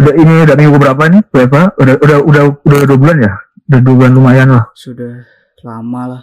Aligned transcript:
udah 0.00 0.14
ini 0.16 0.34
udah 0.48 0.56
minggu 0.56 0.76
berapa 0.80 1.02
nih 1.12 1.22
berapa 1.28 1.60
udah 1.76 1.94
udah 2.00 2.18
udah 2.24 2.42
udah 2.64 2.78
dua 2.88 2.98
bulan 2.98 3.16
ya? 3.20 3.32
Udah 3.68 3.80
dua 3.84 3.94
bulan 4.00 4.12
lumayan 4.16 4.48
lah. 4.56 4.64
Sudah 4.72 5.28
lama 5.60 6.02
lah. 6.08 6.22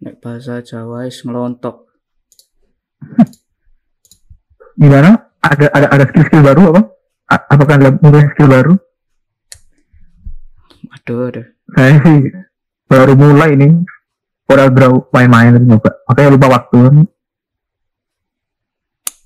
Nek 0.00 0.24
bahasa 0.24 0.64
Jawa 0.64 1.04
is 1.04 1.20
ngelontok. 1.20 1.84
Gimana? 4.78 5.28
Ada 5.38 5.66
ada 5.70 5.86
ada 5.92 6.04
skill 6.08 6.24
skill 6.26 6.42
baru 6.42 6.62
apa? 6.72 6.80
A- 7.28 7.46
apakah 7.52 7.74
ada 7.76 7.90
mungkin 7.92 8.26
skill 8.32 8.48
baru? 8.48 8.74
Aduh 10.96 11.28
aduh. 11.28 11.46
Saya 11.76 11.94
sih 12.00 12.18
baru 12.88 13.12
mulai 13.14 13.52
ini. 13.54 13.68
Udah 14.48 14.72
draw 14.72 15.04
main-main 15.12 15.60
nyoba 15.60 15.92
makanya 16.08 16.32
lupa 16.32 16.46
waktu. 16.48 17.04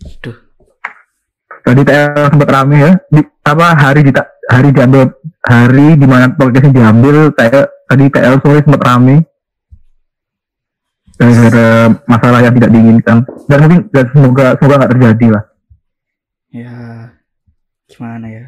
Aduh 0.03 0.37
tadi 1.63 1.83
TL 1.87 2.29
sempat 2.35 2.49
rame 2.51 2.77
ya. 2.79 2.93
Di 3.09 3.21
apa 3.43 3.67
hari 3.75 4.01
di 4.07 4.13
hari 4.51 4.69
diambil 4.75 5.11
hari 5.43 5.89
di 5.97 6.07
mana 6.07 6.31
podcastnya 6.35 6.75
diambil 6.75 7.31
TL 7.35 7.65
tadi 7.89 8.05
TL 8.11 8.35
sore 8.43 8.61
sempat 8.63 8.83
rame. 8.83 9.17
Gara-gara 11.17 11.71
masalah 12.11 12.41
yang 12.43 12.55
tidak 12.59 12.71
diinginkan. 12.75 13.17
Dan 13.47 13.59
mungkin 13.63 13.81
dan 13.95 14.05
semoga 14.11 14.47
semoga 14.59 14.75
nggak 14.83 14.93
terjadi 14.99 15.27
lah. 15.39 15.45
Ya 16.53 16.77
gimana 17.89 18.27
ya? 18.29 18.47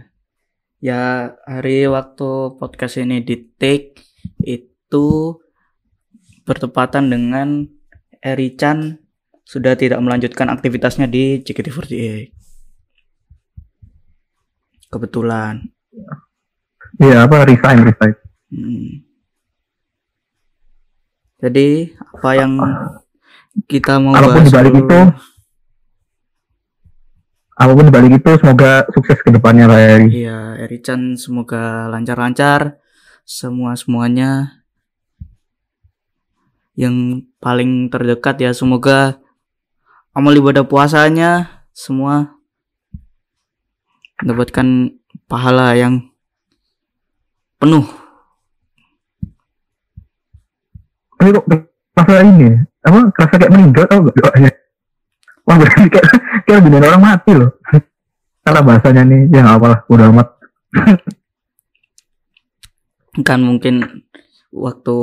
Ya 0.84 1.02
hari 1.48 1.88
waktu 1.88 2.60
podcast 2.60 3.00
ini 3.00 3.24
di 3.24 3.40
take 3.56 4.04
itu 4.44 5.38
bertepatan 6.44 7.08
dengan 7.08 7.64
Eri 8.20 8.52
Chan 8.52 9.00
sudah 9.44 9.76
tidak 9.76 10.00
melanjutkan 10.00 10.52
aktivitasnya 10.52 11.08
di 11.08 11.40
JKT48 11.40 12.43
kebetulan 14.94 15.66
iya 17.02 17.26
apa 17.26 17.42
resign 17.42 17.82
resign 17.90 18.14
Hmm. 18.54 19.02
Jadi 21.42 21.90
apa 21.98 22.30
yang 22.38 22.52
kita 23.66 23.98
mau 23.98 24.14
apa 24.14 24.30
pun 24.30 24.34
bahas 24.38 24.46
dibalik 24.46 24.72
dulu? 24.72 24.82
itu 24.86 25.00
apa 27.54 27.72
pun 27.74 27.84
dibalik 27.90 28.12
itu 28.22 28.30
semoga 28.38 28.72
sukses 28.94 29.18
ke 29.26 29.30
depannya 29.34 29.66
lah 29.66 29.78
Eri 29.82 30.22
Iya, 30.22 30.38
Erichan 30.62 31.18
semoga 31.18 31.90
lancar-lancar 31.90 32.78
semua 33.26 33.74
semuanya. 33.74 34.62
Yang 36.78 37.26
paling 37.42 37.90
terdekat 37.90 38.38
ya 38.38 38.50
semoga 38.54 39.18
amal 40.14 40.34
ibadah 40.34 40.62
puasanya 40.62 41.62
semua 41.74 42.33
mendapatkan 44.22 44.66
pahala 45.26 45.74
yang 45.74 46.04
penuh. 47.58 47.86
tapi 51.14 51.30
kok 51.32 51.46
masalah 51.96 52.20
ini 52.20 52.52
apa 52.84 52.98
kerasa 53.16 53.34
kayak 53.40 53.52
meninggal 53.56 53.88
tau 53.88 54.04
gak 54.04 54.16
doanya 54.20 54.52
wah 55.48 55.56
berarti 55.56 55.88
kayak 55.88 56.08
kayak 56.44 56.60
beneran 56.64 56.88
orang 56.92 57.02
mati 57.02 57.32
loh. 57.32 57.50
Salah 58.44 58.60
bahasanya 58.60 59.02
nih 59.08 59.20
ya 59.32 59.40
nggak 59.40 59.56
apa 59.56 59.66
lah 59.72 59.80
udah 59.88 60.06
amat. 60.12 60.28
Kan 63.24 63.40
mungkin 63.40 64.04
waktu 64.52 64.98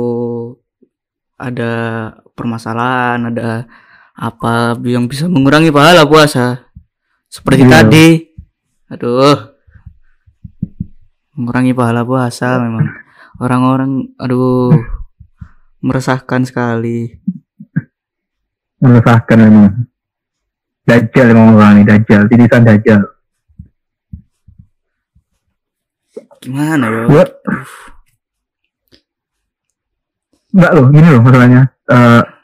ada 1.40 1.72
permasalahan 2.38 3.34
ada 3.34 3.66
apa 4.14 4.78
yang 4.86 5.10
bisa 5.10 5.26
mengurangi 5.26 5.74
pahala 5.74 6.06
puasa. 6.06 6.70
Seperti 7.26 7.66
Iya. 7.66 7.72
tadi 7.82 8.06
aduh. 8.92 9.56
Mengurangi 11.32 11.72
pahala 11.72 12.04
puasa 12.04 12.60
memang. 12.60 12.92
Orang-orang 13.40 14.12
aduh 14.20 14.76
meresahkan 15.80 16.44
sekali. 16.44 17.16
Meresahkan 18.84 19.38
memang. 19.40 19.88
Dajjal 20.84 21.32
emang 21.32 21.56
orang 21.56 21.80
ini 21.80 21.88
dajjal 21.88 22.28
titisan 22.28 22.68
dajjal. 22.68 23.00
Gimana 26.42 26.90
ya 26.90 27.02
gua 27.06 27.24
enggak 30.52 30.72
loh 30.74 30.86
gini 30.90 31.08
loh 31.08 31.22
masalahnya. 31.22 31.62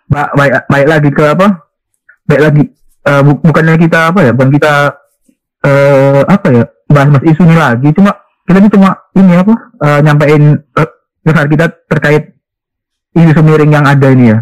Ba- 0.08 0.32
baik 0.32 0.70
baik 0.70 0.86
lagi 0.86 1.10
ke 1.12 1.24
apa? 1.28 1.46
Baik 2.24 2.40
lagi. 2.46 2.62
Bu- 3.26 3.42
bukannya 3.42 3.74
kita 3.76 4.14
apa 4.14 4.22
ya? 4.22 4.30
Bukan 4.32 4.54
kita 4.54 4.96
eh 5.64 6.22
apa 6.22 6.46
ya 6.54 6.64
bahas 6.86 7.08
bahas 7.10 7.24
isu 7.26 7.42
ini 7.44 7.56
lagi. 7.58 7.88
Cuma 7.94 8.14
kita 8.46 8.58
ini 8.62 8.70
cuma 8.70 8.90
ini 9.18 9.32
apa 9.34 9.54
eh, 9.84 10.00
nyampein 10.06 10.42
kesan 11.26 11.48
kita 11.50 11.66
terkait 11.90 12.32
isu 13.12 13.40
miring 13.42 13.72
yang 13.74 13.86
ada 13.86 14.06
ini 14.08 14.32
ya. 14.32 14.38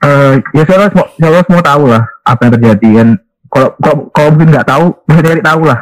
Eh 0.00 0.34
ya 0.56 0.62
saya 0.64 0.88
semua 0.88 1.06
saya 1.20 1.40
semua 1.44 1.62
tahu 1.62 1.82
lah 1.92 2.02
apa 2.24 2.40
yang 2.48 2.52
terjadi. 2.56 2.88
Kan 3.04 3.08
kalau 3.50 3.68
kalau 3.82 3.96
kalau 4.14 4.28
mungkin 4.32 4.48
nggak 4.56 4.68
tahu 4.68 4.86
bisa 5.04 5.20
cari 5.20 5.42
tahu 5.44 5.62
lah. 5.68 5.78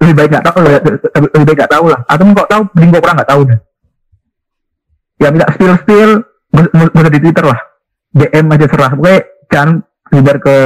Lebih 0.00 0.14
baik 0.16 0.30
nggak 0.32 0.46
tahu 0.48 0.58
lebih 0.64 1.44
baik 1.44 1.58
nggak 1.60 1.72
tahu 1.76 1.86
lah. 1.92 2.00
Atau 2.08 2.24
kok 2.32 2.48
tahu 2.48 2.62
mending 2.72 2.90
kok 2.96 3.04
orang 3.04 3.16
nggak 3.20 3.30
tahu 3.30 3.40
deh. 3.44 3.58
Ya 5.20 5.28
minta 5.28 5.52
spill 5.52 5.76
spill 5.84 6.10
bisa 6.96 7.08
di 7.12 7.20
twitter 7.20 7.44
lah. 7.44 7.60
Dm 8.16 8.48
aja 8.48 8.66
serah. 8.66 8.90
Pokoknya 8.96 9.20
jangan 9.52 9.84
dibar 10.08 10.36
ke 10.40 10.56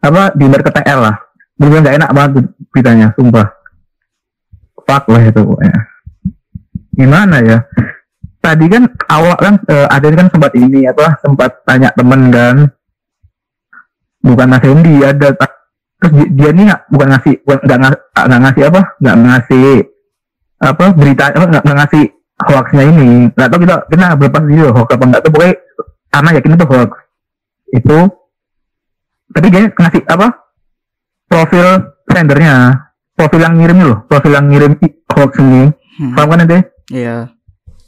apa 0.00 0.22
dibar 0.36 0.60
ke 0.60 0.70
tl 0.70 1.00
lah 1.00 1.16
bener 1.60 1.78
nggak 1.84 1.96
enak 2.00 2.10
banget 2.16 2.30
beritanya 2.72 3.06
sumpah. 3.12 3.46
Fuck 4.80 5.04
lah 5.12 5.22
itu 5.22 5.40
pokoknya 5.44 5.76
gimana 6.96 7.36
ya? 7.44 7.58
Tadi 8.40 8.64
kan 8.72 8.88
awal 9.12 9.36
kan 9.36 9.54
eh, 9.68 9.88
ada 9.92 10.06
kan 10.16 10.28
sempat 10.32 10.52
ini 10.56 10.88
apa 10.88 11.20
sempat 11.20 11.60
tanya 11.68 11.92
temen 11.92 12.32
kan. 12.32 12.56
Bukan 14.20 14.46
Mas 14.48 14.64
Hendy 14.64 15.04
ada 15.04 15.32
terus 16.00 16.12
di- 16.16 16.32
dia 16.32 16.50
nih 16.52 16.72
nggak 16.72 16.82
bukan 16.88 17.08
ngasih 17.12 17.34
nggak 17.44 17.78
ngas- 17.80 18.04
nggak 18.16 18.40
ngasih 18.40 18.62
apa? 18.72 18.80
Nggak 19.00 19.16
ngasih 19.20 19.68
apa 20.60 20.84
berita 20.96 21.24
apa 21.32 21.46
nggak 21.52 21.76
ngasih 21.76 22.04
hoaxnya 22.40 22.82
ini. 22.88 23.08
Nggak 23.36 23.48
tahu 23.52 23.60
kita 23.64 23.74
kita 23.92 24.16
berapa 24.16 24.38
sih 24.48 24.58
hoax 24.64 24.88
apa 24.96 25.04
nggak 25.04 25.20
tahu 25.24 25.32
pokoknya 25.36 25.54
karena 26.10 26.28
yakin 26.40 26.56
itu 26.56 26.66
hoax. 26.66 26.90
Itu 27.70 27.98
tapi 29.30 29.46
dia 29.52 29.60
ngasih 29.68 30.02
apa 30.08 30.26
profil 31.30 31.66
sendernya. 32.10 32.56
Profil 33.14 33.40
yang 33.44 33.54
ngirim 33.60 33.78
loh 33.84 33.98
profil 34.08 34.32
yang 34.32 34.48
ngirim 34.48 34.72
hoax 35.12 35.36
ini. 35.44 35.68
Hmm, 36.00 36.16
paham 36.16 36.28
kan 36.32 36.38
nanti 36.40 36.58
iya. 36.88 37.28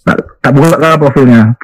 Tak, 0.05 0.45
tak 0.45 0.51
buka 0.53 0.77
ke 0.77 0.89
profilnya? 1.01 1.57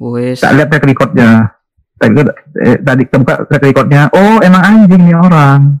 Wes 0.00 0.40
tak 0.40 0.56
lihat 0.56 0.72
track 0.72 0.88
recordnya. 0.88 1.52
Tadi 2.00 2.24
eh, 2.64 2.78
tadi 2.80 3.02
kita 3.04 3.20
buka 3.20 3.34
track 3.44 3.64
recordnya. 3.68 4.08
Oh 4.16 4.40
emang 4.40 4.64
anjing 4.64 5.02
nih 5.04 5.12
orang. 5.12 5.76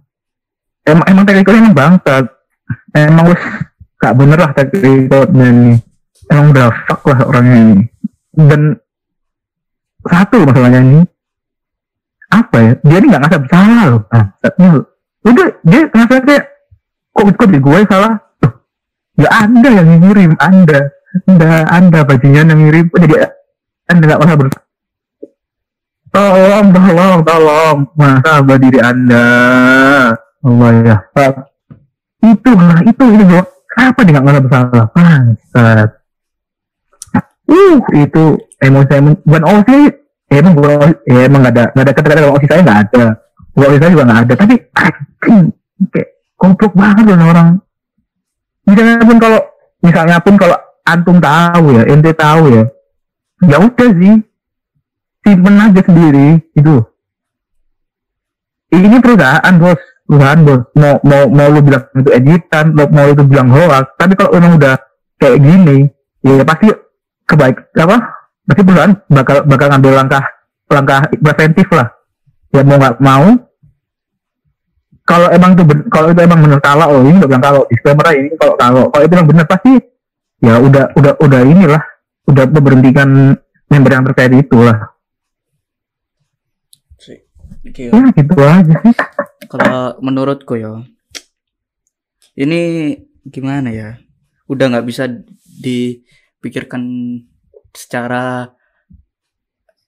Emang 0.84 1.06
emang 1.08 1.24
track 1.24 1.40
recordnya 1.40 1.62
emang 1.64 1.76
bangsat. 1.78 2.24
Emang 2.92 3.24
wes 3.32 3.42
gak 3.96 4.14
bener 4.20 4.38
lah 4.38 4.50
track 4.52 4.68
recordnya 4.76 5.46
ini. 5.48 5.72
Emang 6.28 6.46
udah 6.52 6.68
fuck 6.84 7.00
lah 7.08 7.18
orangnya 7.24 7.58
ini. 7.64 7.78
Dan 8.36 8.76
satu 10.04 10.44
masalahnya 10.44 10.80
ini. 10.84 11.00
Apa 12.28 12.56
ya? 12.60 12.72
Dia 12.84 12.96
ini 13.00 13.06
nggak 13.08 13.22
ngerasa 13.24 13.40
bersalah 13.40 13.84
loh 13.88 14.00
bangsatnya 14.04 14.68
loh 14.76 14.91
udah 15.22 15.48
dia 15.62 15.80
ngerasa 15.86 16.14
kayak 16.26 16.44
kok 17.12 17.24
kok 17.38 17.48
di 17.50 17.58
gue 17.58 17.78
salah? 17.86 18.14
Ya 19.20 19.28
anda 19.30 19.68
yang 19.70 19.88
ngirim 20.02 20.32
anda 20.40 20.90
anda 21.28 21.50
anda 21.68 21.98
bajingan 22.02 22.50
yang 22.50 22.60
ngirim. 22.66 22.86
Jadi 22.90 23.14
anda 23.90 24.02
nggak 24.08 24.20
merasa 24.20 24.36
bersalah 24.40 24.62
tolong 26.12 26.66
tolong 26.70 27.20
tolong. 27.24 27.78
Masa 27.96 28.44
diri 28.60 28.78
anda? 28.78 29.26
Allah 30.44 30.70
ya 30.84 30.96
Pak. 31.16 31.34
itu 32.22 32.54
lah 32.54 32.78
itu 32.86 33.02
itu 33.02 33.24
loh 33.26 33.42
kenapa 33.66 33.98
dia 34.06 34.12
nggak 34.14 34.24
merasa 34.24 34.40
bersalah? 34.46 34.86
Bangsat. 34.94 35.88
Uh 37.50 37.78
itu 37.98 38.24
emosi 38.62 38.86
saya 38.86 39.02
bukan 39.02 39.42
OSI 39.42 39.80
emang 40.30 40.54
OSI 40.54 40.94
ya 41.10 41.20
emang 41.26 41.40
nggak 41.42 41.54
ada 41.58 41.64
nggak 41.74 41.84
ada 41.84 41.92
kata-kata 41.92 42.30
OSI 42.30 42.46
saya 42.46 42.60
nggak 42.62 42.80
ada 42.88 43.06
OSI 43.52 43.78
saya 43.80 43.92
juga 43.92 44.04
nggak 44.08 44.20
ada. 44.24 44.34
Tapi 44.36 44.54
kayak 44.72 46.08
goblok 46.40 46.72
banget 46.72 47.04
loh 47.12 47.28
orang. 47.28 47.48
Misalnya 48.66 49.04
pun 49.04 49.18
kalau 49.20 49.40
misalnya 49.82 50.16
pun 50.22 50.34
kalau 50.38 50.56
antum 50.82 51.18
tahu 51.22 51.64
ya 51.76 51.82
ente 51.86 52.12
tahu 52.16 52.42
ya 52.50 52.64
ya 53.46 53.56
udah 53.60 53.90
sih. 53.96 54.16
Simpen 55.22 55.54
aja 55.54 55.78
sendiri 55.86 56.42
itu 56.58 56.82
ini 58.74 58.98
perusahaan 58.98 59.54
bos. 59.54 59.78
Perusahaan 60.08 60.40
bos. 60.42 60.60
Mau 60.74 60.98
mau 61.06 61.22
mau 61.30 61.46
lu 61.46 61.62
bilang 61.62 61.86
itu 61.94 62.10
editan 62.10 62.74
mau, 62.74 62.90
mau 62.90 63.06
itu 63.06 63.22
bilang 63.22 63.46
hoax. 63.52 63.94
Tapi 64.00 64.18
kalau 64.18 64.34
emang 64.34 64.58
udah 64.58 64.74
kayak 65.22 65.38
gini 65.38 65.86
ya 66.26 66.42
pasti 66.42 66.74
kebaik 67.28 67.70
apa? 67.78 67.96
Pasti 68.50 68.62
perusahaan 68.66 68.92
bakal 69.06 69.46
bakal 69.46 69.66
ngambil 69.70 69.92
langkah 69.94 70.24
langkah 70.72 70.98
preventif 71.22 71.68
lah 71.70 71.86
ya 72.52 72.62
mau 72.62 72.76
nggak 72.76 73.00
mau 73.00 73.26
kalau 75.02 75.28
emang 75.34 75.58
tuh 75.58 75.66
kalau 75.90 76.14
itu 76.14 76.20
emang 76.22 76.40
bener 76.46 76.60
kalau 76.62 76.86
oh 76.86 77.00
ini 77.02 77.18
udah 77.18 77.28
bilang 77.28 77.44
kalau 77.44 77.60
disclaimer 77.66 78.06
ini 78.14 78.30
kalau 78.38 78.54
kalau 78.54 78.82
kalau 78.92 79.02
itu 79.02 79.12
emang 79.18 79.28
bener 79.28 79.46
pasti 79.50 79.72
ya 80.42 80.54
udah 80.62 80.84
udah 80.94 81.12
udah 81.18 81.40
inilah 81.42 81.82
udah 82.30 82.44
memberhentikan 82.48 83.08
member 83.66 83.90
yang 83.90 84.04
terkait 84.06 84.32
itu 84.36 84.58
lah. 84.60 84.78
Oke, 87.62 87.88
ya 87.88 88.10
gitu 88.10 88.42
aja 88.42 88.74
sih. 88.82 88.94
Kalau 89.46 89.96
menurutku 90.02 90.58
ya 90.58 90.82
ini 92.34 92.94
gimana 93.22 93.70
ya 93.70 93.90
udah 94.50 94.66
nggak 94.76 94.86
bisa 94.86 95.06
dipikirkan 95.62 96.82
secara 97.70 98.50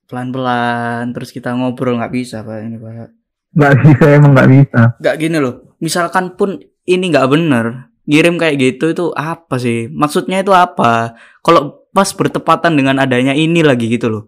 pelan-pelan 0.07 1.13
terus 1.17 1.33
kita 1.33 1.53
ngobrol 1.57 1.97
nggak 1.99 2.13
bisa 2.13 2.45
pak 2.45 2.59
ini 2.65 2.77
pak. 2.77 3.11
Nggak 3.55 3.73
bisa 3.83 4.05
emang 4.13 4.31
nggak 4.35 4.51
bisa. 4.51 4.81
Nggak 5.01 5.15
gini 5.21 5.37
loh 5.41 5.55
misalkan 5.83 6.33
pun 6.39 6.57
ini 6.89 7.05
nggak 7.13 7.29
bener 7.29 7.93
ngirim 8.05 8.37
kayak 8.37 8.57
gitu 8.61 8.93
itu 8.93 9.05
apa 9.17 9.57
sih? 9.57 9.89
Maksudnya 9.89 10.45
itu 10.45 10.53
apa? 10.53 11.17
Kalau 11.41 11.89
pas 11.93 12.09
bertepatan 12.13 12.77
dengan 12.77 13.01
adanya 13.01 13.33
ini 13.33 13.65
lagi 13.65 13.89
gitu 13.89 14.13
loh. 14.13 14.25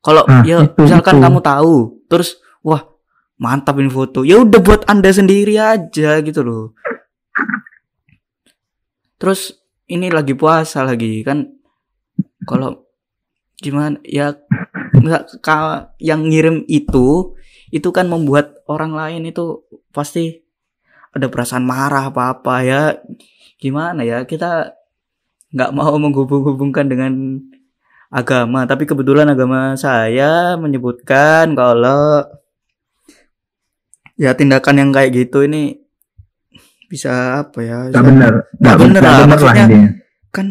Kalau 0.00 0.24
Nah, 0.24 0.46
ya 0.46 0.64
itu, 0.64 0.80
misalkan 0.80 1.20
itu. 1.20 1.24
kamu 1.28 1.38
tahu 1.44 1.74
terus 2.08 2.40
wah 2.64 2.86
mantap 3.36 3.76
ini 3.82 3.90
foto. 3.90 4.24
Ya 4.24 4.40
udah 4.40 4.60
buat 4.62 4.82
anda 4.88 5.10
sendiri 5.10 5.58
aja 5.60 6.22
gitu 6.22 6.40
loh. 6.40 6.64
Terus 9.20 9.52
ini 9.90 10.08
lagi 10.08 10.32
puasa 10.32 10.86
lagi 10.86 11.20
kan? 11.20 11.44
Kalau 12.48 12.89
gimana 13.60 14.00
ya 14.02 14.34
nggak 14.96 15.38
yang 16.00 16.26
ngirim 16.26 16.64
itu 16.66 17.36
itu 17.70 17.88
kan 17.94 18.10
membuat 18.10 18.58
orang 18.66 18.96
lain 18.96 19.30
itu 19.30 19.62
pasti 19.94 20.42
ada 21.14 21.26
perasaan 21.30 21.62
marah 21.66 22.10
apa 22.10 22.34
apa 22.34 22.54
ya. 22.66 22.82
Gimana 23.60 24.02
ya 24.02 24.26
kita 24.26 24.74
nggak 25.54 25.70
mau 25.74 25.94
menghubung-hubungkan 25.98 26.86
dengan 26.90 27.38
agama. 28.10 28.66
Tapi 28.66 28.86
kebetulan 28.86 29.30
agama 29.30 29.74
saya 29.78 30.58
menyebutkan 30.58 31.54
kalau 31.54 32.26
ya 34.18 34.34
tindakan 34.34 34.76
yang 34.82 34.90
kayak 34.90 35.14
gitu 35.14 35.46
ini 35.46 35.78
bisa 36.90 37.46
apa 37.46 37.58
ya? 37.62 37.78
Nggak 37.90 38.04
bener 38.06 38.32
Nggak 38.58 38.76
bener 38.82 39.00
lah, 39.02 39.26
maksudnya- 39.26 39.94
kan 40.30 40.46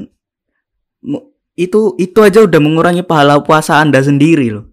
itu 1.59 1.99
itu 1.99 2.15
aja 2.23 2.39
udah 2.47 2.59
mengurangi 2.63 3.03
pahala 3.03 3.43
puasa 3.43 3.83
anda 3.83 3.99
sendiri 3.99 4.47
loh. 4.55 4.71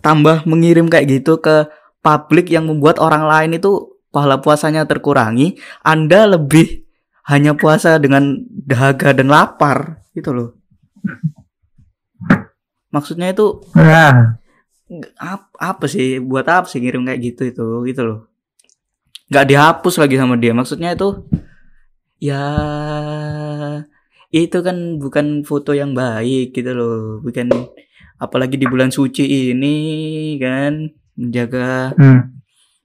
Tambah 0.00 0.48
mengirim 0.48 0.88
kayak 0.88 1.20
gitu 1.20 1.36
ke 1.38 1.68
publik 2.00 2.48
yang 2.48 2.64
membuat 2.64 2.96
orang 2.96 3.28
lain 3.28 3.60
itu 3.60 4.00
pahala 4.08 4.40
puasanya 4.40 4.88
terkurangi 4.88 5.60
anda 5.84 6.24
lebih 6.24 6.88
hanya 7.28 7.52
puasa 7.52 8.00
dengan 8.00 8.40
dahaga 8.48 9.12
dan 9.12 9.28
lapar 9.28 10.00
gitu 10.16 10.32
loh. 10.32 10.50
Maksudnya 12.88 13.36
itu 13.36 13.60
nah 13.76 14.40
apa, 15.20 15.48
apa 15.60 15.84
sih 15.90 16.20
buat 16.24 16.48
apa 16.48 16.68
sih 16.68 16.80
ngirim 16.80 17.04
kayak 17.04 17.20
gitu 17.20 17.42
itu 17.52 17.66
gitu 17.84 18.02
loh. 18.02 18.18
Nggak 19.28 19.46
dihapus 19.52 19.94
lagi 20.00 20.16
sama 20.16 20.40
dia 20.40 20.56
maksudnya 20.56 20.96
itu 20.96 21.28
ya 22.16 22.44
itu 24.34 24.58
kan 24.66 24.98
bukan 24.98 25.46
foto 25.46 25.70
yang 25.70 25.94
baik 25.94 26.50
gitu 26.50 26.74
loh. 26.74 27.22
Bukan 27.22 27.54
apalagi 28.18 28.58
di 28.58 28.66
bulan 28.66 28.90
suci 28.90 29.54
ini 29.54 29.76
kan 30.42 30.90
menjaga 31.14 31.94
hmm. 31.94 32.20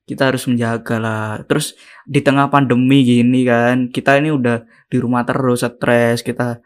kita 0.05 0.29
harus 0.29 0.45
menjaga 0.45 1.01
lah. 1.01 1.29
Terus 1.49 1.73
di 2.05 2.21
tengah 2.21 2.53
pandemi 2.53 3.01
gini 3.01 3.41
kan 3.49 3.89
kita 3.89 4.21
ini 4.21 4.29
udah 4.29 4.61
di 4.85 4.97
rumah 5.01 5.25
terus 5.25 5.65
stres 5.65 6.21
kita 6.21 6.61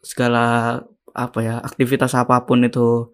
segala 0.00 0.78
apa 1.12 1.38
ya 1.44 1.60
aktivitas 1.60 2.16
apa 2.16 2.48
pun 2.48 2.64
itu 2.64 3.12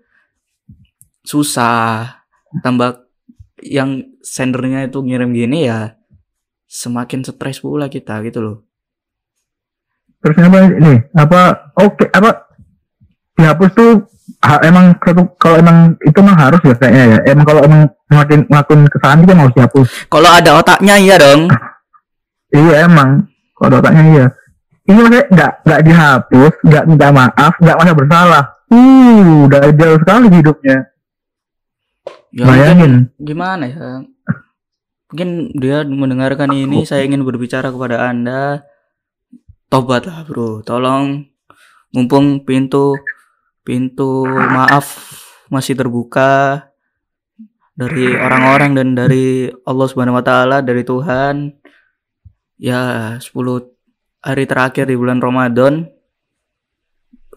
susah. 1.26 2.23
Tambah 2.62 3.02
yang 3.67 4.14
sendernya 4.23 4.87
itu 4.87 5.02
ngirim 5.02 5.35
gini 5.35 5.67
ya 5.67 5.99
semakin 6.70 7.26
stres 7.26 7.58
pula 7.58 7.91
kita 7.91 8.23
gitu 8.23 8.38
loh 8.43 8.58
terus 10.25 10.41
apa 10.41 10.59
ini? 10.73 10.94
Apa 11.12 11.41
oke 11.76 12.09
apa? 12.09 12.49
Dihapus 13.37 13.71
tuh 13.76 13.91
ha- 14.41 14.62
emang 14.65 14.97
satu 15.05 15.29
kalau 15.37 15.61
emang 15.61 15.76
itu 16.00 16.19
mah 16.25 16.37
harus 16.41 16.61
ya 16.65 16.73
kayaknya 16.81 17.05
ya. 17.05 17.19
Emang 17.29 17.44
kalau 17.44 17.61
emang 17.61 17.81
ngelakuin 18.09 18.43
ngelakuin 18.49 18.82
kesalahan 18.88 19.21
itu 19.21 19.32
harus 19.37 19.55
dihapus. 19.61 19.88
Kalau 20.09 20.31
ada 20.32 20.50
otaknya 20.56 20.94
iya 20.97 21.17
dong. 21.21 21.53
Iya 22.49 22.88
emang. 22.88 23.29
Kalau 23.53 23.69
ada 23.69 23.79
otaknya 23.85 24.05
iya. 24.09 24.26
Ini 24.85 24.99
maksudnya 25.00 25.25
nggak 25.29 25.53
nggak 25.65 25.82
dihapus 25.85 26.53
nggak 26.65 26.85
minta 26.88 27.09
maaf 27.12 27.53
nggak 27.61 27.77
merasa 27.77 27.94
bersalah. 28.00 28.44
Uh 28.73 29.44
udah 29.44 29.61
jauh 29.77 29.99
sekali 30.00 30.27
hidupnya. 30.32 30.79
Ya 32.35 32.44
bayangin. 32.49 33.12
gimana 33.20 33.65
ya? 33.69 34.03
Mungkin 35.12 35.55
dia 35.55 35.87
mendengarkan 35.87 36.50
ini 36.50 36.82
saya 36.82 37.06
ingin 37.06 37.23
berbicara 37.23 37.70
kepada 37.70 38.11
anda 38.11 38.67
tobatlah 39.75 40.23
bro. 40.23 40.62
Tolong 40.62 41.26
mumpung 41.91 42.47
pintu 42.47 42.94
pintu 43.67 44.23
maaf 44.23 44.87
masih 45.50 45.75
terbuka 45.75 46.62
dari 47.75 48.15
orang-orang 48.15 48.79
dan 48.79 48.94
dari 48.94 49.50
Allah 49.67 49.87
Subhanahu 49.91 50.15
wa 50.15 50.23
taala 50.23 50.62
dari 50.62 50.87
Tuhan. 50.87 51.59
Ya 52.55 53.19
10 53.19 53.35
hari 54.23 54.47
terakhir 54.47 54.87
di 54.87 54.94
bulan 54.94 55.19
Ramadan. 55.19 55.91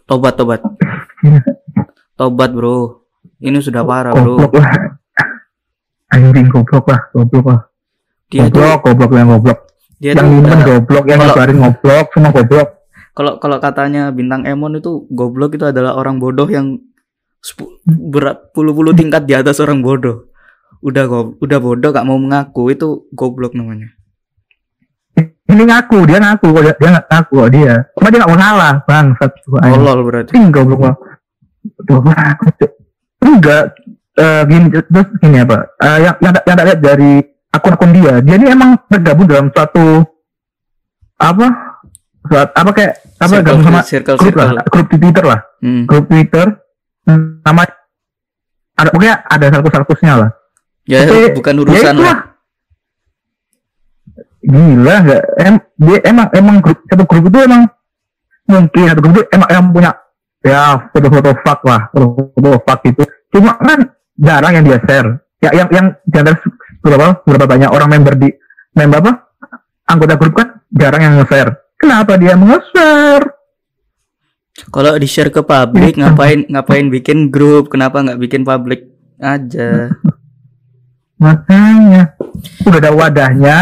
Tobat 0.06 0.38
tobat. 0.38 0.62
Tobat 2.14 2.54
bro. 2.54 3.02
Ini 3.42 3.58
sudah 3.66 3.82
parah 3.82 4.14
bro. 4.14 4.38
Goblok 4.38 4.62
lah. 4.62 4.70
Anjing 6.14 6.54
goblok 6.54 6.86
lah 6.86 7.02
goblok 7.18 7.46
lah. 7.50 7.62
Dia 8.30 8.46
tuh 8.54 8.62
goblok 8.62 8.94
goblok 8.94 9.18
yang 9.18 9.34
goblok 9.34 9.60
dia 9.98 10.14
yang 10.14 10.30
udah- 10.46 10.66
goblok 10.66 11.06
yang 11.10 11.20
kalau- 11.20 11.36
ngabarin 11.36 11.58
goblok 11.58 12.06
semua 12.14 12.32
goblok. 12.34 12.70
Kalau 13.18 13.34
kalau 13.42 13.58
katanya 13.58 14.14
bintang 14.14 14.46
Emon 14.46 14.78
itu 14.78 15.10
goblok 15.10 15.58
itu 15.58 15.66
adalah 15.66 15.98
orang 15.98 16.22
bodoh 16.22 16.46
yang 16.46 16.78
berat 17.86 18.54
puluh-puluh 18.54 18.94
tingkat 18.94 19.26
di 19.26 19.34
atas 19.34 19.58
orang 19.58 19.82
bodoh. 19.82 20.30
Udah 20.86 21.10
go, 21.10 21.34
udah 21.42 21.58
bodoh 21.58 21.90
gak 21.90 22.06
mau 22.06 22.22
mengaku 22.22 22.70
itu 22.70 23.10
goblok 23.10 23.58
namanya. 23.58 23.90
ini 25.48 25.64
ngaku 25.64 26.06
dia 26.06 26.22
ngaku 26.22 26.54
kok 26.54 26.62
dia, 26.62 26.76
dia 26.78 26.90
nggak 26.94 27.08
ngaku 27.10 27.34
kok 27.42 27.52
dia. 27.56 27.74
Cuma 27.98 28.08
dia 28.14 28.20
nggak 28.22 28.30
mau 28.30 28.38
salah 28.38 28.74
bang 28.86 29.08
satu 29.18 29.50
Tolol 29.58 30.00
berarti. 30.06 30.32
anjing 30.38 30.52
goblok 30.54 30.94
enggak 33.24 33.64
eh, 34.18 34.42
gini 34.46 34.68
terus 34.70 35.08
gini 35.18 35.38
apa? 35.42 35.58
Eh, 35.82 35.98
yang 36.06 36.16
yang 36.22 36.34
yang 36.38 36.56
tak 36.58 36.66
lihat 36.68 36.80
dari 36.84 37.14
akun-akun 37.58 37.92
dia 37.92 38.14
dia 38.20 38.36
ini 38.36 38.48
emang 38.48 38.78
tergabung 38.88 39.26
dalam 39.26 39.50
suatu 39.50 40.06
apa 41.16 41.46
suat 42.24 42.50
apa 42.52 42.70
kayak 42.72 42.94
apa 43.18 43.26
Circle, 43.32 43.44
gabung 43.44 43.64
sama 43.64 43.82
circle, 43.82 44.16
grup 44.16 44.36
lah 44.36 44.48
circle. 44.52 44.70
grup 44.70 44.88
di 44.88 44.98
Twitter 45.00 45.26
lah 45.26 45.40
Hmm. 45.58 45.84
grup 45.84 46.06
Twitter 46.06 46.46
nama 47.42 47.62
ada 48.76 48.90
pokoknya 48.90 49.16
ada 49.26 49.46
sarkus-sarkusnya 49.50 50.14
lah 50.16 50.30
Ya 50.86 51.04
Tapi, 51.04 51.34
bukan 51.34 51.52
ya 51.52 51.62
urusan 51.62 51.94
itulah. 51.94 52.08
lah. 52.08 52.18
gila 54.40 54.96
nggak 55.02 55.22
em 55.40 55.56
dia 55.76 55.98
emang 56.06 56.28
emang 56.32 56.56
grup 56.58 56.80
satu 56.86 57.04
grup 57.04 57.26
itu 57.26 57.40
emang 57.42 57.62
mungkin 58.46 58.84
satu 58.86 59.02
grup 59.02 59.14
itu 59.14 59.24
emang 59.30 59.50
emang 59.50 59.72
punya 59.74 59.92
ya 60.40 60.60
foto-foto 60.88 61.32
fuck 61.42 61.60
lah 61.66 61.82
foto-foto 61.92 62.50
fuck 62.62 62.80
itu 62.86 63.04
cuma 63.28 63.58
kan 63.58 63.80
jarang 64.16 64.54
yang 64.54 64.66
dia 64.66 64.80
share 64.80 65.10
ya 65.38 65.50
yang 65.52 65.68
yang 65.70 65.86
antara 66.08 66.38
berapa 66.82 67.22
berapa 67.26 67.46
banyak 67.46 67.70
orang 67.72 67.90
member 67.98 68.14
di 68.18 68.30
member 68.74 68.98
apa 69.02 69.12
anggota 69.88 70.16
grup 70.20 70.34
kan 70.38 70.48
jarang 70.74 71.02
yang 71.02 71.14
nge-share 71.22 71.52
kenapa 71.80 72.16
dia 72.20 72.34
nge-share 72.38 73.26
Kalau 74.74 74.98
di 74.98 75.06
share 75.06 75.30
ke 75.30 75.46
publik 75.46 76.02
ngapain 76.02 76.50
ngapain 76.50 76.90
bikin 76.90 77.30
grup? 77.30 77.70
Kenapa 77.70 78.02
nggak 78.02 78.18
bikin 78.18 78.42
publik 78.42 78.90
aja? 79.22 79.94
makanya 81.22 82.18
udah 82.66 82.80
ada 82.82 82.92
wadahnya 82.94 83.58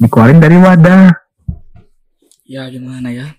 dikeluarin 0.00 0.40
dari 0.40 0.56
wadah 0.60 1.08
Ya 2.50 2.66
gimana 2.66 3.14
ya? 3.14 3.30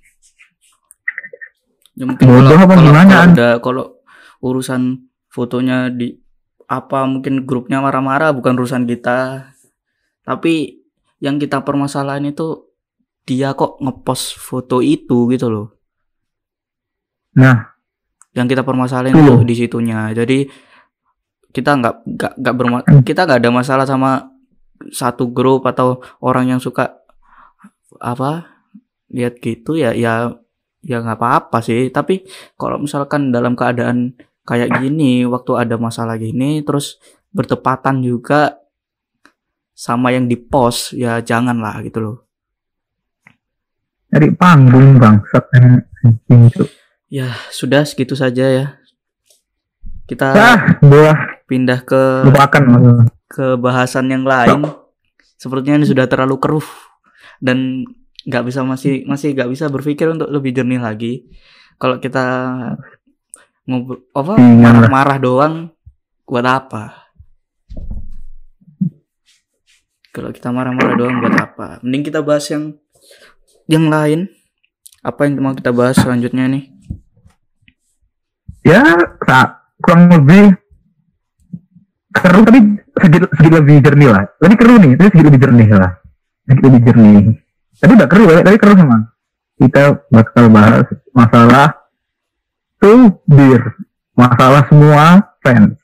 Ya 2.00 2.08
mungkin 2.08 2.24
Bodoh 2.24 2.48
kalau, 2.48 2.64
apa 2.64 2.74
kalau, 2.80 2.88
gimana, 2.88 3.12
kalau 3.12 3.20
An? 3.20 3.30
ada 3.36 3.50
kalau 3.60 3.86
urusan 4.40 4.82
fotonya 5.28 5.92
di 5.92 6.16
apa 6.72 7.04
mungkin 7.04 7.44
grupnya 7.44 7.84
marah-marah 7.84 8.32
bukan 8.32 8.56
urusan 8.56 8.88
kita. 8.88 9.52
Tapi 10.24 10.80
yang 11.20 11.36
kita 11.36 11.60
permasalahan 11.68 12.32
itu 12.32 12.72
dia 13.28 13.52
kok 13.52 13.78
ngepost 13.84 14.40
foto 14.40 14.80
itu 14.80 15.28
gitu 15.28 15.52
loh. 15.52 15.68
nah 17.32 17.76
Yang 18.32 18.56
kita 18.56 18.64
permasalahan 18.64 19.12
Tuh. 19.12 19.24
itu 19.24 19.36
di 19.44 19.56
situnya. 19.60 20.08
Jadi 20.16 20.48
kita 21.52 21.76
nggak 21.76 21.96
nggak 22.08 22.34
nggak 22.40 22.56
berma- 22.56 22.88
Hmm. 22.88 23.04
kita 23.04 23.28
nggak 23.28 23.44
ada 23.44 23.52
masalah 23.52 23.84
sama 23.84 24.32
satu 24.96 25.28
grup 25.30 25.68
atau 25.68 26.00
orang 26.24 26.56
yang 26.56 26.60
suka 26.64 26.96
apa 28.00 28.48
lihat 29.12 29.38
gitu 29.44 29.76
ya 29.76 29.92
ya 29.92 30.32
ya 30.82 30.98
nggak 31.04 31.20
apa-apa 31.20 31.60
sih 31.62 31.92
tapi 31.92 32.24
kalau 32.56 32.80
misalkan 32.82 33.30
dalam 33.30 33.54
keadaan 33.54 34.16
kayak 34.42 34.82
gini 34.82 35.24
waktu 35.26 35.52
ada 35.58 35.76
masalah 35.78 36.18
gini 36.18 36.66
terus 36.66 36.98
bertepatan 37.32 38.02
juga 38.02 38.58
sama 39.72 40.12
yang 40.14 40.28
di 40.28 40.38
post 40.38 40.94
ya 40.94 41.22
jangan 41.22 41.58
lah 41.58 41.82
gitu 41.82 42.00
loh. 42.02 42.18
Dari 44.12 44.28
panggung 44.36 45.00
bangsat 45.00 45.46
anjing 45.56 46.52
itu. 46.52 46.64
ya 47.08 47.32
sudah 47.50 47.88
segitu 47.88 48.14
saja 48.14 48.46
ya. 48.46 48.66
Kita 50.06 50.36
Ah, 50.36 50.60
pindah 51.48 51.80
ke 51.88 52.28
lupakan 52.28 52.64
ke 53.32 53.56
bahasan 53.56 54.12
yang 54.12 54.28
lain. 54.28 54.68
Sepertinya 55.40 55.80
ini 55.80 55.88
sudah 55.88 56.06
terlalu 56.12 56.36
keruh 56.38 56.68
dan 57.40 57.88
nggak 58.28 58.44
bisa 58.46 58.62
masih 58.62 59.08
masih 59.08 59.34
nggak 59.34 59.50
bisa 59.50 59.72
berpikir 59.72 60.12
untuk 60.12 60.28
lebih 60.30 60.52
jernih 60.52 60.84
lagi. 60.84 61.26
Kalau 61.80 61.98
kita 61.98 62.26
ngobrol 63.72 64.04
apa 64.12 64.32
lah. 64.36 64.40
marah-marah 64.44 65.18
doang 65.24 65.56
buat 66.28 66.44
apa 66.44 66.84
kalau 70.12 70.36
kita 70.36 70.52
marah-marah 70.52 70.96
doang 71.00 71.24
buat 71.24 71.36
apa 71.40 71.68
mending 71.80 72.04
kita 72.12 72.20
bahas 72.20 72.46
yang 72.52 72.76
yang 73.72 73.88
lain 73.88 74.28
apa 75.02 75.24
yang 75.24 75.40
mau 75.40 75.56
kita 75.56 75.72
bahas 75.72 75.96
selanjutnya 75.96 76.52
nih 76.52 76.72
Ya, 78.62 78.86
tak 79.26 79.74
kurang 79.82 80.14
lebih 80.14 80.54
keruh 82.14 82.46
tapi 82.46 82.60
sedikit, 83.02 83.30
sedikit 83.34 83.58
lebih 83.58 83.76
jernih 83.82 84.10
lah. 84.14 84.24
Tadi 84.38 84.54
keruh 84.54 84.78
nih, 84.78 84.92
tapi 84.94 85.08
sedikit 85.10 85.28
lebih 85.34 85.42
jernih 85.42 85.70
lah. 85.74 85.92
Sedikit 86.46 86.64
lebih 86.70 86.82
jernih. 86.86 87.24
Tadi 87.82 87.92
udah 87.98 88.10
keruh, 88.10 88.28
ya, 88.30 88.40
tadi 88.46 88.58
keruh 88.62 88.78
emang. 88.78 89.04
Kita 89.58 89.82
bakal 90.14 90.46
bahas 90.54 90.86
masalah 91.10 91.81
tubir, 92.82 93.62
masalah 94.18 94.66
semua 94.66 95.06
fans. 95.40 95.78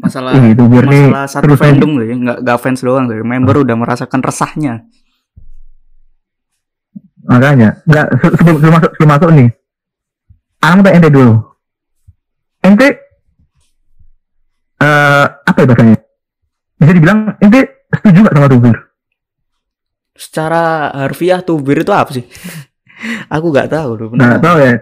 masalah 0.00 0.32
Ih, 0.32 0.56
tubir 0.56 0.88
nih. 0.88 1.12
masalah 1.12 1.26
satu 1.28 1.44
terus 1.44 1.60
fandom 1.60 1.90
loh 2.00 2.06
ya. 2.08 2.14
Nggak 2.16 2.38
nggak 2.40 2.58
fans 2.62 2.80
doang 2.80 3.04
loh 3.04 3.20
member 3.20 3.60
udah 3.60 3.76
merasakan 3.76 4.20
resahnya. 4.24 4.88
Makanya. 7.28 7.84
Nggak 7.84 8.06
se- 8.16 8.34
sebelum, 8.38 8.56
sebelum 8.56 8.72
masuk 8.80 8.90
sebelum 8.96 9.10
masuk 9.12 9.30
nih. 9.36 9.48
Aku 10.60 10.80
tanya 10.80 10.96
ente 10.96 11.10
dulu? 11.12 11.34
Ente 12.64 12.88
eh 14.80 15.26
apa 15.28 15.58
ya 15.60 15.66
bahasanya? 15.68 15.96
Bisa 16.80 16.92
dibilang 16.96 17.18
ente 17.36 17.60
setuju 17.92 18.18
nggak 18.24 18.36
sama 18.38 18.48
tubir 18.48 18.76
secara 20.20 20.92
harfiah 20.92 21.40
tubir 21.40 21.80
itu 21.80 21.92
apa 21.96 22.12
sih? 22.12 22.24
Aku 23.34 23.48
nggak 23.48 23.72
tahu 23.72 23.90
loh 23.96 24.08
benar 24.12 24.36
tahu 24.36 24.60
ya 24.60 24.76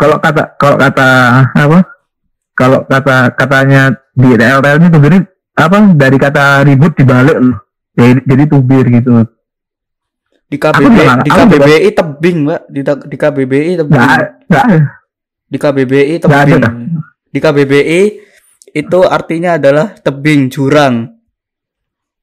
kalau 0.00 0.16
kata 0.16 0.56
kalau 0.56 0.76
kata 0.80 1.08
apa? 1.52 1.78
Kalau 2.56 2.80
kata 2.88 3.36
katanya 3.36 3.92
di 4.16 4.32
RL 4.32 4.80
ini 4.80 4.88
ini 4.88 5.18
apa? 5.60 5.76
Dari 5.92 6.16
kata 6.16 6.64
ribut 6.64 6.96
dibalik 6.96 7.36
loh. 7.36 7.60
Jadi, 7.92 8.24
jadi 8.24 8.42
tubir 8.48 8.88
gitu. 8.88 9.28
Di 10.48 10.56
KBB 10.56 10.96
di 11.20 11.30
juga- 11.30 11.44
KBBI 11.44 11.88
tebing 11.92 12.38
mbak. 12.48 12.60
Di, 12.72 12.80
di 12.80 13.16
KBBI 13.20 13.72
tebing. 13.84 14.00
Nggak 14.00 14.20
nggak 14.48 14.66
di 15.50 15.58
KBBI 15.60 16.14
ada 16.16 16.26
tebing. 16.32 16.62
di 17.28 17.38
KBBI 17.38 18.02
itu 18.72 18.98
artinya 19.04 19.60
adalah 19.60 19.92
tebing 20.00 20.48
jurang. 20.48 21.12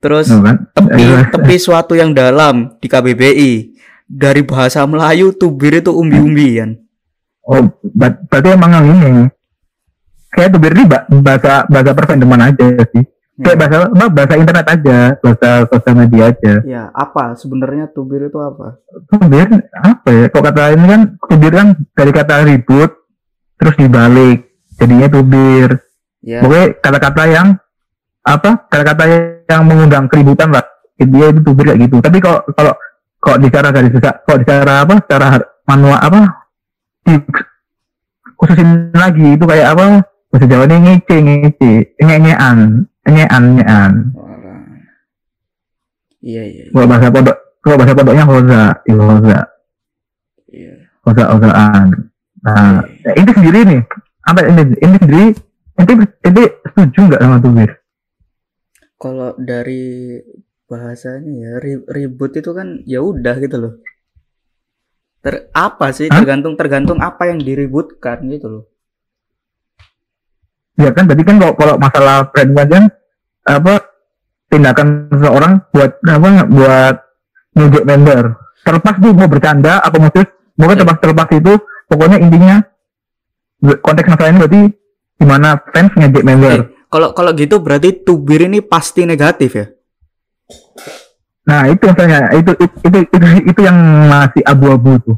Terus 0.02 0.34
no, 0.34 0.42
kan. 0.42 0.66
tepi 0.74 1.06
tepi 1.30 1.56
suatu 1.62 1.94
yang 1.94 2.14
dalam 2.14 2.74
di 2.82 2.90
KBBI 2.90 3.52
dari 4.10 4.42
bahasa 4.42 4.82
Melayu 4.86 5.34
tubir 5.34 5.78
itu 5.78 5.94
umbi-umbian 5.94 6.87
Oh, 7.48 7.64
ber- 7.90 8.20
berarti 8.28 8.50
emang 8.52 8.72
yang 8.74 8.86
ini. 8.86 9.26
Kayak 10.28 10.52
tubir 10.52 10.72
ini 10.76 10.84
ba- 10.86 11.08
bahasa 11.08 11.64
bahasa 11.66 11.92
perfandoman 11.96 12.42
aja 12.44 12.66
sih. 12.92 13.04
Kayak 13.38 13.54
Ya. 13.54 13.60
bahasa 13.62 13.78
bahasa 14.10 14.34
internet 14.36 14.66
aja, 14.68 14.98
bahasa 15.16 15.50
sosial 15.68 15.96
media 15.96 16.24
aja. 16.28 16.54
ya 16.66 16.84
apa 16.90 17.32
sebenarnya 17.34 17.86
tubir 17.88 18.26
itu 18.26 18.36
apa 18.36 18.82
Tubir 19.08 19.46
apa 19.74 20.10
ya? 20.10 20.26
Kok 20.28 20.44
kata 20.44 20.64
ini 20.74 20.86
kan 20.86 21.02
tubir 21.24 21.52
kan 21.54 21.68
dari 21.94 22.12
kata 22.12 22.36
ribut 22.44 22.92
terus 23.56 23.76
dibalik 23.76 24.40
jadinya 24.76 25.08
tubir. 25.08 25.70
ya 26.20 26.42
Pokoknya 26.42 26.66
kata-kata 26.78 27.24
yang 27.26 27.48
apa? 28.22 28.50
Kata-kata 28.68 29.04
yang 29.48 29.64
mengundang 29.64 30.06
keributan 30.06 30.52
lah. 30.52 30.66
Dia 30.98 31.30
itu 31.30 31.40
tubir 31.42 31.72
kayak 31.72 31.80
gitu. 31.88 32.02
Tapi 32.02 32.18
kalau 32.18 32.42
kalau 32.52 32.74
kok 33.18 33.38
bicara 33.38 33.70
dari 33.70 33.88
susah, 33.88 34.18
kok 34.20 34.38
bicara 34.42 34.82
apa? 34.82 34.98
Secara 35.00 35.28
manual 35.64 35.96
apa? 35.96 36.47
Di, 37.08 37.16
khususin 38.38 38.92
lagi 38.94 39.28
itu 39.40 39.46
kayak 39.48 39.68
apa? 39.74 39.86
Bahasa 40.28 40.46
Jawa 40.52 40.68
ini 40.68 40.76
ngece 40.84 41.16
ngece, 41.24 41.72
nyenyean, 42.04 42.84
nyenyean. 43.08 43.94
Walah. 44.12 44.60
iya 46.20 46.44
iya 46.44 46.64
iya. 46.68 46.72
Kalau 46.76 46.88
bahasa 46.92 47.08
pondok, 47.08 47.38
kalau 47.64 47.76
bahasa 47.80 47.94
pondoknya 47.96 48.26
hoza, 48.28 48.62
iya 48.86 49.04
hoza, 49.08 49.40
iya 50.52 50.74
hoza 51.08 51.24
hozaan. 51.32 51.86
Nah, 52.44 52.84
Oke. 52.84 53.02
ya, 53.08 53.12
ini 53.18 53.32
sendiri 53.34 53.60
nih, 53.66 53.82
apa 54.28 54.40
ini, 54.46 54.62
ini 54.84 54.96
sendiri, 55.02 55.26
ini, 55.80 55.94
ini 56.28 56.44
setuju 56.76 57.00
nggak 57.08 57.22
sama 57.24 57.38
tubir? 57.40 57.70
kalau 58.98 59.38
dari 59.38 60.18
bahasanya 60.70 61.32
ya 61.38 61.52
ri- 61.64 61.88
ribut 61.96 62.32
itu 62.36 62.52
kan 62.58 62.68
ya 62.84 63.00
udah 63.00 63.36
gitu 63.44 63.58
loh 63.64 63.74
ter 65.28 65.52
apa 65.52 65.92
sih 65.92 66.08
Hah? 66.08 66.24
tergantung 66.24 66.56
tergantung 66.56 67.04
apa 67.04 67.28
yang 67.28 67.44
diributkan 67.44 68.24
gitu 68.32 68.48
loh 68.48 68.64
Ya 70.78 70.94
kan 70.94 71.10
tadi 71.10 71.26
kan 71.26 71.42
kalau, 71.42 71.54
kalau 71.58 71.76
masalah 71.82 72.30
brand 72.30 72.54
kan 72.70 72.84
apa 73.50 73.82
tindakan 74.46 75.10
seseorang 75.10 75.54
buat 75.74 75.92
apa 76.06 76.30
buat 76.54 76.96
nunjuk 77.58 77.82
member. 77.82 78.38
Terlepas 78.62 78.96
tuh 79.02 79.12
mau 79.18 79.26
bercanda 79.26 79.82
apa 79.82 79.98
mau 79.98 80.14
serius, 80.14 80.30
mau 80.54 80.70
Ya. 80.70 80.78
terlepas 80.78 80.98
terlepas 81.02 81.28
itu 81.34 81.54
pokoknya 81.90 82.18
intinya 82.22 82.56
konteks 83.58 84.06
masalah 84.06 84.30
ini 84.30 84.40
berarti 84.46 84.62
gimana 85.18 85.50
fans 85.74 85.92
ngejek 85.98 86.22
member. 86.22 86.58
Eh, 86.62 86.66
kalau 86.94 87.10
kalau 87.18 87.32
gitu 87.34 87.58
berarti 87.58 87.90
tubir 88.06 88.46
ini 88.46 88.62
pasti 88.62 89.02
negatif 89.10 89.58
ya 89.58 89.66
Nah 91.48 91.64
itu 91.72 91.84
masalahnya 91.88 92.28
itu 92.36 92.52
itu 92.60 92.76
itu, 92.84 92.98
itu, 93.08 93.26
itu 93.56 93.60
yang 93.64 93.78
masih 94.12 94.44
abu-abu 94.44 95.00
tuh. 95.00 95.18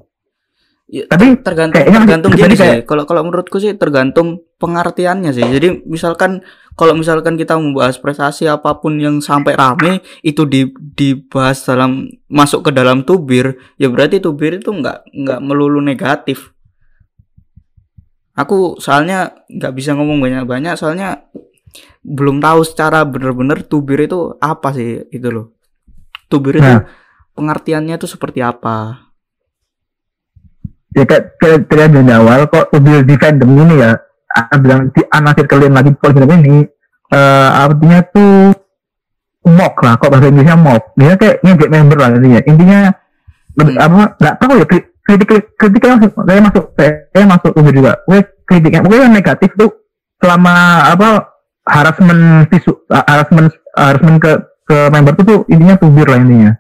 Ya, 0.90 1.06
Tapi 1.06 1.38
tergantung 1.46 1.78
kayaknya 1.78 2.00
tergantung 2.02 2.32
jadi 2.34 2.42
gini 2.50 2.56
sih. 2.58 2.66
kayak- 2.66 2.86
kalau 2.90 3.06
kalau 3.06 3.22
menurutku 3.22 3.62
sih 3.62 3.78
tergantung 3.78 4.42
pengertiannya 4.58 5.30
sih. 5.34 5.46
Jadi 5.46 5.86
misalkan 5.86 6.42
kalau 6.74 6.98
misalkan 6.98 7.38
kita 7.38 7.58
membahas 7.58 8.02
prestasi 8.02 8.50
apa 8.50 8.78
pun 8.82 8.98
yang 8.98 9.22
sampai 9.22 9.54
rame 9.54 10.02
itu 10.26 10.50
di 10.50 10.66
dibahas 10.98 11.62
dalam 11.62 12.10
masuk 12.26 12.70
ke 12.70 12.72
dalam 12.74 13.06
tubir 13.06 13.54
ya 13.78 13.86
berarti 13.90 14.18
tubir 14.18 14.58
itu 14.58 14.70
nggak 14.74 15.14
nggak 15.14 15.40
melulu 15.46 15.78
negatif. 15.78 16.54
Aku 18.34 18.80
soalnya 18.82 19.46
nggak 19.46 19.74
bisa 19.78 19.94
ngomong 19.94 20.18
banyak-banyak 20.18 20.74
soalnya 20.74 21.28
belum 22.02 22.42
tahu 22.42 22.66
secara 22.66 23.06
bener-bener 23.06 23.62
tubir 23.62 24.10
itu 24.10 24.34
apa 24.40 24.74
sih 24.74 25.06
itu 25.12 25.28
loh 25.30 25.59
tubir 26.30 26.62
itu 26.62 26.64
Nah. 26.64 26.86
pengertiannya 27.34 27.98
itu 27.98 28.06
seperti 28.06 28.40
apa? 28.40 29.10
Ya 30.94 31.06
kayak 31.06 31.38
kayak 31.38 31.60
kayak 31.70 31.90
dari 31.94 32.12
awal 32.14 32.50
kok 32.50 32.74
mobil 32.74 33.06
di 33.06 33.16
fandom 33.18 33.50
ini 33.54 33.76
ya. 33.78 33.92
Aku 34.30 34.62
bilang 34.62 34.94
di 34.94 35.02
anasir 35.10 35.46
kalian 35.50 35.74
lagi 35.74 35.90
kalau 35.98 36.14
film 36.14 36.30
ini 36.42 36.58
eh 37.10 37.50
artinya 37.50 38.00
tuh 38.14 38.54
mock 39.50 39.82
lah 39.82 39.98
kok 39.98 40.10
bahasa 40.14 40.30
Inggrisnya 40.30 40.58
mock. 40.58 40.94
Dia 40.94 41.18
kayak 41.18 41.42
ngejek 41.42 41.70
member 41.70 41.98
lah 41.98 42.10
intinya. 42.14 42.42
Intinya 42.46 42.80
Hmm. 43.60 43.76
apa 43.76 44.16
nggak 44.16 44.36
tahu 44.40 44.54
ya 44.62 44.66
kri- 44.70 44.88
kritik 45.58 45.84
masuk 45.84 46.14
saya 46.24 46.40
masuk 46.40 46.66
saya 46.78 47.26
masuk 47.26 47.52
tuh 47.58 47.74
juga. 47.74 47.98
Gue 48.06 48.22
kritiknya 48.46 48.86
pokoknya 48.86 49.04
yang 49.10 49.16
negatif 49.18 49.50
tuh 49.58 49.70
selama 50.22 50.54
apa 50.90 51.10
harassment 51.66 52.46
visu 52.50 52.72
harassment 52.90 53.50
harassment 53.74 54.18
ke 54.22 54.32
ke 54.70 54.78
member 54.94 55.18
tuh 55.18 55.42
intinya 55.50 55.76
tubir 55.76 56.06
lah 56.06 56.22
intinya. 56.22 56.52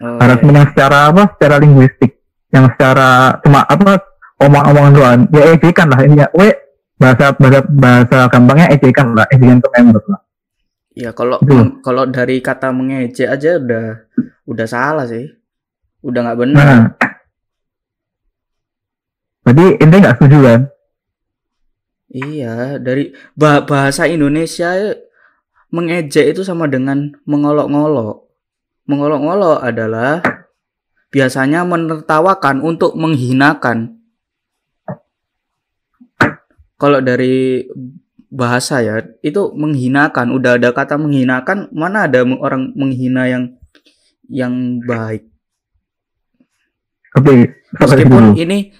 Oh, 0.00 0.16
harassment 0.16 0.56
yang 0.56 0.68
secara 0.72 1.12
apa 1.12 1.22
secara 1.36 1.60
linguistik 1.60 2.24
yang 2.48 2.72
secara 2.72 3.36
cuma 3.44 3.68
apa 3.68 4.00
omong-omongan 4.40 4.92
doang. 4.96 5.20
Ya 5.28 5.52
ejekan 5.52 5.92
lah 5.92 6.00
intinya. 6.00 6.26
We 6.32 6.56
bahasa 6.96 7.36
bahasa 7.36 7.60
bahasa 7.68 8.18
gampangnya 8.32 8.72
ejekan 8.72 9.12
lah 9.12 9.28
ejekan 9.28 9.60
ke 9.60 9.68
member 9.76 10.00
lah. 10.08 10.20
Ya 10.90 11.12
kalau 11.12 11.36
Gitu. 11.44 11.84
kalau 11.84 12.08
dari 12.08 12.40
kata 12.40 12.72
mengejek 12.72 13.28
aja 13.28 13.60
udah 13.60 13.86
udah 14.48 14.66
salah 14.66 15.04
sih. 15.04 15.28
Udah 16.00 16.20
nggak 16.24 16.38
benar. 16.40 16.64
nah. 16.64 16.84
Jadi 19.44 19.64
ente 19.80 19.96
nggak 20.00 20.16
setuju 20.16 20.38
kan? 20.44 20.60
Iya, 22.10 22.80
dari 22.82 23.14
bah- 23.38 23.62
bahasa 23.62 24.04
Indonesia 24.04 24.74
mengejek 25.70 26.34
itu 26.34 26.42
sama 26.42 26.66
dengan 26.66 27.14
mengolok-ngolok. 27.26 28.26
Mengolok-ngolok 28.90 29.58
adalah 29.62 30.22
biasanya 31.14 31.62
menertawakan 31.66 32.62
untuk 32.62 32.94
menghinakan. 32.98 34.02
Kalau 36.80 36.98
dari 37.02 37.66
bahasa 38.30 38.82
ya, 38.82 39.02
itu 39.22 39.52
menghinakan. 39.54 40.34
Udah 40.34 40.58
ada 40.58 40.74
kata 40.74 40.98
menghinakan, 40.98 41.70
mana 41.74 42.06
ada 42.10 42.22
orang 42.24 42.72
menghina 42.74 43.26
yang 43.30 43.44
yang 44.30 44.78
baik. 44.86 45.26
Oke, 47.18 47.58
Meskipun 47.74 48.38
ini 48.38 48.70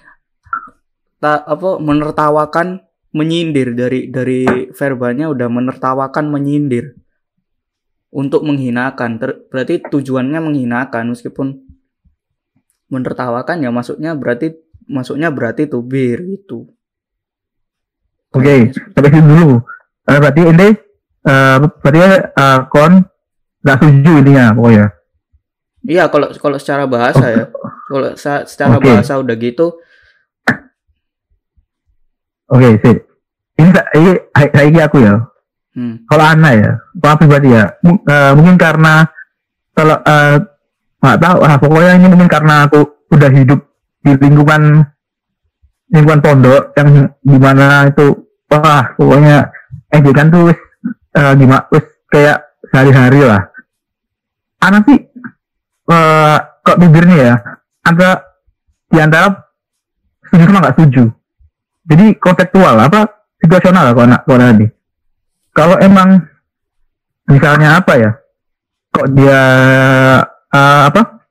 tak 1.19 1.43
apa 1.43 1.77
menertawakan 1.77 2.83
menyindir 3.11 3.75
dari 3.75 4.07
dari 4.07 4.47
verbanya 4.71 5.27
udah 5.27 5.47
menertawakan 5.51 6.31
menyindir 6.31 6.95
untuk 8.11 8.43
menghinakan 8.43 9.19
Ter- 9.19 9.39
berarti 9.51 9.83
tujuannya 9.83 10.39
menghinakan 10.39 11.11
meskipun 11.11 11.59
menertawakan 12.91 13.63
ya 13.63 13.71
masuknya 13.71 14.11
berarti 14.15 14.55
masuknya 14.87 15.31
berarti 15.31 15.67
tubir 15.67 16.19
gitu 16.23 16.67
Oke, 18.31 18.71
sampai 18.95 19.11
situ 19.11 19.27
dulu. 19.27 19.59
Eh, 20.07 20.15
berarti 20.23 20.41
ini 20.47 20.67
eh, 21.27 21.55
berarti 21.59 21.99
eh, 22.31 22.59
kon 22.71 23.03
nggak 23.61 23.75
setuju 23.77 24.11
intinya 24.23 24.45
pokoknya. 24.55 24.87
iya 25.83 26.07
kalau 26.07 26.31
kalau 26.39 26.55
secara 26.55 26.87
bahasa 26.87 27.25
ya 27.27 27.45
kalau 27.91 28.15
sa- 28.15 28.47
secara 28.47 28.79
Oke. 28.79 28.87
bahasa 28.87 29.19
udah 29.19 29.35
gitu 29.35 29.81
Oke, 32.51 32.75
sip. 32.83 32.97
Ini 33.55 33.69
sa- 33.71 33.89
ini 33.95 34.11
ini 34.67 34.79
aku 34.81 34.97
ya. 34.99 35.15
hmm, 35.71 36.03
Kalau 36.03 36.25
Ana 36.25 36.49
ya, 36.51 36.71
kalau 36.99 37.15
pribadi 37.15 37.55
ya, 37.55 37.71
mu- 37.79 38.03
eh, 38.03 38.31
mungkin 38.35 38.59
karena 38.59 39.07
kalau 39.71 39.95
eh, 40.03 40.35
nggak 40.99 41.17
tahu, 41.17 41.37
ah, 41.41 41.55
pokoknya 41.55 41.91
ini 41.95 42.07
mungkin 42.11 42.27
karena 42.27 42.67
aku 42.67 42.79
udah 43.07 43.29
hidup 43.31 43.59
di 44.03 44.11
lingkungan 44.19 44.83
lingkungan 45.91 46.19
pondok 46.19 46.71
yang 46.75 46.89
di 47.19 47.37
mana 47.37 47.87
itu 47.87 48.15
wah 48.47 48.83
pokoknya 48.95 49.47
ejekan 49.91 50.27
tuh 50.27 50.51
eh, 51.11 51.33
gimana 51.35 51.63
terus 51.71 51.85
kayak 52.07 52.37
sehari-hari 52.67 53.21
lah. 53.23 53.41
Ana 54.59 54.83
sih 54.83 54.99
eh, 55.87 56.37
kok 56.61 56.79
bibirnya 56.79 57.17
ya 57.17 57.35
antara 57.81 58.13
di 58.87 58.97
antara 58.99 59.27
setuju 60.27 60.43
sama 60.47 60.59
nggak 60.61 60.75
setuju. 60.75 61.03
Jadi 61.91 62.15
kontekstual 62.15 62.79
apa 62.79 63.27
situasional 63.43 63.91
kalau 63.91 64.07
anak 64.07 64.21
kalau 64.23 64.39
tadi. 64.39 64.67
Kalau 65.51 65.75
emang 65.83 66.23
misalnya 67.27 67.83
apa 67.83 67.93
ya, 67.99 68.11
kok 68.95 69.11
dia 69.11 69.41
eh, 70.55 70.81
apa? 70.87 71.27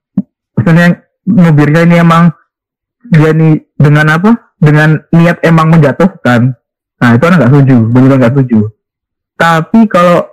Misalnya 0.61 1.01
mobilnya 1.25 1.89
ini 1.89 1.97
emang 2.05 2.29
dia 3.09 3.33
nih 3.33 3.65
dengan 3.81 4.07
apa? 4.13 4.53
Dengan 4.61 5.01
niat 5.09 5.41
emang 5.41 5.73
menjatuhkan. 5.73 6.53
Nah 7.01 7.11
itu 7.17 7.25
anak 7.25 7.39
nggak 7.41 7.53
setuju, 7.57 7.77
benar 7.89 8.17
nggak 8.21 8.33
setuju. 8.37 8.61
Tapi 9.41 9.81
kalau 9.89 10.29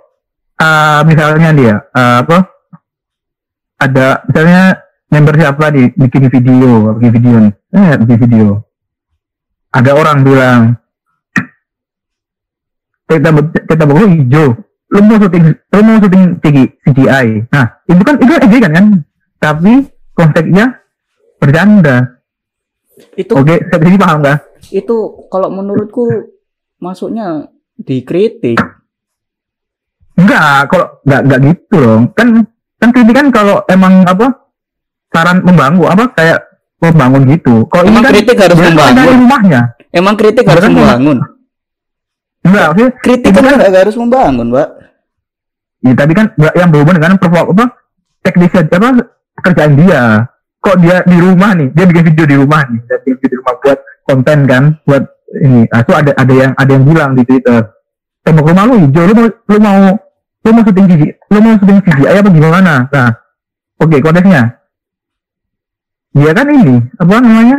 eh, 0.60 1.00
misalnya 1.08 1.50
dia 1.56 1.74
eh, 1.96 2.16
apa? 2.20 2.52
Ada 3.80 4.28
misalnya 4.28 4.84
member 5.08 5.34
siapa 5.40 5.72
di 5.72 5.88
bikin 5.96 6.28
video, 6.28 6.92
bikin 7.00 7.12
video 7.16 7.36
nih, 7.48 7.52
eh 7.72 7.96
bikin 7.96 8.18
video. 8.28 8.67
Ada 9.68 9.90
orang 9.92 10.18
bilang, 10.24 10.60
kita 13.08 13.28
kita 13.68 13.84
bawa 13.88 14.04
hijau. 14.08 14.56
Lu 14.88 15.04
mau 15.04 15.20
syuting 15.20 15.44
lu 15.52 15.80
mau 15.84 16.00
syuting 16.00 16.24
CGI, 16.40 16.64
CGI 16.80 17.28
nah 17.52 17.76
itu 17.84 18.00
kan 18.00 18.16
itu 18.16 18.30
kan 18.32 18.42
ejekan 18.48 18.72
kan 18.72 18.86
tapi 19.36 19.72
konteksnya 20.16 20.80
bercanda. 21.36 21.96
Itu 23.12 23.36
oke 23.36 23.52
saya 23.68 23.84
sini 23.84 24.00
paham 24.00 24.24
kan 24.24 24.40
itu 24.72 24.96
kalau 25.28 25.52
menurutku 25.52 26.08
masuknya 26.80 27.52
dikritik. 27.76 28.56
Enggak 30.18 30.72
kalau 30.72 30.86
enggak 31.04 31.20
enggak 31.20 31.40
gitu 31.52 31.76
loh. 31.78 31.98
Kan 32.16 32.28
kan 32.80 32.88
kritik 32.90 33.14
kan 33.14 33.28
kalau 33.28 33.60
emang 33.68 34.08
apa 34.08 34.48
saran 35.12 35.44
membangun 35.44 35.88
apa 35.88 36.04
kayak 36.16 36.47
membangun 36.78 37.22
gitu 37.28 37.54
kalau 37.68 37.82
ini 37.84 37.90
Emang 37.92 38.04
kan 38.06 38.12
kritik 38.14 38.36
harus 38.38 38.58
membangun? 38.58 38.94
dari 38.96 39.12
rumahnya 39.14 39.60
emang 39.90 40.14
kritik 40.14 40.44
harus 40.46 40.62
kan, 40.62 40.72
membangun 40.72 41.18
enggak 42.46 42.66
maksudnya 42.70 42.90
kritik 43.02 43.32
kan 43.34 43.42
kan- 43.44 43.58
nggak 43.66 43.82
harus 43.84 43.96
membangun 43.98 44.46
mbak 44.50 44.68
Ya, 45.78 45.94
tapi 45.94 46.10
kan 46.10 46.34
yang 46.58 46.74
berhubungan 46.74 46.98
dengan 46.98 47.22
perform 47.22 47.54
apa 47.54 47.70
teknis 48.26 48.50
apa 48.50 48.98
kerjaan 49.46 49.78
dia. 49.78 50.26
Kok 50.58 50.74
dia 50.82 51.06
di 51.06 51.14
rumah 51.22 51.54
nih, 51.54 51.70
dia 51.70 51.86
bikin 51.86 52.02
video 52.10 52.26
di 52.26 52.34
rumah 52.34 52.66
nih, 52.66 52.82
dia 52.82 52.96
bikin 52.98 53.14
video 53.14 53.28
di 53.30 53.36
rumah 53.38 53.54
buat 53.62 53.78
konten 54.02 54.38
kan, 54.50 54.62
buat 54.82 55.06
ini. 55.38 55.70
Nah, 55.70 55.78
itu 55.78 55.92
ada 55.94 56.10
ada 56.18 56.34
yang 56.34 56.50
ada 56.58 56.70
yang 56.74 56.82
bilang 56.82 57.10
di 57.14 57.22
Twitter, 57.22 57.62
tembok 58.26 58.50
rumah 58.50 58.66
lu 58.66 58.74
hijau, 58.82 59.06
lu 59.06 59.14
mau 59.14 59.26
lu 59.30 59.58
mau 59.62 59.78
lu 60.42 60.50
mau 60.50 60.62
syuting 60.66 60.86
CGI, 60.90 61.08
lu 61.30 61.38
mau 61.38 61.54
syuting 61.62 61.78
CGI 61.78 62.14
apa 62.18 62.26
gimana? 62.26 62.74
Nah, 62.90 63.08
oke 63.78 63.96
konteksnya. 64.02 64.57
Dia 66.16 66.30
kan 66.32 66.46
ini 66.48 66.76
apa 66.96 67.12
namanya? 67.20 67.58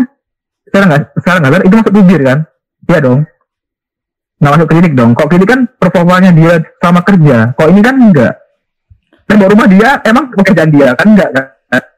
Sekarang 0.69 0.87
nggak 0.89 1.03
sekarang 1.21 1.39
nggak 1.45 1.65
itu 1.67 1.75
masuk 1.77 1.93
bibir 1.93 2.21
kan? 2.25 2.39
Iya 2.89 2.99
dong 3.01 3.21
nggak 4.39 4.53
masuk 4.55 4.67
kritik 4.71 4.93
dong. 4.95 5.11
Kok 5.13 5.27
kritik 5.29 5.49
kan 5.51 5.61
performanya 5.75 6.31
dia 6.31 6.63
sama 6.79 7.03
kerja. 7.03 7.51
Kok 7.53 7.69
ini 7.69 7.81
kan 7.83 7.95
enggak. 7.99 8.33
Tembok 9.27 9.51
rumah 9.53 9.67
dia 9.69 9.89
emang 10.07 10.25
pekerjaan 10.33 10.71
dia 10.73 10.95
kan 10.95 11.07
enggak 11.13 11.29
kan? 11.35 11.45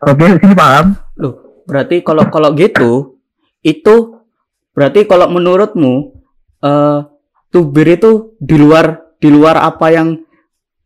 Oke, 0.04 0.26
sini 0.42 0.52
paham. 0.58 1.00
loh 1.16 1.64
berarti 1.64 2.04
kalau 2.04 2.28
kalau 2.28 2.52
gitu 2.58 3.22
itu 3.64 3.96
berarti 4.76 5.08
kalau 5.08 5.32
menurutmu 5.32 6.12
eh 6.60 7.00
tubir 7.54 7.88
itu 7.96 8.36
di 8.42 8.58
luar 8.60 9.16
di 9.22 9.30
luar 9.32 9.62
apa 9.64 9.88
yang 9.94 10.20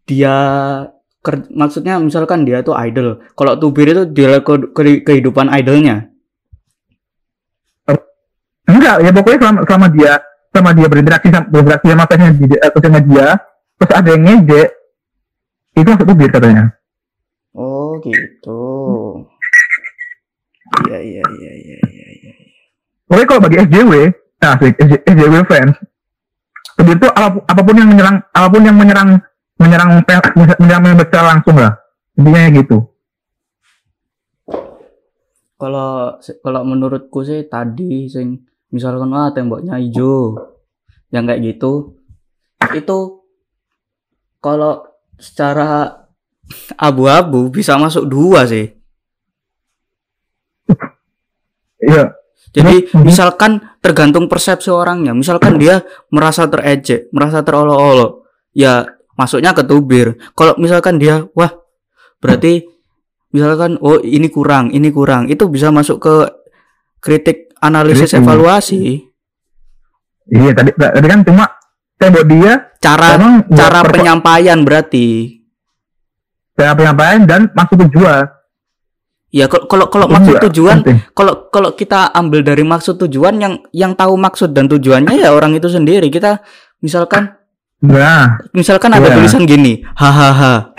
dia 0.05 0.37
ker- 1.25 1.49
maksudnya 1.49 1.97
misalkan 1.97 2.45
dia 2.45 2.61
itu 2.61 2.69
idol. 2.77 3.25
Kalau 3.33 3.57
tubir 3.57 3.89
itu 3.89 4.05
di 4.05 4.21
luar 4.21 4.45
ke- 4.45 4.69
ke- 4.69 5.01
kehidupan 5.01 5.49
idolnya. 5.49 6.13
Enggak, 8.65 8.97
ya 9.05 9.09
pokoknya 9.13 9.37
selama, 9.41 9.59
selama 9.65 9.87
dia 9.93 10.13
sama 10.49 10.69
dia 10.73 10.87
berinteraksi 10.89 11.27
sama 11.29 11.45
berinteraksi 11.53 11.87
sama 11.93 12.05
fansnya 12.09 12.31
di 12.33 12.55
atau 12.57 12.79
sama 12.81 12.99
dia, 13.03 13.27
terus 13.77 13.91
ada 13.93 14.09
yang 14.09 14.23
ngejek, 14.25 14.69
itu 15.75 15.87
masuk 15.89 16.07
tubir 16.07 16.29
katanya. 16.31 16.63
oh 17.53 17.99
gitu. 18.01 18.61
Iya 20.87 20.97
iya 20.97 21.23
iya 21.23 21.51
iya 21.61 21.77
iya 21.87 22.07
iya. 22.19 22.31
Pokoknya 23.05 23.27
kalau 23.29 23.41
bagi 23.45 23.57
SJW, 23.69 23.91
nah 24.41 24.53
SJW 25.05 25.33
fans, 25.45 25.75
tubir 26.73 26.97
itu 26.97 27.07
apa 27.13 27.61
pun 27.61 27.75
yang 27.77 27.89
menyerang, 27.93 28.17
apa 28.33 28.47
pun 28.49 28.61
yang 28.65 28.77
menyerang 28.81 29.09
menyerang 29.57 30.03
menyerang 30.59 30.83
member 30.83 31.07
secara 31.07 31.25
langsung 31.35 31.55
lah. 31.55 31.73
Intinya 32.15 32.49
gitu. 32.51 32.77
kalau 35.55 36.19
kalau 36.43 36.61
menurutku 36.67 37.23
sih 37.23 37.47
tadi 37.47 38.11
sing 38.11 38.43
misalkan 38.75 39.07
wah 39.07 39.31
temboknya 39.31 39.79
hijau 39.79 40.35
yang 41.15 41.23
kayak 41.23 41.55
gitu 41.55 41.95
itu 42.75 43.23
kalau 44.43 44.83
secara 45.15 45.95
abu-abu 46.75 47.47
bisa 47.47 47.79
masuk 47.79 48.03
dua 48.03 48.43
sih 48.43 48.67
Iya, 51.79 52.17
jadi 52.51 52.89
Mhm. 52.91 53.05
misalkan 53.05 53.63
tergantung 53.79 54.25
persepsi 54.25 54.67
orangnya 54.67 55.15
misalkan 55.15 55.55
dia 55.55 55.87
merasa 56.09 56.49
terejek 56.49 57.13
merasa 57.13 57.45
terolok-olok 57.45 58.25
ya 58.51 58.94
masuknya 59.15 59.55
ke 59.55 59.63
tubir 59.63 60.19
kalau 60.35 60.55
misalkan 60.59 60.99
dia 60.99 61.27
wah 61.35 61.51
berarti 62.19 62.67
misalkan 63.31 63.75
oh 63.83 63.99
ini 63.99 64.31
kurang 64.31 64.71
ini 64.71 64.91
kurang 64.91 65.27
itu 65.27 65.47
bisa 65.51 65.71
masuk 65.71 65.99
ke 65.99 66.15
kritik 67.03 67.51
analisis 67.59 68.15
Kritik. 68.15 68.23
evaluasi 68.23 68.83
iya 70.31 70.51
tadi 70.55 70.71
tadi 70.75 71.07
kan 71.07 71.21
cuma 71.27 71.45
tembok 71.99 72.25
dia 72.27 72.53
cara 72.79 73.19
cara 73.51 73.79
penyampaian 73.87 74.59
berarti 74.63 75.39
cara 76.55 76.71
penyampaian 76.75 77.27
dan 77.27 77.51
maksud 77.51 77.77
tujuan. 77.87 78.23
ya 79.35 79.51
kalau 79.51 79.91
kalau 79.91 80.07
maksud 80.07 80.39
tujuan 80.47 80.79
penting. 80.79 81.03
kalau 81.11 81.51
kalau 81.51 81.75
kita 81.75 82.07
ambil 82.15 82.39
dari 82.39 82.63
maksud 82.63 82.95
tujuan 82.95 83.35
yang 83.35 83.53
yang 83.75 83.91
tahu 83.91 84.15
maksud 84.15 84.55
dan 84.55 84.71
tujuannya 84.71 85.19
ya 85.19 85.35
orang 85.35 85.51
itu 85.59 85.67
sendiri 85.67 86.07
kita 86.07 86.39
misalkan 86.79 87.35
Nah, 87.83 88.39
misalkan 88.55 88.89
ada 88.91 89.11
tulisan 89.13 89.43
gini 89.43 89.83
hahaha 89.93 90.71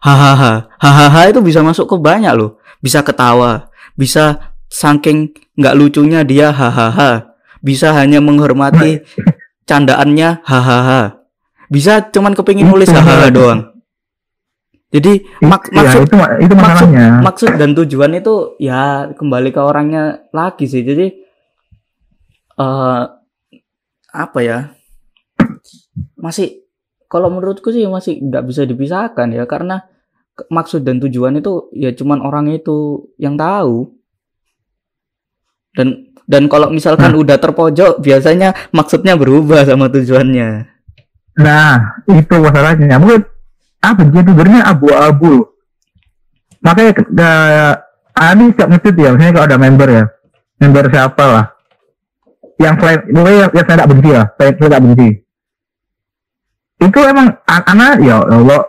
hahaha 0.00 0.70
hahaha 0.78 1.20
itu 1.28 1.40
bisa 1.42 1.60
masuk 1.60 1.90
ke 1.90 1.96
banyak 1.98 2.32
loh. 2.32 2.60
Bisa 2.78 3.02
ketawa 3.02 3.68
bisa 3.94 4.54
saking 4.68 5.30
nggak 5.54 5.74
lucunya 5.76 6.26
dia 6.26 6.50
hahaha 6.50 7.34
bisa 7.62 7.94
hanya 7.94 8.18
menghormati 8.18 9.02
candaannya 9.68 10.42
hahaha 10.44 11.22
bisa 11.72 12.04
cuman 12.12 12.36
kepingin 12.36 12.68
nulis 12.68 12.90
hahaha 12.92 13.28
doang. 13.32 13.60
Jadi 14.94 15.26
mak- 15.42 15.74
ya, 15.74 15.82
maksud 15.82 16.00
itu 16.06 16.14
itu 16.38 16.54
maksud 16.54 16.88
maksud 17.18 17.50
dan 17.58 17.74
tujuan 17.74 18.14
itu 18.14 18.54
ya 18.62 19.10
kembali 19.10 19.50
ke 19.50 19.58
orangnya 19.58 20.22
lagi 20.30 20.70
sih. 20.70 20.86
Jadi 20.86 21.06
eh 22.54 23.02
apa 24.14 24.38
ya 24.38 24.70
masih 26.24 26.64
kalau 27.12 27.28
menurutku 27.28 27.68
sih 27.68 27.84
masih 27.84 28.24
nggak 28.24 28.48
bisa 28.48 28.64
dipisahkan 28.64 29.28
ya 29.28 29.44
karena 29.44 29.84
maksud 30.48 30.80
dan 30.88 30.98
tujuan 31.04 31.36
itu 31.36 31.68
ya 31.76 31.92
cuman 31.92 32.24
orang 32.24 32.48
itu 32.48 33.12
yang 33.20 33.36
tahu 33.36 33.92
dan 35.76 36.08
dan 36.24 36.48
kalau 36.48 36.72
misalkan 36.72 37.12
udah 37.12 37.36
terpojok 37.36 38.00
biasanya 38.00 38.56
maksudnya 38.72 39.20
berubah 39.20 39.68
sama 39.68 39.92
tujuannya 39.92 40.74
Nah, 41.34 41.98
itu 42.06 42.34
masalahnya. 42.38 42.96
Mungkin 43.02 43.26
apa 43.82 44.00
dia 44.06 44.22
tubernya 44.22 44.60
abu-abu. 44.70 45.50
Makanya 46.62 46.92
uh, 47.02 47.74
Ani 48.14 48.54
setiap 48.54 48.70
nge 48.70 48.94
ya, 48.94 49.10
misalnya 49.10 49.34
kalau 49.34 49.46
ada 49.50 49.58
member 49.58 49.88
ya, 49.90 50.04
member 50.62 50.86
siapa 50.86 51.24
lah, 51.26 51.46
yang 52.62 52.78
selain, 52.78 53.00
yang, 53.10 53.26
yang 53.26 53.50
saya 53.66 53.74
tidak 53.74 53.90
benci 53.90 54.10
lah, 54.14 54.26
saya, 54.38 54.50
saya 54.54 54.68
tidak 54.70 54.82
benci. 54.86 55.08
Itu 56.82 56.98
emang 57.04 57.38
an- 57.46 57.66
anak 57.70 58.02
ya 58.02 58.22
Allah 58.22 58.66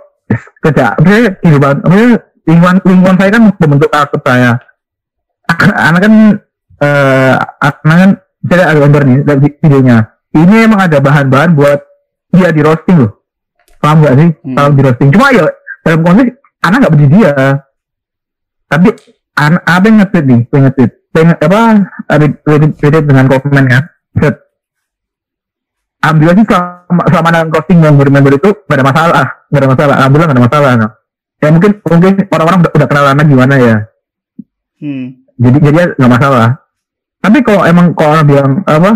kerja, 0.62 0.98
misalnya 1.02 1.32
kehidupan, 1.42 1.74
misalnya 1.86 2.18
lingkungan 2.46 2.76
lingkungan 2.86 3.16
saya 3.18 3.30
kan 3.34 3.42
membentuk 3.58 3.90
karakter 3.90 4.20
saya. 4.26 4.52
Anak 5.78 6.00
kan, 6.02 6.14
eh, 6.82 7.34
anak 7.62 7.98
kan, 8.02 8.12
saya 8.46 8.64
ada 8.70 8.80
gambar 8.82 9.02
nih, 9.06 9.18
videonya. 9.62 9.98
Ini 10.36 10.56
emang 10.68 10.82
ada 10.86 10.98
bahan-bahan 11.00 11.56
buat 11.56 11.80
dia 12.34 12.50
di 12.52 12.62
roasting 12.66 13.06
loh. 13.06 13.24
Paham 13.80 14.04
gak 14.04 14.18
sih? 14.18 14.30
Hmm. 14.44 14.56
Kalau 14.58 14.70
di 14.74 14.82
roasting. 14.84 15.10
Cuma 15.14 15.32
ya 15.32 15.46
dalam 15.86 16.00
konteks 16.02 16.32
anak 16.66 16.78
nggak 16.82 16.94
benci 16.98 17.08
dia. 17.14 17.34
Tapi 18.66 18.88
anak 19.38 19.62
apa 19.64 19.86
yang 19.86 19.96
nge-tweet 20.02 20.26
nih? 20.26 20.40
Nge-tweet. 20.50 20.92
Pengen 21.14 21.38
apa? 21.38 21.60
Related 22.44 23.06
dengan 23.06 23.26
komen 23.30 23.66
kan. 23.70 23.84
Set. 24.20 24.36
Ambil 26.06 26.38
aja 26.38 26.44
selama, 26.46 27.04
selama 27.10 27.28
ada 27.34 27.42
roasting 27.50 27.80
member-member 27.82 28.34
itu 28.38 28.50
gak 28.70 28.78
ada 28.78 28.86
masalah. 28.86 29.26
Gak 29.50 29.60
ada 29.66 29.70
masalah. 29.74 29.96
Alhamdulillah 29.98 30.30
gak 30.30 30.38
ada 30.38 30.46
masalah. 30.46 30.72
No. 30.78 30.88
Ya 31.42 31.48
mungkin 31.52 31.72
mungkin 31.82 32.14
orang-orang 32.30 32.60
udah, 32.64 32.72
udah 32.78 32.88
kenal 32.88 33.06
lama 33.06 33.22
gimana 33.26 33.56
ya. 33.60 33.76
hmm. 34.82 35.06
Jadi 35.36 35.58
jadi 35.60 35.78
nggak 36.00 36.12
masalah. 36.12 36.64
Tapi 37.20 37.38
kalau 37.44 37.62
emang 37.68 37.92
kalau 37.92 38.10
orang 38.16 38.28
bilang 38.28 38.52
apa? 38.64 38.92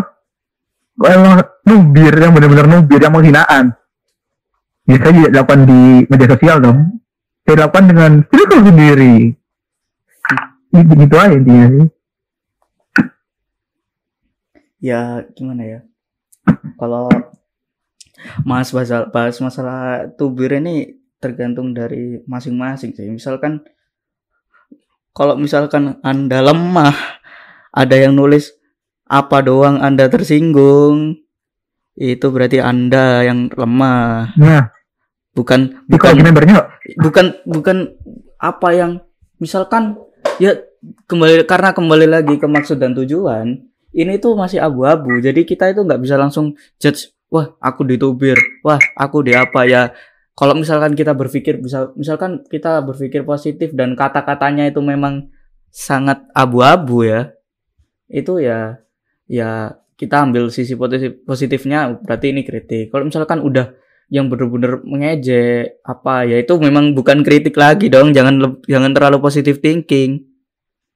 Kalau 1.00 1.12
emang 1.16 1.34
nubir 1.68 2.14
yang 2.16 2.32
benar-benar 2.32 2.68
nubir 2.68 3.00
yang 3.00 3.14
menghinaan, 3.16 3.76
biasanya 4.88 5.14
tidak 5.16 5.32
dilakukan 5.32 5.62
di 5.68 5.82
media 6.08 6.28
sosial 6.32 6.58
dong. 6.64 6.80
Saya 7.44 7.56
lakukan 7.66 7.86
dengan 7.92 8.12
circle 8.30 8.64
sendiri. 8.68 9.16
Gitu, 10.70 10.92
gitu 11.02 11.16
aja 11.18 11.34
intinya 11.34 11.68
sih. 11.74 11.88
ya 14.80 15.28
gimana 15.36 15.64
ya 15.68 15.80
kalau 16.80 17.12
mas 18.48 18.72
bahas, 18.72 18.90
bahas 19.12 19.38
masalah 19.44 20.08
tubir 20.16 20.56
ini 20.56 21.00
tergantung 21.20 21.76
dari 21.76 22.24
masing-masing 22.24 22.96
sih. 22.96 23.12
Misalkan 23.12 23.64
kalau 25.12 25.36
misalkan 25.36 26.00
anda 26.00 26.40
lemah 26.40 26.96
ada 27.76 27.96
yang 28.00 28.16
nulis 28.16 28.56
apa 29.06 29.44
doang 29.44 29.84
anda 29.84 30.08
tersinggung? 30.08 31.20
Itu 32.00 32.32
berarti 32.32 32.64
anda 32.64 33.28
yang 33.28 33.52
lemah. 33.52 34.32
Nah, 34.40 34.72
bukan 35.36 35.84
bukan 35.86 36.14
membernya 36.20 36.68
bukan 37.00 37.36
bukan 37.44 37.78
apa 38.40 38.70
yang 38.72 38.92
misalkan 39.40 40.00
ya 40.40 40.56
kembali 41.08 41.44
karena 41.44 41.76
kembali 41.76 42.08
lagi 42.08 42.36
ke 42.40 42.48
maksud 42.48 42.80
dan 42.80 42.96
tujuan 42.96 43.69
ini 43.94 44.22
tuh 44.22 44.38
masih 44.38 44.62
abu-abu 44.62 45.18
jadi 45.22 45.42
kita 45.46 45.74
itu 45.74 45.82
nggak 45.86 46.02
bisa 46.02 46.16
langsung 46.18 46.54
judge 46.78 47.14
wah 47.30 47.54
aku 47.62 47.86
ditubir 47.86 48.36
wah 48.66 48.82
aku 48.98 49.24
di 49.24 49.34
apa 49.38 49.64
ya? 49.70 49.94
Kalau 50.34 50.56
misalkan 50.56 50.96
kita 50.96 51.12
berpikir 51.12 51.60
bisa 51.60 51.92
misalkan 52.00 52.48
kita 52.48 52.80
berpikir 52.80 53.28
positif 53.28 53.76
dan 53.76 53.94
kata-katanya 53.94 54.72
itu 54.72 54.80
memang 54.80 55.28
sangat 55.70 56.26
abu-abu 56.32 57.04
ya 57.06 57.36
itu 58.10 58.42
ya 58.42 58.80
ya 59.28 59.78
kita 60.00 60.24
ambil 60.24 60.48
sisi 60.48 60.80
positif 60.80 61.22
positifnya 61.28 61.92
berarti 62.00 62.32
ini 62.32 62.42
kritik. 62.48 62.88
Kalau 62.88 63.04
misalkan 63.06 63.44
udah 63.44 63.76
yang 64.10 64.32
bener-bener 64.32 64.82
mengejek 64.82 65.84
apa 65.86 66.26
ya 66.26 66.42
itu 66.42 66.56
memang 66.58 66.98
bukan 66.98 67.22
kritik 67.22 67.54
lagi 67.54 67.94
dong 67.94 68.10
jangan 68.10 68.58
jangan 68.66 68.90
terlalu 68.96 69.22
positif 69.22 69.62
thinking 69.62 70.26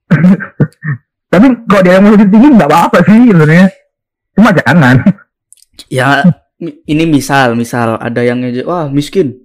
tapi 1.33 1.47
kalau 1.65 1.81
dia 1.81 1.97
yang 1.97 2.05
positif 2.05 2.27
tinggi 2.29 2.49
nggak 2.53 2.69
apa-apa 2.69 2.97
sih 3.09 3.17
sebenarnya. 3.33 3.67
Cuma 4.37 4.49
jangan. 4.53 4.95
ya 5.89 6.21
ini 6.61 7.03
misal 7.09 7.57
misal 7.57 7.97
ada 7.97 8.21
yang 8.21 8.45
wah 8.63 8.85
miskin 8.87 9.41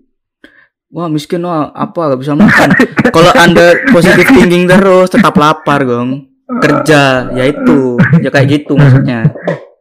wah 0.92 1.08
miskin 1.08 1.40
wah 1.40 1.72
apa 1.72 2.14
gak 2.14 2.20
bisa 2.20 2.36
makan 2.36 2.68
kalau 3.16 3.32
anda 3.32 3.74
positif 3.90 4.28
thinking 4.28 4.68
terus 4.68 5.08
tetap 5.08 5.34
lapar 5.40 5.88
gong 5.88 6.28
kerja 6.60 7.32
ya 7.32 7.44
itu 7.48 7.96
ya 8.20 8.28
kayak 8.28 8.60
gitu 8.60 8.76
maksudnya 8.76 9.24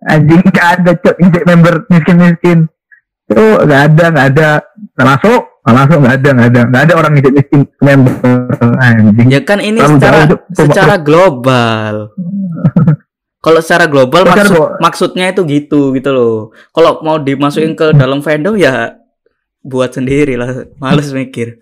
Anjing 0.07 0.39
nggak 0.39 0.67
ada 0.79 0.91
cok 0.95 1.15
member 1.43 1.73
miskin-miskin. 1.91 2.71
Tuh 3.27 3.65
nggak 3.67 3.81
ada 3.91 4.05
nggak 4.13 4.27
ada. 4.35 4.49
Nggak 4.95 5.07
Nggak 5.67 5.75
masuk 5.83 5.97
nggak 5.99 6.15
ada 6.15 6.29
nggak 6.31 6.47
ada 6.47 6.61
nggak 6.71 6.83
ada 6.87 6.93
orang 6.95 7.11
injek 7.19 7.33
miskin 7.35 7.61
member 7.83 8.39
anjing. 8.79 9.27
ya 9.27 9.41
kan 9.43 9.59
ini 9.59 9.83
Terlalu 9.83 9.99
secara 9.99 10.19
jauh, 10.23 10.39
secara 10.55 10.95
global 10.95 11.93
kalau 13.45 13.59
secara 13.59 13.85
global 13.91 14.21
maksud 14.23 14.79
maksudnya 14.79 15.27
itu 15.35 15.43
gitu 15.43 15.91
gitu 15.91 16.09
loh 16.15 16.55
kalau 16.71 17.03
mau 17.03 17.19
dimasukin 17.19 17.75
ke 17.75 17.91
dalam 17.99 18.23
fandom 18.23 18.55
ya 18.55 18.95
buat 19.59 19.91
sendiri 19.91 20.39
lah 20.39 20.71
males 20.79 21.11
mikir 21.11 21.59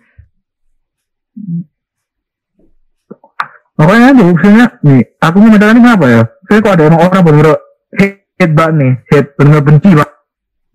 Makanya 3.76 4.16
tuh 4.16 4.26
maksudnya 4.32 4.66
nih, 4.88 5.02
aku 5.20 5.36
membedakan 5.36 5.76
ini 5.76 5.80
kenapa 5.84 6.04
ya? 6.08 6.22
Saya 6.48 6.58
kok 6.64 6.72
ada 6.72 6.82
emang 6.88 7.00
orang 7.04 7.20
bener-bener 7.20 7.56
hate, 7.92 8.16
hate 8.40 8.54
banget 8.56 8.74
nih, 8.80 8.92
hate 9.12 9.28
bener-bener 9.36 9.64
benci 9.68 9.90
banget. 9.92 10.12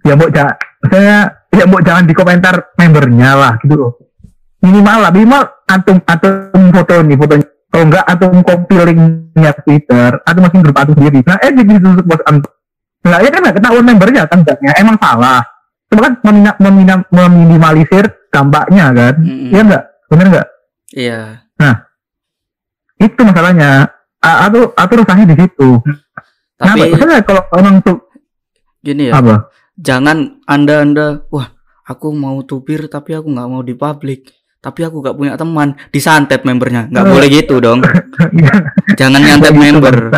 Ya 0.05 0.13
mbok 0.13 0.29
jangan, 0.29 0.55
saya 0.89 1.45
ya 1.51 1.63
mbok 1.67 1.81
jangan 1.85 2.07
di 2.07 2.13
komentar 2.15 2.73
membernya 2.79 3.29
lah 3.37 3.53
gitu 3.61 3.75
loh. 3.77 3.91
Minimal 4.61 4.97
lah, 5.01 5.11
minimal 5.13 5.41
antum 5.65 5.97
antum 6.05 6.63
foto 6.73 6.93
nih 7.01 7.17
fotonya. 7.17 7.47
Kalau 7.71 7.83
enggak 7.87 8.05
antum 8.05 8.31
linknya 8.83 9.51
ke 9.57 9.61
Twitter, 9.63 10.09
atau 10.21 10.39
masih 10.43 10.59
grup 10.61 10.77
antum 10.77 10.93
sendiri. 10.97 11.19
Nah, 11.25 11.37
eh 11.41 11.51
jadi 11.55 11.73
untuk 11.81 12.05
bos 12.05 12.21
antum. 12.27 12.51
Nah, 13.01 13.19
ya 13.25 13.29
kan 13.33 13.41
ketahuan 13.49 13.85
membernya 13.85 14.29
kan 14.29 14.45
enggaknya 14.45 14.71
emang 14.77 14.97
salah. 15.01 15.41
Cuma 15.89 15.99
kan 16.05 16.13
memina- 16.21 16.57
memina- 16.61 17.07
meminimalisir 17.09 18.05
dampaknya 18.29 18.93
kan. 18.93 19.13
Mm-mm. 19.17 19.49
Iya 19.49 19.61
enggak? 19.65 19.83
Bener 20.11 20.25
enggak? 20.29 20.47
iya 20.91 21.39
itu 23.01 23.21
masalahnya 23.23 23.89
atau 24.21 24.69
atau 24.77 24.93
rusaknya 25.01 25.33
di 25.33 25.37
situ 25.39 25.69
tapi 26.61 26.93
Soalnya 26.93 27.25
kalau 27.25 27.41
orang 27.57 27.81
tuh 27.81 27.97
gini 28.85 29.09
ya 29.09 29.17
apa 29.17 29.49
jangan 29.81 30.39
anda 30.45 30.85
anda 30.85 31.07
wah 31.27 31.49
aku 31.83 32.13
mau 32.13 32.39
tubir 32.45 32.85
tapi 32.85 33.17
aku 33.17 33.27
nggak 33.27 33.49
mau 33.49 33.61
di 33.61 33.73
publik 33.73 34.29
tapi 34.61 34.85
aku 34.85 35.01
nggak 35.01 35.17
punya 35.17 35.33
teman. 35.33 35.73
Disantet 35.89 36.45
membernya. 36.45 36.85
Nggak 36.85 37.01
Eh. 37.01 37.09
boleh 37.09 37.27
gitu 37.33 37.57
dong. 37.57 37.81
Jangan 39.01 39.17
nyantet 39.17 39.57
gitu, 39.57 39.57
member. 39.57 40.13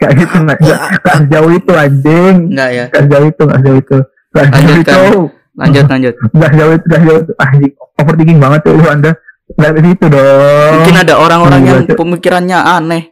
Kayak 0.00 0.12
gitu 0.24 0.36
nggak 0.40 0.56
nggak 0.56 0.80
nggak 1.04 1.16
sejauh 1.20 1.50
itu 1.52 1.72
anjing. 1.76 2.36
Nggak 2.48 2.70
ya. 2.72 2.84
Nggak 2.88 3.02
sejauh 3.04 3.26
itu 3.28 3.42
nggak 3.44 3.58
sejauh 3.60 3.76
itu. 3.76 3.96
Nggak 4.32 4.46
itu. 4.72 5.20
Lanjut 5.52 5.84
lanjut. 5.84 6.14
Nggak 6.32 6.50
sejauh 6.50 6.72
itu 6.72 6.84
nggak 6.88 7.00
sejauh 7.04 7.20
itu. 7.20 7.32
Anjing 7.36 7.72
overthinking 8.00 8.38
banget 8.40 8.60
tuh 8.64 8.72
lu 8.72 8.84
anda. 8.88 9.12
Nggak 9.50 9.70
ke 9.76 9.80
situ 9.84 10.04
dong. 10.08 10.72
Mungkin 10.80 10.96
ada 10.96 11.14
orang-orang 11.20 11.60
yang 11.68 11.80
pemikirannya 11.92 12.56
aneh 12.56 13.02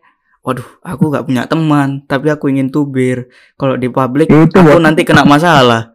waduh 0.49 0.65
aku 0.81 1.13
nggak 1.13 1.25
punya 1.29 1.43
teman 1.45 2.09
tapi 2.09 2.33
aku 2.33 2.49
ingin 2.49 2.73
tubir 2.73 3.29
kalau 3.61 3.77
di 3.77 3.93
publik 3.93 4.33
itu 4.33 4.49
aku 4.49 4.65
buat 4.65 4.81
nanti 4.81 5.05
kena 5.05 5.29
masalah 5.29 5.93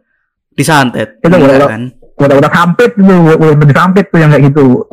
disantet 0.54 1.18
Itu 1.26 1.34
Enggak 1.34 1.58
boleh. 1.58 1.70
kan 1.74 1.84
udah 2.14 2.36
udah 2.38 2.52
sampit 2.54 2.94
tuh 2.94 3.02
udah, 3.10 3.38
udah 3.58 3.66
disampit 3.66 4.06
tuh 4.14 4.20
yang 4.22 4.30
kayak 4.30 4.54
gitu 4.54 4.86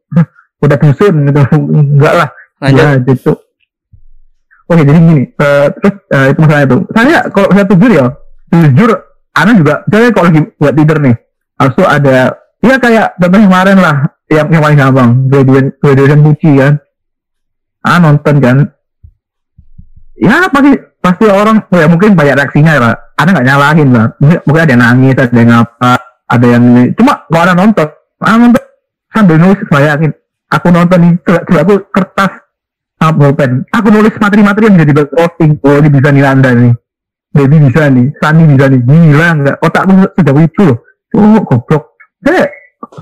udah 0.64 0.76
dusun 0.80 1.14
gitu 1.28 1.40
enggak 1.76 2.14
lah 2.16 2.28
lanjut 2.64 2.84
Ya, 2.88 2.96
itu. 3.04 3.32
Oke, 4.70 4.88
jadi 4.88 4.98
gini, 5.02 5.24
eh, 5.28 5.66
terus 5.76 5.94
eh, 6.14 6.26
itu 6.32 6.38
masalah 6.40 6.64
itu. 6.64 6.78
Saya 6.94 7.18
kalau 7.28 7.48
saya 7.52 7.64
jujur 7.68 7.90
ya, 7.92 8.06
jujur, 8.48 8.90
Ana 9.36 9.52
juga, 9.52 9.74
saya 9.90 10.08
kalau 10.14 10.26
lagi 10.32 10.40
buat 10.56 10.72
Twitter 10.72 10.98
nih, 11.02 11.14
harus 11.60 11.74
tuh 11.76 11.84
ada, 11.90 12.16
ya 12.62 12.74
kayak 12.80 13.06
contohnya 13.20 13.46
kemarin 13.50 13.76
lah, 13.82 13.96
yang 14.32 14.46
yang 14.48 14.62
paling 14.62 14.78
gampang, 14.78 15.10
graduation, 15.28 15.66
graduation 15.76 16.20
Puci 16.24 16.50
kan. 16.56 16.72
Ah 17.82 17.98
nonton 17.98 18.34
kan. 18.38 18.56
Ya 20.22 20.46
pasti 20.46 20.78
pasti 21.02 21.26
orang 21.26 21.66
ya 21.74 21.90
mungkin 21.90 22.14
banyak 22.14 22.38
reaksinya 22.38 22.78
lah 22.78 22.94
ada 23.18 23.34
nggak 23.34 23.46
nyalahin 23.46 23.90
lah 23.90 24.06
mungkin, 24.22 24.62
ada 24.62 24.70
yang 24.70 24.82
nangis 24.86 25.18
ada 25.18 25.34
yang 25.34 25.50
apa 25.50 25.92
ada 26.30 26.46
yang 26.46 26.64
cuma 26.94 27.26
kalau 27.26 27.42
ada 27.42 27.54
nonton. 27.58 27.88
Ah 28.22 28.38
nonton. 28.38 28.62
Sambil 29.10 29.36
nulis 29.42 29.60
bayangin 29.66 30.14
aku 30.46 30.66
nonton 30.70 30.98
nih 31.02 31.12
coba, 31.26 31.58
aku 31.66 31.74
kertas 31.90 32.32
pulpen 33.02 33.66
aku 33.74 33.90
nulis 33.90 34.14
materi-materi 34.14 34.70
yang 34.70 34.78
jadi 34.78 34.92
roasting 35.10 35.58
oh 35.66 35.74
ini 35.82 35.88
bisa 35.90 36.08
nih 36.14 36.22
anda 36.22 36.50
nih. 36.54 36.72
Baby 37.34 37.56
bisa 37.66 37.90
nih 37.90 38.06
Sani 38.22 38.42
bisa 38.46 38.70
nih. 38.70 38.80
Gila 38.86 39.28
nggak. 39.42 39.56
Otakku 39.58 39.92
sudah 40.14 40.34
lucu 40.38 40.62
loh. 40.62 40.78
Oh 41.18 41.42
goblok. 41.42 41.98
Saya 42.22 42.46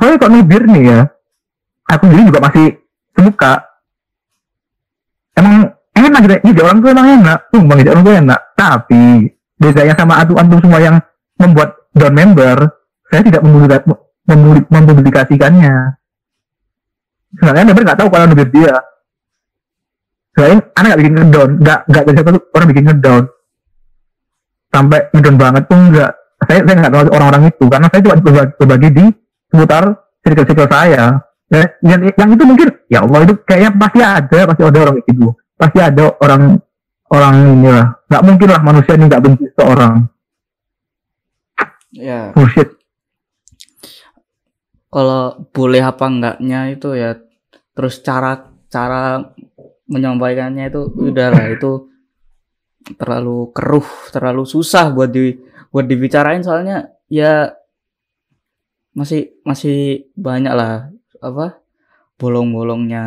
saya 0.00 0.16
kok 0.16 0.32
nubir 0.32 0.64
nih 0.64 0.82
ya. 0.88 1.00
Aku 1.92 2.08
sendiri 2.08 2.32
juga 2.32 2.48
masih 2.48 2.80
suka 3.12 3.66
emang 5.36 5.74
enak 6.08 6.20
gitu 6.24 6.34
ngejak 6.46 6.64
orang 6.64 6.78
tuh 6.80 6.90
emang 6.92 7.08
enak 7.20 7.38
sumpah 7.52 7.74
ngejak 7.76 7.92
orang 7.92 8.04
tuh 8.04 8.14
enak 8.16 8.40
tapi 8.56 9.04
bedanya 9.60 9.94
sama 9.98 10.14
antum-antum 10.24 10.58
semua 10.64 10.80
yang 10.80 10.96
membuat 11.36 11.70
down 11.92 12.14
member 12.16 12.56
saya 13.10 13.20
tidak 13.26 13.40
mempublika- 13.44 13.86
mempublik- 14.24 14.70
mempublikasikannya 14.70 15.76
sebenarnya 17.36 17.66
member 17.68 17.84
nggak 17.84 17.98
tahu 17.98 18.08
kalau 18.08 18.24
nubir 18.30 18.48
dia 18.48 18.74
Selain 20.30 20.58
anak 20.78 20.86
nggak 20.94 21.00
bikin 21.02 21.14
ngedown, 21.18 21.50
nggak 21.58 21.80
nggak 21.90 22.02
dari 22.06 22.16
satu 22.22 22.40
orang 22.54 22.68
bikin 22.70 22.84
ngedown 22.86 23.24
sampai 24.70 25.00
ngedown 25.10 25.36
banget 25.36 25.62
pun 25.66 25.78
nggak. 25.90 26.12
Saya 26.40 26.60
saya 26.64 26.74
nggak 26.80 26.92
tahu 26.94 27.02
orang-orang 27.12 27.42
itu 27.52 27.64
karena 27.68 27.86
saya 27.92 28.00
cuma 28.00 28.16
berbagi, 28.16 28.52
berbagi 28.56 28.88
di 28.94 29.04
seputar 29.50 29.84
circle-circle 30.24 30.70
saya. 30.70 31.04
Dan 31.50 31.66
yang, 31.82 32.00
yang 32.14 32.30
itu 32.30 32.44
mungkin 32.46 32.68
ya 32.86 33.02
Allah 33.02 33.26
itu 33.26 33.34
kayaknya 33.42 33.70
pasti 33.74 34.00
ada, 34.00 34.38
pasti 34.48 34.62
ada 34.62 34.78
orang 34.78 34.94
kayak 35.02 35.08
gitu. 35.10 35.28
Pasti 35.60 35.78
ada 35.84 36.16
orang 36.24 36.56
orang 37.12 37.34
ini 37.52 37.68
lah. 37.68 38.00
Nggak 38.08 38.24
mungkin 38.24 38.48
lah 38.48 38.60
manusia 38.64 38.96
ini 38.96 39.04
nggak 39.04 39.22
benci 39.28 39.44
seorang. 39.52 39.94
Ya, 41.90 42.30
Bullshit. 42.32 42.70
kalau 44.90 45.42
boleh 45.50 45.82
apa 45.82 46.06
enggaknya 46.06 46.70
itu 46.70 46.94
ya 46.94 47.18
terus 47.74 47.98
cara 47.98 48.46
cara 48.70 49.34
menyampaikannya 49.90 50.70
itu 50.70 50.86
udahlah 50.86 51.50
itu 51.50 51.90
terlalu 52.94 53.50
keruh, 53.50 53.86
terlalu 54.14 54.46
susah 54.46 54.94
buat 54.94 55.10
di 55.10 55.34
buat 55.74 55.86
dibicarain 55.86 56.42
soalnya 56.42 56.94
ya 57.10 57.54
masih 58.94 59.34
masih 59.42 60.10
banyak 60.14 60.54
lah 60.54 60.90
apa 61.22 61.62
bolong-bolongnya 62.18 63.04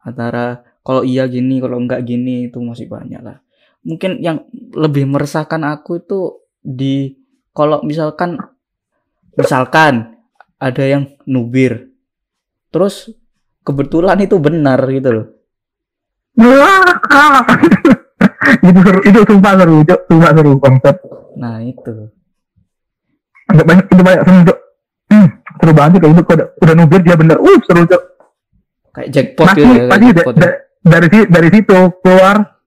antara 0.00 0.64
kalau 0.82 1.02
iya 1.06 1.26
gini 1.30 1.62
kalau 1.62 1.78
enggak 1.78 2.02
gini 2.06 2.50
itu 2.50 2.58
masih 2.62 2.86
banyak 2.90 3.22
lah 3.22 3.38
mungkin 3.82 4.22
yang 4.22 4.46
lebih 4.74 5.06
meresahkan 5.10 5.62
aku 5.66 6.02
itu 6.02 6.20
di 6.62 7.14
kalau 7.54 7.82
misalkan 7.82 8.38
misalkan 9.34 10.14
ada 10.62 10.84
yang 10.86 11.10
nubir 11.26 11.90
terus 12.70 13.10
kebetulan 13.66 14.18
itu 14.22 14.38
benar 14.38 14.78
gitu 14.90 15.10
loh 15.10 15.26
itu 18.62 18.80
seru, 18.82 19.00
itu 19.06 19.20
sumpah 19.26 19.52
seru, 19.58 19.76
Cok. 19.86 20.00
sumpah 20.08 20.30
seru 20.34 20.52
konsep. 20.58 20.96
nah 21.38 21.58
itu 21.62 21.94
Agak 23.50 23.64
banyak 23.68 23.86
itu 23.90 24.02
banyak 24.02 24.22
seru, 24.24 24.38
Cok. 24.48 24.58
Hmm, 25.12 25.26
seru 25.60 25.72
banget 25.76 25.98
kayak 26.00 26.12
itu 26.16 26.22
udah, 26.24 26.48
udah 26.62 26.74
nubir 26.74 27.00
dia 27.04 27.16
bener. 27.18 27.36
Uh, 27.38 27.58
seru, 27.66 27.82
Cok. 27.84 28.02
kayak 28.92 29.08
jackpot 29.08 29.46
Pasti, 29.48 29.60
gitu 29.60 29.72
ya 29.72 29.84
pasti 29.88 30.04
da- 30.04 30.12
jackpot 30.16 30.36
ya. 30.36 30.50
Da- 30.82 31.00
dari 31.02 31.26
dari 31.26 31.48
situ 31.50 31.78
keluar 32.02 32.58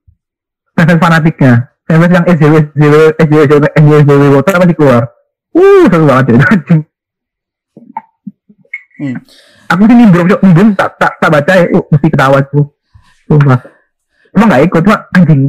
fans 0.72 1.00
fanatiknya. 1.00 1.52
Fans 1.86 2.10
yang 2.10 2.26
SJW 2.26 2.54
SJW 2.74 2.96
SJW 3.16 3.40
SJW 3.46 3.64
SJW 3.70 3.94
SJW 4.02 4.24
Water 4.34 4.54
pasti 4.58 4.74
keluar. 4.74 5.02
Uh, 5.56 5.84
seru 5.88 6.04
banget. 6.04 6.36
Anjing. 6.36 6.80
Hmm. 8.96 9.14
Aku 9.68 9.82
sih 9.84 9.96
nimbrung, 9.96 10.26
Cok. 10.28 10.40
Nimbrung 10.40 10.70
tak 10.72 10.96
tak 10.96 11.12
tak 11.20 11.28
baca 11.32 11.52
ya. 11.52 11.64
Uh, 11.72 11.84
mesti 11.92 12.08
ketawa, 12.08 12.38
Cok. 12.44 12.66
Sumpah. 13.28 13.60
Emang 14.36 14.48
gak 14.52 14.64
ikut, 14.68 14.80
cuma 14.84 14.98
anjing. 15.16 15.40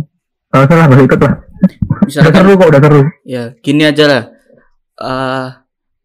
Kalau 0.47 0.65
salah 0.67 0.85
gak 0.87 1.03
ikut 1.03 1.19
lah. 1.19 1.33
Udah 1.67 2.05
misalkan 2.07 2.33
seru 2.37 2.51
kok, 2.53 2.69
udah 2.69 2.81
seru. 2.85 3.01
ya 3.25 3.43
gini 3.65 3.83
aja 3.83 4.05
lah 4.05 4.23
Eh 4.97 5.47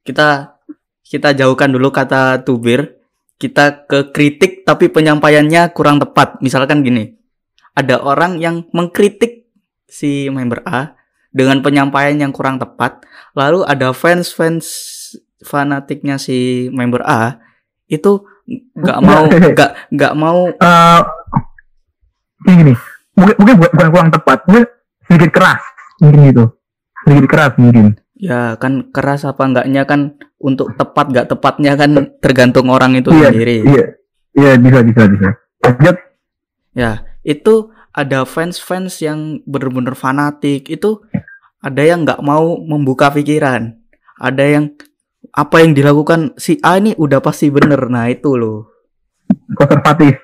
kita 0.03 0.29
kita 1.05 1.37
jauhkan 1.37 1.69
dulu 1.69 1.93
kata 1.93 2.41
tubir 2.41 3.02
kita 3.43 3.91
ke 3.91 4.15
kritik 4.15 4.63
tapi 4.63 4.87
penyampaiannya 4.87 5.75
kurang 5.75 5.99
tepat. 5.99 6.39
Misalkan 6.39 6.87
gini 6.87 7.19
ada 7.75 7.99
orang 8.05 8.39
yang 8.39 8.69
mengkritik 8.71 9.49
si 9.89 10.29
member 10.29 10.63
A 10.69 10.95
dengan 11.33 11.65
penyampaian 11.65 12.15
yang 12.17 12.33
kurang 12.33 12.61
tepat 12.61 13.03
lalu 13.33 13.65
ada 13.65 13.97
fans 13.97 14.29
fans 14.33 14.69
fanatiknya 15.41 16.21
si 16.21 16.69
member 16.71 17.01
A 17.03 17.41
itu 17.89 18.25
nggak 18.77 18.99
mau 19.01 19.25
nggak 19.57 19.71
nggak 19.89 20.15
mau 20.15 20.41
ini 22.45 22.53
gini 22.53 22.75
mungkin 23.17 23.35
mungkin 23.41 23.55
bukan 23.57 23.89
kurang 23.89 24.11
tepat 24.13 24.39
mungkin 24.45 24.65
sedikit 25.09 25.31
keras 25.33 25.63
mungkin 26.01 26.21
gitu. 26.29 26.45
Sedikit 27.03 27.27
keras 27.29 27.53
mungkin 27.57 27.97
ya 28.23 28.55
kan 28.63 28.95
keras 28.95 29.27
apa 29.27 29.43
enggaknya 29.43 29.83
kan 29.83 30.15
untuk 30.39 30.79
tepat 30.79 31.11
nggak 31.11 31.27
tepatnya 31.35 31.75
kan 31.75 31.91
tergantung 32.23 32.71
orang 32.71 32.95
itu 32.95 33.11
iya 33.11 33.35
sendiri 33.35 33.57
iya 33.67 33.85
iya 34.39 34.53
bisa 34.63 34.79
bisa 34.87 35.03
bisa 35.11 35.29
lanjut 35.67 35.97
Ya, 36.73 37.05
itu 37.21 37.69
ada 37.93 38.25
fans-fans 38.25 39.05
yang 39.05 39.45
bener-bener 39.45 39.93
fanatik. 39.93 40.73
Itu 40.73 41.05
ada 41.61 41.83
yang 41.85 42.09
nggak 42.09 42.25
mau 42.25 42.57
membuka 42.65 43.13
pikiran. 43.13 43.77
Ada 44.17 44.45
yang 44.59 44.65
apa 45.33 45.65
yang 45.65 45.77
dilakukan 45.77 46.37
si 46.41 46.57
A 46.65 46.81
ini 46.81 46.97
udah 46.97 47.21
pasti 47.21 47.53
bener. 47.53 47.79
Nah, 47.93 48.09
itu 48.09 48.37
loh. 48.37 48.73
konservatif 49.57 50.21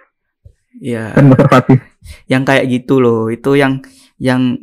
Ya, 0.79 1.17
kan 1.17 1.33
konservatif 1.33 1.79
yang 2.31 2.43
kayak 2.49 2.65
gitu 2.73 3.01
loh. 3.01 3.29
Itu 3.29 3.57
yang 3.59 3.85
yang 4.17 4.63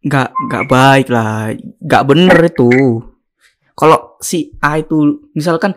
nggak 0.00 0.28
nggak 0.32 0.64
baik 0.68 1.06
lah. 1.12 1.52
nggak 1.80 2.04
bener 2.08 2.36
itu. 2.48 2.70
Kalau 3.76 4.20
si 4.20 4.52
A 4.60 4.76
itu 4.80 5.28
misalkan 5.32 5.72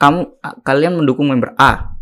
kamu 0.00 0.40
kalian 0.64 0.96
mendukung 0.96 1.28
member 1.28 1.52
A. 1.60 1.92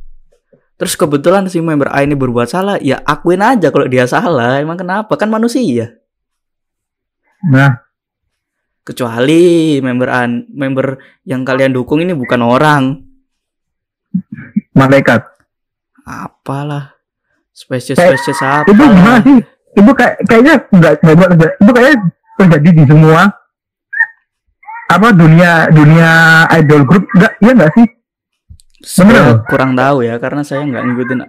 Terus 0.81 0.97
kebetulan 0.97 1.45
si 1.53 1.61
member 1.61 1.93
A 1.93 2.01
ini 2.01 2.17
berbuat 2.17 2.49
salah, 2.49 2.81
ya 2.81 3.05
akuin 3.05 3.45
aja 3.45 3.69
kalau 3.69 3.85
dia 3.85 4.09
salah. 4.09 4.57
Emang 4.63 4.81
kenapa? 4.81 5.13
Kan 5.19 5.29
manusia. 5.29 6.01
nah 7.41 7.81
Kecuali 8.81 9.77
member 9.85 10.09
A, 10.09 10.25
member 10.31 10.97
yang 11.29 11.45
kalian 11.45 11.77
dukung 11.77 12.01
ini 12.01 12.17
bukan 12.17 12.41
orang. 12.41 12.85
malaikat 14.73 15.23
Apalah. 16.09 16.97
Spesies-spesies 17.53 18.41
apa? 18.41 18.65
itu 18.65 18.73
gimana 18.73 19.21
sih 19.21 19.60
itu 19.77 19.91
kayak 19.95 20.15
kayaknya 20.27 20.55
nggak 20.71 20.93
nggak 21.03 21.17
buat 21.17 21.31
itu 21.61 21.71
kayaknya 21.71 21.97
terjadi 22.41 22.71
di 22.75 22.85
semua 22.89 23.23
apa 24.91 25.09
dunia 25.15 25.71
dunia 25.71 26.11
idol 26.59 26.83
group 26.83 27.05
nggak 27.15 27.33
iya 27.39 27.53
nggak 27.55 27.73
sih 27.79 27.87
Saya 28.81 29.05
Bener. 29.13 29.45
kurang 29.45 29.77
tahu 29.77 30.09
ya 30.09 30.17
karena 30.17 30.41
saya 30.41 30.65
nggak 30.65 30.83
ngikutin 30.89 31.21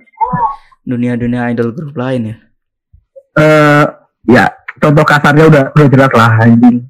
dunia-dunia 0.88 1.52
idol 1.52 1.76
grup 1.76 1.94
lain 1.94 2.32
ya. 2.32 2.36
eh 3.38 3.86
ya 4.26 4.46
contoh 4.80 5.04
kasarnya 5.04 5.46
udah 5.52 5.64
udah 5.76 5.88
jelas 5.92 6.12
lah 6.16 6.32
anjing 6.42 6.88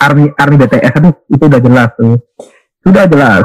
Army 0.00 0.30
Army 0.38 0.56
BTS 0.62 0.94
aduh 0.98 1.14
itu 1.28 1.44
udah 1.44 1.60
jelas 1.60 1.90
tuh 1.98 2.16
sudah 2.86 3.04
jelas 3.10 3.44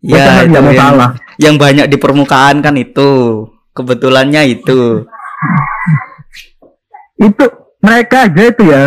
Ya, 0.00 0.48
itu 0.48 0.56
yang, 0.56 0.72
salah 0.72 1.12
yang 1.36 1.60
banyak 1.60 1.92
di 1.92 2.00
permukaan 2.00 2.64
kan 2.64 2.72
itu. 2.80 3.44
Kebetulannya 3.76 4.48
itu. 4.48 5.04
Itu 7.20 7.44
mereka 7.80 8.26
aja 8.26 8.42
itu 8.48 8.62
ya 8.64 8.82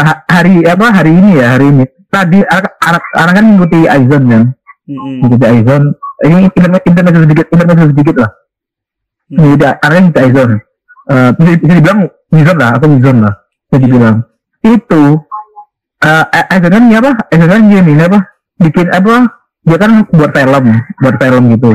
ha- 0.00 0.22
hari 0.26 0.64
apa 0.64 0.86
hari 0.90 1.12
ini 1.12 1.38
ya 1.38 1.56
hari 1.56 1.68
ini. 1.68 1.84
Tadi 2.10 2.42
anak 2.42 2.74
anak 3.14 3.32
kan 3.32 3.44
mengikuti 3.44 3.86
Aizon 3.86 4.22
kan? 4.26 4.42
Mm-mm. 4.88 5.14
mengikuti 5.22 5.44
Aizon. 5.46 5.82
Ini 6.20 6.36
internet 6.48 6.82
internet 6.84 7.12
sedikit 7.16 7.46
internet 7.48 7.76
sedikit 7.94 8.16
lah. 8.18 8.30
Hmm. 9.30 9.36
mengikuti 9.38 9.64
anak 9.68 9.94
mengikuti 9.94 10.20
Aizon. 10.20 10.50
Eh, 11.10 11.30
bisa, 11.34 11.50
bisa 11.58 11.72
dibilang 11.76 12.00
Wizon 12.30 12.56
lah 12.58 12.70
atau 12.74 12.88
Wizon 12.88 13.16
lah 13.22 13.34
bisa 13.66 13.76
dibilang. 13.78 14.16
Itu 14.60 15.02
eh 16.00 16.24
Aizon 16.50 16.70
kan 16.72 16.82
ini 16.82 16.94
apa? 16.98 17.10
Aizon 17.30 17.48
kan 17.48 17.60
gini 17.62 17.90
ini 17.92 18.02
apa? 18.02 18.18
Bikin 18.58 18.88
apa? 18.90 19.14
Dia 19.60 19.76
kan 19.76 19.90
buat 20.08 20.32
film 20.32 20.64
buat 20.98 21.14
film 21.16 21.42
gitu. 21.54 21.70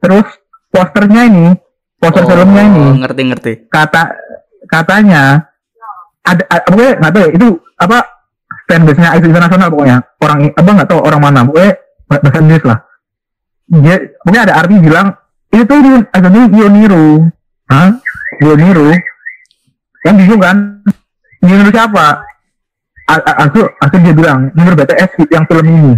Terus 0.00 0.26
posternya 0.68 1.22
ini 1.26 1.46
poster 1.96 2.24
filmnya 2.24 2.62
ini 2.64 2.80
Oh, 2.80 2.96
ngerti-ngerti. 2.96 3.52
kata 3.68 4.08
katanya 4.68 5.48
ada 6.26 6.42
ada- 6.52 6.66
pokoknya 6.68 6.92
nggak 7.00 7.12
tahu 7.12 7.22
ya 7.24 7.30
itu 7.32 7.48
apa 7.80 7.98
fanbase 8.68 9.00
nya 9.00 9.16
internasional 9.16 9.68
pokoknya. 9.72 9.96
Orang 10.20 10.38
apa 10.52 10.70
nggak 10.70 10.88
tahu 10.88 11.00
orang 11.02 11.20
mana. 11.20 11.40
Pokoknya 11.46 11.72
bahasa 12.06 12.38
Inggris 12.38 12.64
lah. 12.66 12.78
Dia 13.70 13.96
pokoknya 14.22 14.42
ada 14.50 14.54
arti 14.62 14.74
bilang 14.78 15.06
itu 15.50 15.64
tuh 15.66 15.78
ada 16.14 16.28
nih 16.30 16.44
Yoniru 16.54 17.26
hah? 17.70 17.90
Yoniru 18.38 18.94
yang 20.06 20.16
bingung 20.16 20.42
kan? 20.42 20.56
Menurut 21.40 21.72
siapa? 21.74 22.06
Aku 23.48 23.66
aku 23.66 23.94
dia 24.06 24.14
bilang 24.14 24.54
menurut 24.54 24.86
BTS 24.86 25.18
yang 25.34 25.44
film 25.50 25.66
ini. 25.66 25.92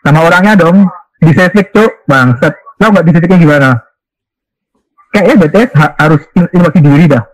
Sama 0.00 0.24
orangnya 0.24 0.56
dong. 0.56 0.88
Di 1.20 1.32
sesik 1.32 1.72
cuk. 1.72 2.04
Bangsat. 2.08 2.52
Tau 2.80 2.92
nggak 2.92 3.04
di 3.06 3.36
gimana? 3.44 3.76
Kayaknya 5.12 5.34
BTS 5.46 5.70
ha- 5.78 5.96
harus 6.00 6.20
in- 6.36 6.50
inovasi 6.52 6.80
diri 6.80 7.06
dah 7.06 7.33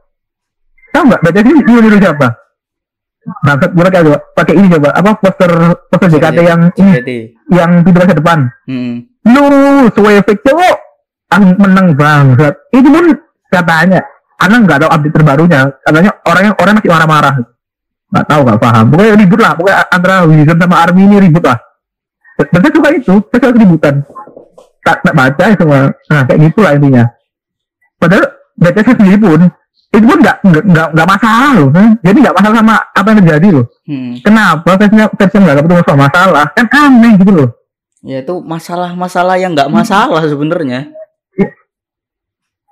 tau 0.90 1.02
nggak? 1.06 1.20
BTS 1.22 1.46
ini 1.46 1.60
ini 1.62 1.72
menurut 1.80 2.00
siapa? 2.02 2.28
Bangsat 3.44 3.70
gue 3.76 3.84
kayak 3.84 4.20
pakai 4.32 4.54
ini 4.56 4.66
coba. 4.72 4.88
Apa 4.96 5.10
poster 5.20 5.52
poster 5.92 6.08
JKT 6.08 6.38
yang 6.40 6.60
ini? 6.80 6.92
JKT. 6.96 7.10
yang 7.52 7.70
pintu 7.84 7.98
masa 8.00 8.16
depan? 8.16 8.38
Hmm. 8.64 8.94
lu 9.28 9.44
Swefik 9.92 10.40
cowok. 10.40 10.76
Ang 11.30 11.54
menang 11.62 11.94
banget 11.94 12.58
itu 12.74 12.90
pun 12.90 13.06
katanya 13.46 14.02
karena 14.34 14.56
nggak 14.66 14.78
tahu 14.82 14.90
update 14.90 15.14
terbarunya. 15.14 15.60
Katanya 15.84 16.10
orangnya 16.26 16.52
orang 16.58 16.74
masih 16.80 16.90
marah-marah. 16.90 17.34
Nggak 18.10 18.26
tahu 18.26 18.40
nggak 18.42 18.60
paham. 18.60 18.84
Pokoknya 18.90 19.12
ribut 19.14 19.38
lah. 19.38 19.52
Pokoknya 19.54 19.76
antara 19.94 20.14
Wizard 20.26 20.58
sama 20.58 20.76
Army 20.82 21.02
ini 21.06 21.16
ribut 21.22 21.44
lah. 21.44 21.58
Dan 22.40 22.60
saya 22.64 22.72
suka 22.72 22.88
itu 22.96 23.14
saya 23.30 23.38
suka 23.38 23.54
keributan. 23.54 23.94
Tak 24.80 24.96
tak 25.04 25.14
baca 25.14 25.42
ya 25.44 25.54
semua. 25.54 25.92
Nah 26.08 26.20
kayak 26.24 26.38
gitulah 26.50 26.72
intinya. 26.72 27.04
Padahal 28.00 28.24
BTS 28.56 28.96
sendiri 28.96 29.16
pun 29.20 29.40
itu 29.90 30.06
pun 30.06 30.18
nggak 30.22 30.36
nggak 30.46 30.88
nggak 30.94 31.08
masalah 31.08 31.50
loh 31.58 31.68
jadi 31.98 32.16
nggak 32.22 32.36
masalah 32.38 32.56
sama 32.62 32.76
apa 32.94 33.06
yang 33.10 33.18
terjadi 33.26 33.48
loh. 33.58 33.66
Hmm. 33.90 34.12
kenapa 34.22 34.70
versinya 34.78 35.06
versi 35.10 35.36
nggak 35.42 35.56
ketemu 35.58 35.82
sama 35.82 35.98
masalah? 36.06 36.44
Kan 36.54 36.66
aneh 36.70 37.12
gitu 37.18 37.32
loh. 37.34 37.48
Ya 38.00 38.24
itu 38.24 38.34
masalah-masalah 38.40 39.36
yang 39.36 39.52
nggak 39.52 39.68
masalah 39.68 40.22
sebenarnya. 40.24 40.88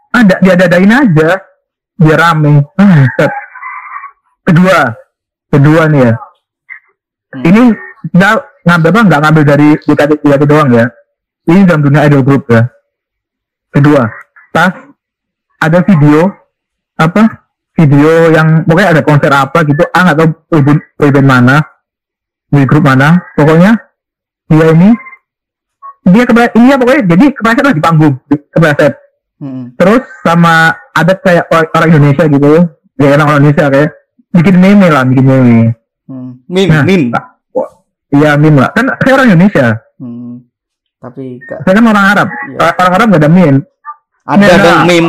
ada 0.09 0.35
diadadain 0.41 0.89
aja. 0.89 1.43
Biar 1.99 2.19
rame. 2.23 2.63
Ah, 2.79 3.05
set. 3.19 3.33
kedua. 4.47 4.95
Kedua 5.51 5.83
nih 5.91 6.01
ya. 6.07 6.13
Hmm. 7.35 7.43
ini 7.45 7.63
nggak 8.15 8.35
ngambil 8.63 8.91
apa? 8.95 9.01
Nggak 9.05 9.21
ngambil 9.27 9.43
dari 9.45 9.69
JKT 9.85 10.13
JKT 10.23 10.43
doang 10.47 10.71
ya. 10.71 10.87
Ini 11.51 11.67
dalam 11.67 11.83
dunia 11.83 12.07
idol 12.07 12.23
group 12.23 12.47
ya. 12.49 12.71
Kedua. 13.75 14.07
Pas 14.55 14.73
ada 15.59 15.79
video 15.83 16.31
apa 16.99 17.23
video 17.73 18.11
yang 18.29 18.67
pokoknya 18.67 18.91
ada 18.93 19.03
konser 19.03 19.31
apa 19.31 19.63
gitu 19.63 19.87
ah 19.89 20.03
nggak 20.03 20.17
tahu 20.17 20.29
event, 20.53 20.81
event 20.99 21.27
mana 21.27 21.57
di 22.49 22.63
grup 22.65 22.83
mana 22.83 23.23
pokoknya 23.33 23.79
dia 24.47 24.67
ini 24.69 24.91
dia 26.05 26.25
kepleset 26.25 26.53
ini 26.55 26.67
ya 26.69 26.77
pokoknya 26.77 27.03
jadi 27.07 27.25
kepleset 27.31 27.65
lah 27.65 27.75
di 27.75 27.83
panggung 27.83 28.15
kepleset 28.51 28.95
Hmm. 29.39 29.71
terus 29.79 30.03
sama 30.27 30.75
ada 30.91 31.15
kayak 31.15 31.47
orang, 31.47 31.71
orang 31.71 31.89
Indonesia 31.95 32.27
gitu 32.27 32.67
ya 32.99 33.15
orang 33.15 33.39
Indonesia 33.39 33.71
kayak 33.71 33.91
bikin 34.35 34.57
meme 34.59 34.91
lah 34.91 35.07
bikin 35.07 35.23
meme 35.23 35.59
Hmm. 36.11 36.43
Mim, 36.51 36.67
Nah, 36.67 36.83
mim. 36.83 37.15
iya 38.11 38.35
meme 38.35 38.59
lah 38.59 38.75
kan 38.75 38.91
saya 38.99 39.15
orang 39.15 39.31
Indonesia 39.31 39.79
Hmm. 39.95 40.43
Tapi 40.99 41.39
saya 41.47 41.71
kan 41.71 41.87
orang 41.87 42.07
Arab 42.11 42.29
Iya. 42.51 42.59
Orang- 42.75 42.95
Arab 42.99 43.07
gak 43.09 43.23
ada 43.23 43.31
meme 43.31 43.59
ada 44.27 44.43
Nah, 44.43 44.59
dong 44.59 44.81
mim. 44.85 45.07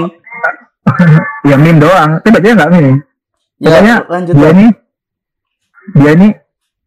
ya 1.46 1.56
meme 1.56 1.80
doang. 1.80 2.20
Tapi 2.20 2.30
bacanya 2.36 2.56
nggak 2.64 2.72
meme? 2.72 2.92
Ya, 3.60 3.68
pokoknya 3.68 3.96
lanjut. 4.08 4.34
dia 4.40 4.50
ini 4.56 4.68
dia 6.00 6.12
ini 6.16 6.28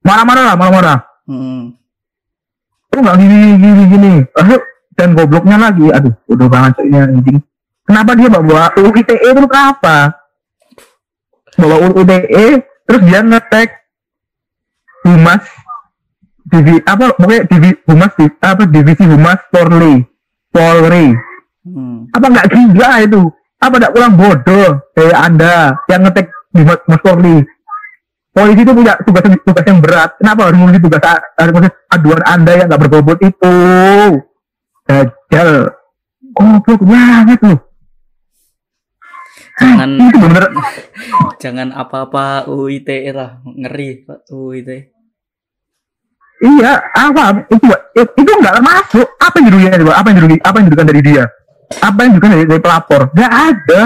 marah-marah 0.00 0.44
lah 0.52 0.56
marah-marah. 0.56 0.98
Hmm. 1.28 1.76
lu 2.92 3.00
nggak 3.00 3.18
gini 3.24 3.38
gini 3.56 3.82
gini 3.88 4.12
aduh 4.36 4.60
dan 4.96 5.16
gobloknya 5.16 5.56
lagi. 5.56 5.86
Aduh 5.88 6.12
udah 6.28 6.48
banget 6.48 6.84
ini 6.84 6.96
anjing. 6.96 7.38
Kenapa 7.82 8.10
dia 8.16 8.28
bawa 8.30 8.72
UU 8.78 8.90
ITE 9.00 9.16
itu 9.20 9.42
kenapa? 9.48 9.96
Bawa 11.56 11.76
UU 11.88 12.04
ITE 12.04 12.46
terus 12.88 13.02
dia 13.08 13.20
ngetek 13.24 13.68
humas 15.02 15.44
divi 16.46 16.78
apa 16.84 17.16
pokoknya 17.16 17.42
divi 17.48 17.70
humas 17.88 18.12
apa 18.40 18.62
divisi 18.68 19.04
humas 19.08 19.40
Polri. 19.48 20.04
Polri. 20.52 21.16
Hmm. 21.62 22.10
apa 22.10 22.26
nggak 22.26 22.48
gila 22.50 22.90
itu 23.06 23.22
apa 23.62 23.74
nggak 23.78 23.94
kurang 23.94 24.14
bodoh 24.18 24.68
kayak 24.98 25.18
anda 25.22 25.78
yang 25.86 26.02
ngetek 26.02 26.26
di 26.50 26.60
humas 26.66 27.00
Polri 27.00 27.46
polisi 28.32 28.64
itu 28.64 28.72
punya 28.72 28.96
tugas 29.04 29.22
tugas 29.44 29.64
yang 29.68 29.80
berat. 29.84 30.10
Kenapa 30.16 30.48
harus 30.48 30.56
ngurusi 30.56 30.80
tugas 30.80 31.00
harus 31.36 31.52
ngurusi 31.52 31.70
aduan 31.92 32.22
anda 32.24 32.52
yang 32.56 32.66
nggak 32.66 32.82
berbobot 32.88 33.18
itu? 33.20 33.56
Dajal 34.88 35.50
goblok 36.32 36.80
banget 36.82 37.40
loh. 37.44 37.60
Jangan 39.60 39.88
itu 40.00 40.16
bener. 40.16 40.44
jangan 41.42 41.68
apa-apa 41.76 42.48
UITE 42.48 43.12
lah, 43.12 43.44
ngeri 43.44 44.02
Pak 44.02 44.32
UITE. 44.32 44.78
iya 46.42 46.74
apa 46.90 47.46
itu 47.46 47.70
itu, 47.94 48.30
nggak 48.42 48.58
masuk. 48.64 49.06
Apa 49.22 49.38
yang 49.38 49.46
dirugikan 49.52 49.78
yang 49.78 49.94
apa 49.94 50.56
yang 50.58 50.66
dirugikan 50.66 50.88
dari 50.90 51.02
dia 51.04 51.24
apa 51.80 51.98
yang 52.04 52.10
dirugikan 52.18 52.32
dari, 52.36 52.46
dari 52.48 52.62
pelapor? 52.62 53.00
Nggak 53.14 53.32
ada. 53.32 53.80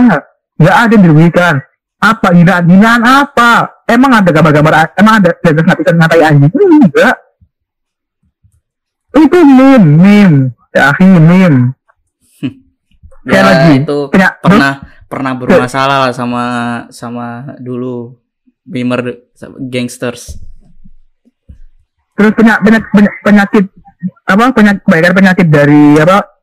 Nggak 0.57 0.77
ada 0.77 0.93
yang 0.93 1.05
dirugikan. 1.05 1.55
Apa? 2.01 2.29
Hinaan 2.33 2.65
hinaan 2.69 3.03
apa? 3.05 3.53
Emang 3.87 4.11
ada 4.19 4.31
gambar-gambar 4.35 4.99
emang 4.99 5.15
ada 5.23 5.31
gambar 5.39 5.77
bisa 5.79 5.93
ngatai 5.95 6.23
anjing? 6.27 6.53
Enggak. 6.53 7.17
Itu 9.15 9.39
meme 9.47 9.89
meme. 9.97 10.39
Ya 10.75 10.93
akhi 10.93 11.07
meme. 11.07 11.61
Ya 13.27 13.43
lagi, 13.43 13.83
itu 13.83 14.07
punya 14.07 14.39
pernah 14.39 14.87
pernah 15.11 15.35
bermasalah 15.35 16.07
lah 16.07 16.13
sama 16.15 16.45
sama 16.95 17.59
dulu 17.59 18.23
Bimer 18.63 19.31
gangsters. 19.67 20.39
terus 22.15 22.33
penyakit 22.39 22.63
penyakit, 22.63 23.15
penyakit 23.27 23.65
apa? 24.31 24.55
Penyakit 24.55 25.11
penyakit 25.11 25.47
dari 25.51 25.99
apa 25.99 26.36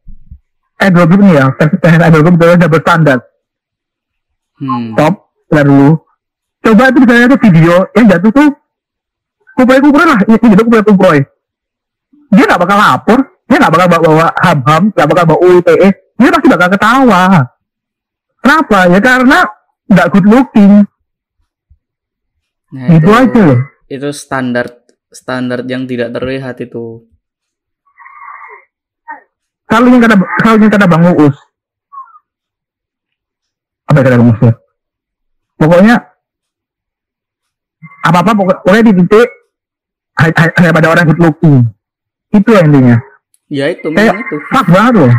idol 0.90 1.06
group 1.08 1.22
ini 1.24 1.40
ya. 1.40 1.46
Fans 1.56 2.02
idol 2.08 2.22
group 2.24 2.36
itu 2.40 2.56
double 2.60 2.84
standar 2.84 3.20
Hmm. 4.54 4.94
top 4.94 5.34
lalu 5.50 5.98
coba 6.62 6.94
itu 6.94 6.98
misalnya 7.02 7.28
tuh 7.34 7.42
video 7.42 7.74
yang 7.98 8.06
jatuh 8.06 8.32
tuh 8.32 8.50
kuproy 9.58 9.82
kuproy 9.82 10.06
lah. 10.06 10.20
Ini 10.30 10.38
itu 10.38 10.64
kuproy 10.64 10.84
kuproy 10.86 11.20
dia 12.34 12.46
nggak 12.46 12.62
bakal 12.62 12.78
lapor 12.78 13.20
dia 13.50 13.58
nggak 13.60 13.74
bakal 13.74 13.88
bawa, 13.90 14.28
ham 14.42 14.60
ham 14.66 14.84
nggak 14.94 15.08
bakal 15.10 15.26
bawa 15.30 15.40
UITE 15.42 15.74
dia 16.18 16.30
pasti 16.30 16.48
bakal 16.48 16.68
ketawa. 16.70 17.24
Kenapa? 18.40 18.80
Ya 18.94 19.00
karena 19.02 19.40
nggak 19.90 20.08
good 20.14 20.28
looking. 20.30 20.74
Nah, 22.74 22.88
itu 22.98 23.10
aja 23.14 23.42
loh. 23.54 23.60
itu 23.86 24.10
standar 24.10 24.66
standar 25.14 25.62
yang 25.70 25.86
tidak 25.86 26.10
terlihat 26.14 26.58
itu. 26.62 27.06
Kalau 29.74 29.90
yang 29.90 30.02
kata 30.06 30.16
kalau 30.38 30.58
yang 30.62 30.70
kata 30.70 30.86
bang 30.86 31.02
Uus. 31.18 31.38
Apa 33.90 33.98
yang 33.98 34.06
kata 34.06 34.18
bang 34.22 34.30
Uus 34.30 34.42
ya? 34.46 34.54
pokoknya 35.54 35.96
apa 38.04 38.18
apa 38.20 38.32
pokoknya 38.36 38.84
di 38.84 38.94
titik 39.00 39.30
ha- 40.20 40.36
ha- 40.36 40.54
hanya 40.62 40.72
pada 40.76 40.94
orang 40.94 41.08
good 41.10 41.22
looking. 41.24 41.66
Itu 42.30 42.50
ya 42.54 42.62
intinya. 42.62 42.98
Ya 43.50 43.66
itu 43.72 43.88
Kayak- 43.90 44.18
itu. 44.22 44.36
fuck 44.54 44.68
banget 44.70 44.94
loh. 45.02 45.14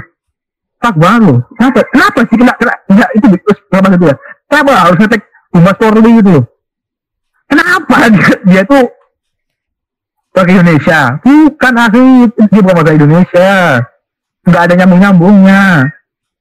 Fuck 0.78 0.96
banget 1.00 1.20
loh. 1.26 1.38
Kenapa? 1.56 1.80
Kenapa 1.90 2.18
sih 2.28 2.36
kena 2.36 2.52
kena 2.54 2.74
enggak 2.92 3.10
itu 3.16 3.26
terus 3.42 3.58
kenapa 3.66 3.86
gitu 3.96 4.04
ya? 4.06 4.16
Kenapa 4.46 4.70
harus 4.76 4.96
ngetek 5.00 5.22
humas 5.50 5.76
Polri 5.80 6.10
gitu 6.20 6.30
loh? 6.30 6.44
Kenapa 7.48 7.96
dia, 8.12 8.30
dia 8.44 8.62
tuh 8.68 8.84
warga 10.34 10.52
Indonesia? 10.52 11.00
Bukan 11.24 11.72
asli 11.78 12.06
dia 12.52 12.60
bukan 12.60 12.74
warga 12.78 12.92
Indonesia 12.94 13.50
nggak 14.44 14.62
ada 14.70 14.74
nyambung 14.78 15.00
nyambungnya 15.00 15.62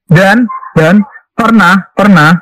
dan 0.08 0.44
dan 0.76 0.94
pernah 1.32 1.88
pernah 1.96 2.36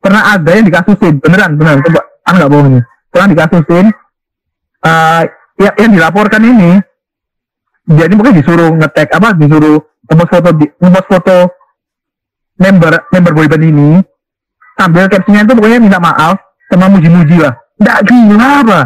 pernah 0.00 0.22
ada 0.34 0.50
yang 0.54 0.66
dikasusin. 0.66 1.20
Beneran 1.20 1.58
beneran 1.58 1.82
coba 1.84 2.00
ah 2.24 2.32
nggak 2.34 2.50
bohong 2.50 2.68
ini. 2.72 2.80
Pernah 3.10 3.28
dikasusin 3.34 3.86
eh 4.80 5.22
ya, 5.60 5.70
yang 5.76 5.92
dilaporkan 5.92 6.40
ini 6.40 6.80
jadi 7.90 8.12
mungkin 8.14 8.38
disuruh 8.38 8.70
ngetek 8.78 9.10
apa 9.18 9.34
disuruh 9.34 9.82
ngepost 10.06 10.30
foto 10.30 10.50
di 10.54 10.66
ngepost 10.78 11.08
foto 11.10 11.36
member 12.60 12.92
member 13.10 13.32
boyband 13.34 13.64
ini. 13.66 13.90
Sambil 14.78 15.12
captionnya 15.12 15.44
itu 15.44 15.52
pokoknya 15.52 15.78
minta 15.82 16.00
maaf 16.00 16.40
sama 16.72 16.88
muji-muji 16.88 17.36
lah. 17.36 17.52
Nggak 17.76 18.00
gila 18.08 18.48
apa? 18.64 18.80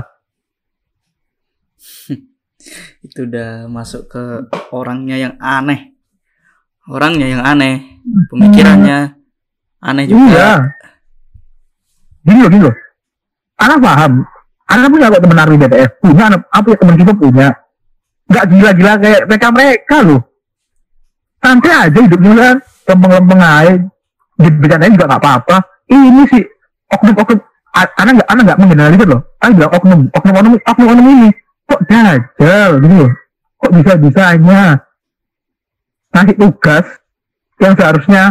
Itu 3.07 3.31
udah 3.31 3.71
masuk 3.71 4.11
ke 4.11 4.51
orangnya 4.75 5.15
yang 5.15 5.35
aneh. 5.39 5.94
Orangnya 6.85 7.27
yang 7.27 7.43
aneh, 7.43 7.81
pemikirannya 8.29 9.17
aneh 9.81 10.05
juga. 10.05 10.21
iya. 10.29 10.51
Gini 12.21 12.39
loh 12.45 12.51
gini 12.53 12.63
loh. 12.69 12.77
Anak 13.57 13.79
paham. 13.81 14.13
Anak 14.65 14.89
punya 14.89 15.13
kok 15.13 15.21
temen 15.21 15.41
army 15.41 15.57
BTS 15.61 15.91
punya 16.01 16.23
anak 16.29 16.41
apa 16.49 16.67
ya 16.73 16.77
temen 16.77 16.97
kita 16.97 17.13
punya. 17.13 17.49
Nggak 18.29 18.45
gila-gila 18.49 18.93
kayak 18.97 19.23
mereka 19.29 19.49
mereka 19.53 19.97
loh. 20.01 20.21
Santai 21.41 21.73
aja 21.89 21.99
hidupnya 22.01 22.33
kan 22.37 22.57
lempeng-lempeng 22.89 23.41
aja. 23.41 23.75
Dibicarain 24.41 24.93
juga 24.97 25.07
nggak 25.09 25.21
apa-apa. 25.21 25.57
Ini 25.89 26.23
sih 26.33 26.43
oknum 26.91 27.15
oknum 27.17 27.39
a- 27.77 27.95
anak 28.01 28.13
nggak 28.21 28.29
anak 28.29 28.43
nggak 28.49 28.59
mengeneralisir 28.61 29.09
loh. 29.09 29.21
Anak 29.41 29.53
bilang 29.57 29.73
oknum. 29.73 30.01
Oknum 30.13 30.35
oknum 30.37 30.53
oknum 30.65 30.87
oknum 30.89 31.07
ini. 31.13 31.29
Kok 31.65 31.81
dajal 31.89 32.71
gitu 32.81 32.95
loh. 33.05 33.11
Kok 33.61 33.71
bisa 33.73 33.93
bisanya 33.97 34.61
ngasih 36.15 36.37
tugas 36.39 36.87
yang 37.59 37.75
seharusnya 37.75 38.23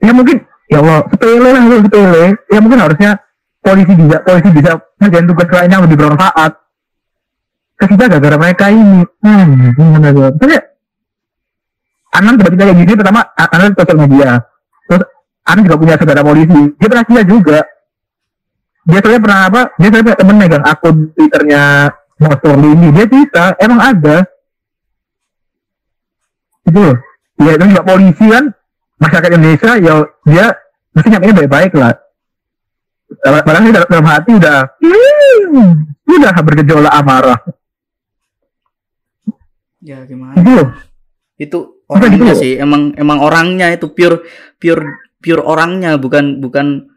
ya 0.00 0.12
mungkin 0.16 0.42
ya 0.72 0.80
Allah 0.80 1.04
sepele 1.12 1.48
lah 1.52 1.62
sepele 1.84 2.24
ya 2.48 2.58
mungkin 2.64 2.80
harusnya 2.80 3.10
polisi 3.60 3.92
bisa 3.92 4.16
polisi 4.24 4.48
bisa 4.50 4.70
ngerjain 4.98 5.28
tugas 5.28 5.48
lain 5.52 5.70
yang 5.70 5.82
lebih 5.84 5.96
bermanfaat. 6.00 6.52
Ke 7.76 7.84
kita 7.92 8.04
gara-gara 8.08 8.36
mereka 8.40 8.66
ini 8.72 9.04
hmm 9.04 9.76
gimana 9.76 10.08
gue 10.10 10.28
tapi 10.40 10.56
Anan 12.12 12.36
tiba-tiba 12.36 12.68
kayak 12.68 12.76
gini 12.76 12.92
pertama 12.92 13.20
Anan 13.40 13.72
sosial 13.72 13.98
media. 14.04 14.30
Terus 14.84 15.04
Anan 15.48 15.64
juga 15.64 15.76
punya 15.80 15.94
saudara 15.96 16.20
polisi. 16.20 16.60
Dia 16.76 16.88
pernah 16.92 17.04
cerita 17.08 17.24
juga. 17.24 17.58
Dia 18.84 18.98
soalnya 19.00 19.22
pernah 19.24 19.40
apa 19.48 19.60
dia 19.80 19.88
soalnya 19.88 20.16
temen 20.20 20.36
megang 20.36 20.64
akun 20.66 20.96
twitternya 21.16 21.62
motor 22.20 22.56
ini. 22.60 22.88
Dia 22.92 23.06
bisa 23.08 23.44
emang 23.64 23.80
ada 23.80 24.16
itu 26.62 26.78
loh 26.78 26.96
ya 27.42 27.52
itu 27.58 27.64
juga 27.68 27.82
polisi 27.82 28.24
kan 28.28 28.44
masyarakat 28.98 29.30
Indonesia 29.34 29.70
ya 29.78 29.94
dia 30.24 30.46
mesti 30.92 31.08
nyampe 31.10 31.34
baik-baik 31.44 31.74
lah 31.74 31.94
Padahal 33.12 33.68
sih 33.68 33.72
dalam, 33.76 33.88
dalam 33.92 34.06
hati 34.08 34.30
udah 34.40 34.58
hmm, 34.80 35.68
udah 36.08 36.32
bergejolak 36.40 36.94
amarah 36.96 37.38
Ya 39.82 40.06
gimana? 40.06 40.38
itu 40.38 40.50
loh 40.54 40.68
Itu 41.36 41.58
gitu 41.82 41.92
orangnya 41.92 42.34
sih, 42.38 42.52
emang 42.56 42.94
emang 42.96 43.18
orangnya 43.20 43.68
itu 43.74 43.90
pure 43.92 44.24
pure 44.56 44.80
pure 45.20 45.42
orangnya 45.44 45.98
bukan 46.00 46.40
bukan 46.40 46.88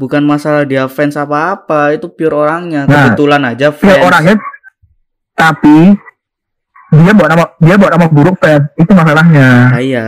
bukan 0.00 0.22
masalah 0.24 0.64
dia 0.64 0.88
fans 0.88 1.12
apa-apa, 1.12 1.92
itu 1.92 2.08
pure 2.08 2.32
orangnya. 2.32 2.88
Nah, 2.88 3.12
Kebetulan 3.12 3.42
aja 3.44 3.68
fans. 3.68 4.00
orangnya 4.00 4.34
tapi 5.36 5.92
dia 6.90 7.12
buat 7.14 7.28
nama 7.30 7.44
dia 7.62 7.74
buat 7.78 7.92
nama 7.94 8.06
buruk 8.10 8.36
fans 8.42 8.66
itu 8.74 8.90
masalahnya. 8.90 9.48
Ah, 9.70 9.82
iya. 9.82 10.06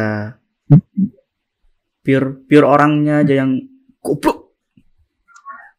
Pure 2.02 2.42
pure 2.50 2.66
orangnya 2.66 3.22
aja 3.22 3.46
yang 3.46 3.62
goblok. 4.02 4.50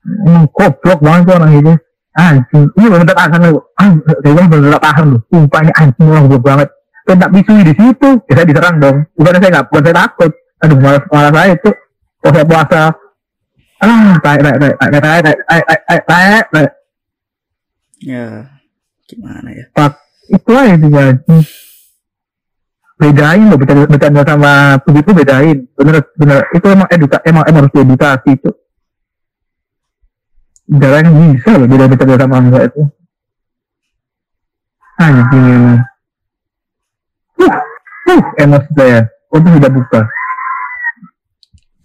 hmm, 0.04 0.44
goblok 0.56 1.00
banget 1.04 1.22
tuh 1.28 1.36
orang 1.36 1.52
itu 1.60 1.74
anjing. 2.16 2.64
Ini 2.80 2.86
bener 2.88 3.12
tahan 3.12 3.42
loh 3.52 3.76
ah 3.76 3.92
saya 4.00 4.32
bener 4.32 4.48
bener 4.48 4.80
tahan 4.80 5.06
loh 5.12 5.22
sumpah 5.28 5.60
ini 5.68 5.74
anjing 5.76 6.08
orang 6.08 6.26
goblok 6.32 6.44
banget. 6.48 6.70
Saya 7.04 7.16
tak 7.20 7.32
bisui 7.36 7.62
di 7.68 7.74
situ. 7.76 8.10
Ya 8.32 8.34
saya 8.40 8.48
diserang 8.48 8.76
dong. 8.80 8.98
Bukan 9.20 9.32
saya 9.36 9.52
nggak 9.52 9.66
bukan 9.68 9.84
saya 9.84 9.96
takut. 10.08 10.32
Aduh 10.64 10.78
malas 10.80 11.04
malas 11.12 11.32
saya 11.36 11.52
itu. 11.52 11.72
Saya 12.24 12.46
puasa? 12.48 12.84
Ah 13.84 14.16
Ya. 18.00 18.48
Gimana 19.04 19.52
ya? 19.52 19.68
Itu 20.32 20.52
aja 20.56 20.76
anjing 20.78 21.42
bedain 23.04 23.52
loh 23.52 23.58
bercanda, 23.60 23.86
bercanda 23.90 24.22
sama 24.24 24.54
begitu 24.88 25.10
bedain. 25.12 25.58
Bener 25.76 25.96
bener. 26.16 26.40
Itu 26.56 26.66
emang 26.72 26.88
eduka 26.88 27.18
emang 27.28 27.44
emang 27.50 27.62
harus 27.68 27.74
diedukasi 27.76 28.30
itu 28.40 28.52
jarang 30.64 31.12
bisa 31.36 31.52
loh 31.60 31.68
beda 31.68 31.86
bercanda 31.92 32.16
sama 32.16 32.38
enggak 32.40 32.64
itu. 32.72 32.82
Anjing 35.02 35.46
emang. 35.52 35.80
Uh, 37.34 37.60
uh, 38.14 38.22
emosi 38.40 38.72
saya 38.78 39.00
untuk 39.34 39.52
tidak 39.60 39.74
buka. 39.74 40.02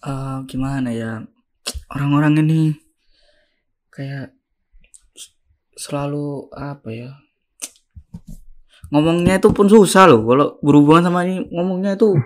Eh, 0.09 0.39
gimana 0.47 0.89
ya? 0.95 1.27
Orang-orang 1.91 2.39
ini 2.47 2.61
kayak 3.91 4.31
selalu 5.75 6.47
apa 6.55 6.89
ya? 6.95 7.11
Ngomongnya 8.89 9.37
itu 9.37 9.53
pun 9.53 9.69
susah 9.69 10.09
loh. 10.09 10.25
Kalau 10.25 10.47
berhubungan 10.65 11.13
sama 11.13 11.29
ini 11.29 11.45
ngomongnya 11.53 11.97
itu 11.97 12.17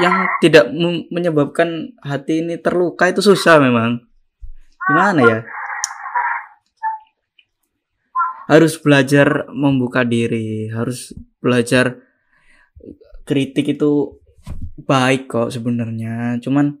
yang 0.00 0.24
tidak 0.40 0.72
menyebabkan 1.12 1.92
hati 2.00 2.40
ini 2.40 2.56
terluka 2.56 3.12
itu 3.12 3.20
susah 3.20 3.60
memang. 3.60 4.00
Gimana 4.88 5.20
ya? 5.20 5.38
Harus 8.48 8.80
belajar 8.80 9.48
membuka 9.52 10.02
diri, 10.02 10.72
harus 10.72 11.12
belajar 11.38 12.00
kritik 13.28 13.76
itu 13.76 14.18
baik 14.80 15.28
kok 15.28 15.52
sebenarnya. 15.52 16.40
Cuman 16.40 16.80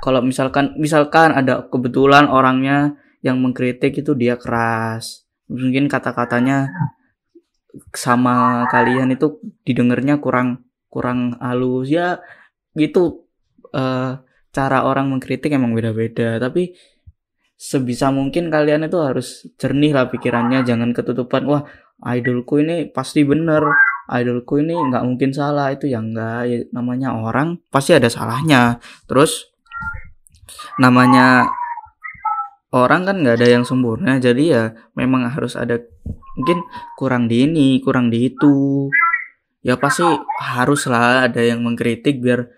kalau 0.00 0.20
misalkan 0.22 0.76
misalkan 0.78 1.34
ada 1.34 1.66
kebetulan 1.68 2.30
orangnya 2.30 2.96
yang 3.24 3.40
mengkritik 3.40 3.96
itu 3.98 4.12
dia 4.14 4.36
keras. 4.38 5.26
Mungkin 5.48 5.88
kata-katanya 5.88 6.72
sama 7.94 8.66
kalian 8.70 9.14
itu 9.14 9.40
didengarnya 9.66 10.18
kurang 10.22 10.66
kurang 10.92 11.38
halus. 11.42 11.90
Ya 11.90 12.22
gitu 12.74 13.26
eh, 13.74 14.18
cara 14.54 14.78
orang 14.86 15.10
mengkritik 15.10 15.50
emang 15.50 15.74
beda-beda. 15.74 16.38
Tapi 16.38 16.74
sebisa 17.54 18.10
mungkin 18.12 18.50
kalian 18.50 18.86
itu 18.86 18.98
harus 19.02 19.46
jernih 19.58 19.94
lah 19.94 20.06
pikirannya. 20.10 20.62
Jangan 20.62 20.94
ketutupan 20.94 21.42
wah 21.50 21.62
idolku 22.02 22.62
ini 22.62 22.90
pasti 22.90 23.26
bener. 23.26 23.62
Idolku 24.04 24.60
ini 24.60 24.76
nggak 24.76 25.04
mungkin 25.04 25.30
salah. 25.34 25.74
Itu 25.74 25.90
ya 25.90 25.98
enggak 25.98 26.40
ya, 26.46 26.58
namanya 26.70 27.16
orang 27.16 27.58
pasti 27.72 27.96
ada 27.96 28.06
salahnya. 28.06 28.78
Terus 29.10 29.50
namanya 30.76 31.48
orang 32.74 33.06
kan 33.06 33.16
nggak 33.22 33.36
ada 33.42 33.48
yang 33.48 33.64
sempurna. 33.66 34.18
Jadi 34.20 34.52
ya 34.52 34.74
memang 34.98 35.30
harus 35.30 35.54
ada 35.54 35.80
mungkin 36.34 36.66
kurang 36.98 37.30
di 37.30 37.46
ini 37.46 37.78
kurang 37.80 38.10
di 38.10 38.30
itu. 38.30 38.88
Ya 39.64 39.80
pasti 39.80 40.04
haruslah 40.38 41.30
ada 41.30 41.40
yang 41.40 41.64
mengkritik 41.64 42.20
biar 42.20 42.52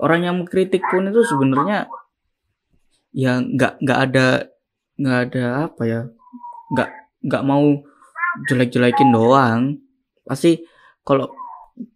orang 0.00 0.24
yang 0.24 0.34
mengkritik 0.40 0.80
pun 0.88 1.12
itu 1.12 1.20
sebenarnya 1.28 1.92
ya 3.12 3.42
nggak 3.42 3.84
nggak 3.84 4.00
ada 4.08 4.26
nggak 4.96 5.18
ada 5.28 5.44
apa 5.68 5.82
ya 5.84 6.00
nggak 6.72 6.90
nggak 7.28 7.42
mau 7.44 7.84
jelek-jelekin 8.48 9.10
doang. 9.12 9.60
Pasti 10.24 10.64
kalau 11.04 11.28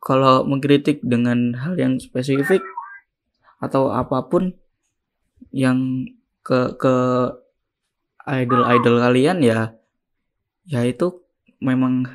kalau 0.01 0.45
mengkritik 0.45 1.01
dengan 1.01 1.57
hal 1.57 1.77
yang 1.81 1.97
spesifik 1.97 2.61
atau 3.61 3.89
apa 3.89 4.29
pun 4.29 4.53
yang 5.49 6.05
ke 6.45 6.77
ke 6.77 6.95
idol 8.29 8.63
idol 8.69 8.97
kalian 9.01 9.41
ya 9.41 9.73
ya 10.65 10.81
itu 10.85 11.23
memang 11.61 12.09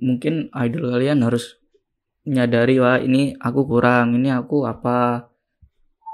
mungkin 0.00 0.48
idol 0.52 0.92
kalian 0.92 1.22
harus 1.22 1.60
menyadari 2.24 2.78
wah 2.80 2.98
ini 2.98 3.36
aku 3.38 3.66
kurang 3.66 4.16
ini 4.16 4.32
aku 4.32 4.64
apa. 4.64 5.28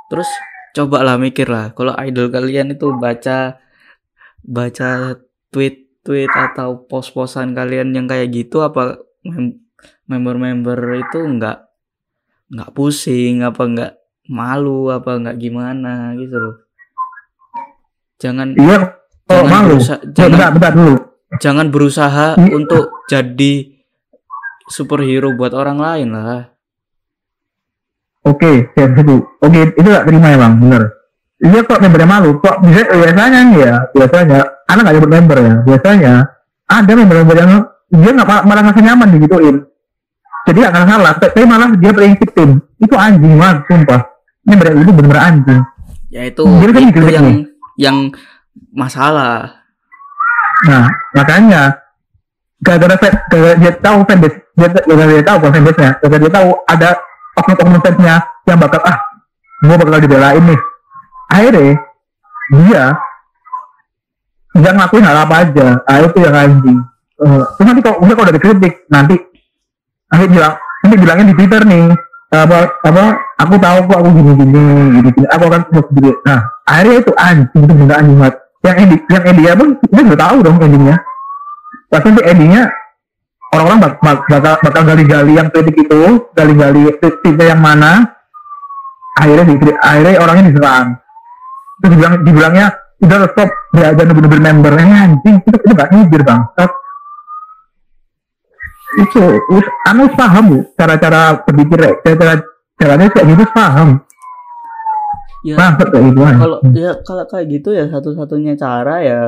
Terus 0.08 0.28
cobalah 0.76 1.16
mikir 1.20 1.48
lah 1.48 1.72
kalau 1.72 1.92
idol 2.00 2.28
kalian 2.32 2.76
itu 2.76 2.92
baca 2.96 3.60
baca 4.44 4.88
tweet 5.52 6.00
tweet 6.04 6.30
atau 6.32 6.88
pos-posan 6.88 7.52
kalian 7.52 7.92
yang 7.92 8.06
kayak 8.08 8.32
gitu 8.32 8.64
apa 8.64 8.96
mem- 9.24 9.60
member-member 10.08 10.78
itu 10.96 11.18
nggak 11.20 11.58
nggak 12.48 12.70
pusing 12.72 13.44
apa 13.44 13.62
nggak 13.68 13.92
malu 14.32 14.88
apa 14.88 15.20
nggak 15.20 15.36
gimana 15.36 16.16
gitu 16.16 16.36
loh. 16.40 16.56
Jangan 18.16 18.56
iya 18.56 18.96
oh 19.28 19.44
jangan 19.44 19.52
malu. 19.52 19.68
berusaha, 19.76 19.98
jangan 20.16 20.30
bentar 20.32 20.50
bentar 20.56 20.72
dulu 20.72 20.97
jangan 21.38 21.70
berusaha 21.72 22.38
untuk 22.38 23.06
jadi 23.10 23.78
superhero 24.68 25.32
buat 25.32 25.56
orang 25.56 25.78
lain 25.80 26.10
lah 26.12 26.58
Oke, 28.28 28.68
siap 28.76 28.92
situ. 28.92 29.16
Oke, 29.40 29.60
itu 29.72 29.88
gak 29.88 30.04
terima 30.04 30.34
emang, 30.36 30.60
bener. 30.60 30.82
Iya 31.38 31.62
kok 31.64 31.80
membernya 31.80 32.08
malu, 32.10 32.36
kok 32.42 32.60
bisa 32.60 32.82
biasanya 32.90 33.40
nih 33.46 33.58
ya, 33.62 33.74
biasanya, 33.94 34.38
anak 34.68 34.82
gak 34.84 34.94
nyebut 34.98 35.12
member 35.14 35.38
ya, 35.38 35.54
biasanya 35.62 36.14
ada 36.66 36.92
member-member 36.92 37.36
yang 37.38 37.50
dia 37.88 38.10
nggak 38.12 38.28
malah, 38.28 38.42
ngerasa 38.44 38.80
nyaman 38.84 39.08
digituin. 39.16 39.56
Jadi 40.44 40.58
gak 40.60 40.72
ngerasa 40.74 40.90
salah, 40.92 41.12
tapi 41.16 41.40
malah 41.46 41.68
dia 41.78 41.92
playing 41.94 42.16
victim. 42.20 42.48
Itu 42.76 42.94
anjing 42.98 43.34
banget, 43.38 43.58
sumpah. 43.70 44.00
Member 44.44 44.66
itu 44.76 44.90
bener-bener 44.92 45.22
anjing. 45.22 45.60
ya 46.08 46.22
itu 46.24 46.40
Jadi 46.40 46.72
kan 46.72 46.82
itu 46.88 47.00
yang 47.12 47.28
yang 47.76 47.96
masalah 48.72 49.57
Nah, 50.66 50.90
makanya 51.14 51.78
gara-gara 52.58 52.98
gara 53.30 53.50
dia 53.54 53.72
tahu 53.78 54.02
fanbase, 54.02 54.38
dia 54.58 54.68
gara 54.74 55.12
dia 55.14 55.26
tahu 55.26 55.36
bukan 55.38 55.52
fanbase-nya, 55.62 55.90
gara 56.02 56.16
dia 56.18 56.32
tahu 56.34 56.48
ada 56.66 56.88
oknum-oknum 57.38 57.82
fansnya 57.84 58.14
yang 58.50 58.58
bakal 58.58 58.82
ah, 58.82 58.98
gua 59.62 59.76
bakal 59.78 60.02
dibelain 60.02 60.42
nih. 60.42 60.60
Akhirnya 61.30 61.78
dia 62.50 62.82
dia 64.58 64.70
ngelakuin 64.74 65.06
hal 65.06 65.16
apa 65.22 65.34
aja, 65.46 65.66
ah 65.86 65.98
itu 66.02 66.18
yang 66.18 66.34
anjing. 66.34 66.78
Terus 67.18 67.66
nanti 67.66 67.80
kalau 67.86 68.02
udah 68.02 68.14
kalau 68.18 68.26
udah 68.26 68.34
dikritik 68.34 68.74
nanti 68.90 69.14
nanti 70.10 70.26
bilang 70.26 70.54
nanti 70.82 70.96
bilangnya 70.98 71.26
di 71.30 71.34
Twitter 71.38 71.62
nih, 71.62 71.86
apa 72.28 72.76
apa 72.84 73.04
aku 73.40 73.54
tahu 73.56 73.78
kok 73.88 73.98
aku 74.04 74.08
gini 74.12 74.32
gini 74.36 74.62
gini, 75.00 75.08
gini. 75.16 75.26
aku 75.32 75.42
akan 75.48 75.62
terus 75.72 75.86
sendiri 75.88 76.12
nah 76.28 76.40
akhirnya 76.68 76.96
itu 77.00 77.12
anjing 77.16 77.62
itu 77.64 77.72
bener 77.72 77.96
anjing 77.96 78.16
banget 78.20 78.36
yang 78.66 78.76
ending 78.76 79.02
yang 79.06 79.22
endingnya 79.22 79.54
pun 79.54 79.68
dia 79.78 80.02
udah 80.02 80.18
tahu 80.18 80.36
dong 80.42 80.56
endingnya. 80.58 80.96
Bahkan 81.88 82.12
di 82.18 82.22
endingnya 82.26 82.62
orang-orang 83.54 83.78
bak, 83.80 83.94
bak, 84.02 84.18
bakal 84.28 84.54
bakal 84.60 84.82
gali-gali 84.84 85.32
yang 85.38 85.48
kritik 85.48 85.76
itu 85.78 86.26
gali-gali 86.34 86.92
tipe 87.00 87.44
yang 87.44 87.62
mana 87.62 88.18
akhirnya 89.16 89.44
di, 89.46 89.54
akhirnya 89.78 90.20
orangnya 90.20 90.44
diserang. 90.50 90.86
Terus 91.78 91.90
dibilang 91.94 92.14
dibilangnya 92.26 92.66
udah 92.98 93.18
stop. 93.30 93.50
Dia 93.68 93.94
aja 93.94 94.02
bener-bener 94.02 94.42
membernya 94.42 94.96
anjing 95.06 95.36
itu 95.44 95.48
itu 95.54 95.72
gak 95.76 95.90
nyibir 95.94 96.22
bang. 96.26 96.40
Itu 98.98 99.22
us, 99.54 99.66
anu 99.86 100.10
paham 100.16 100.44
bu 100.50 100.58
cara-cara 100.74 101.44
berpikir 101.46 101.78
ya 101.78 101.92
cara 102.16 102.34
caranya 102.74 103.06
kayak 103.12 103.26
gitu 103.36 103.44
paham 103.54 104.02
ya 105.48 105.56
kayak 105.56 106.04
gitu 106.10 106.20
kalau 106.36 106.58
ya 106.74 106.90
kalau 107.00 107.24
kayak 107.24 107.46
gitu 107.48 107.68
ya 107.72 107.84
satu-satunya 107.88 108.52
cara 108.54 108.96
ya 109.00 109.20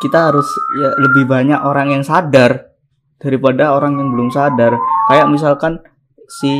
kita 0.00 0.32
harus 0.32 0.48
ya 0.78 0.90
lebih 0.98 1.24
banyak 1.24 1.58
orang 1.58 1.92
yang 1.92 2.02
sadar 2.02 2.74
daripada 3.16 3.70
orang 3.70 3.94
yang 3.96 4.10
belum 4.10 4.34
sadar. 4.34 4.74
Kayak 5.06 5.30
misalkan 5.30 5.78
si 6.26 6.50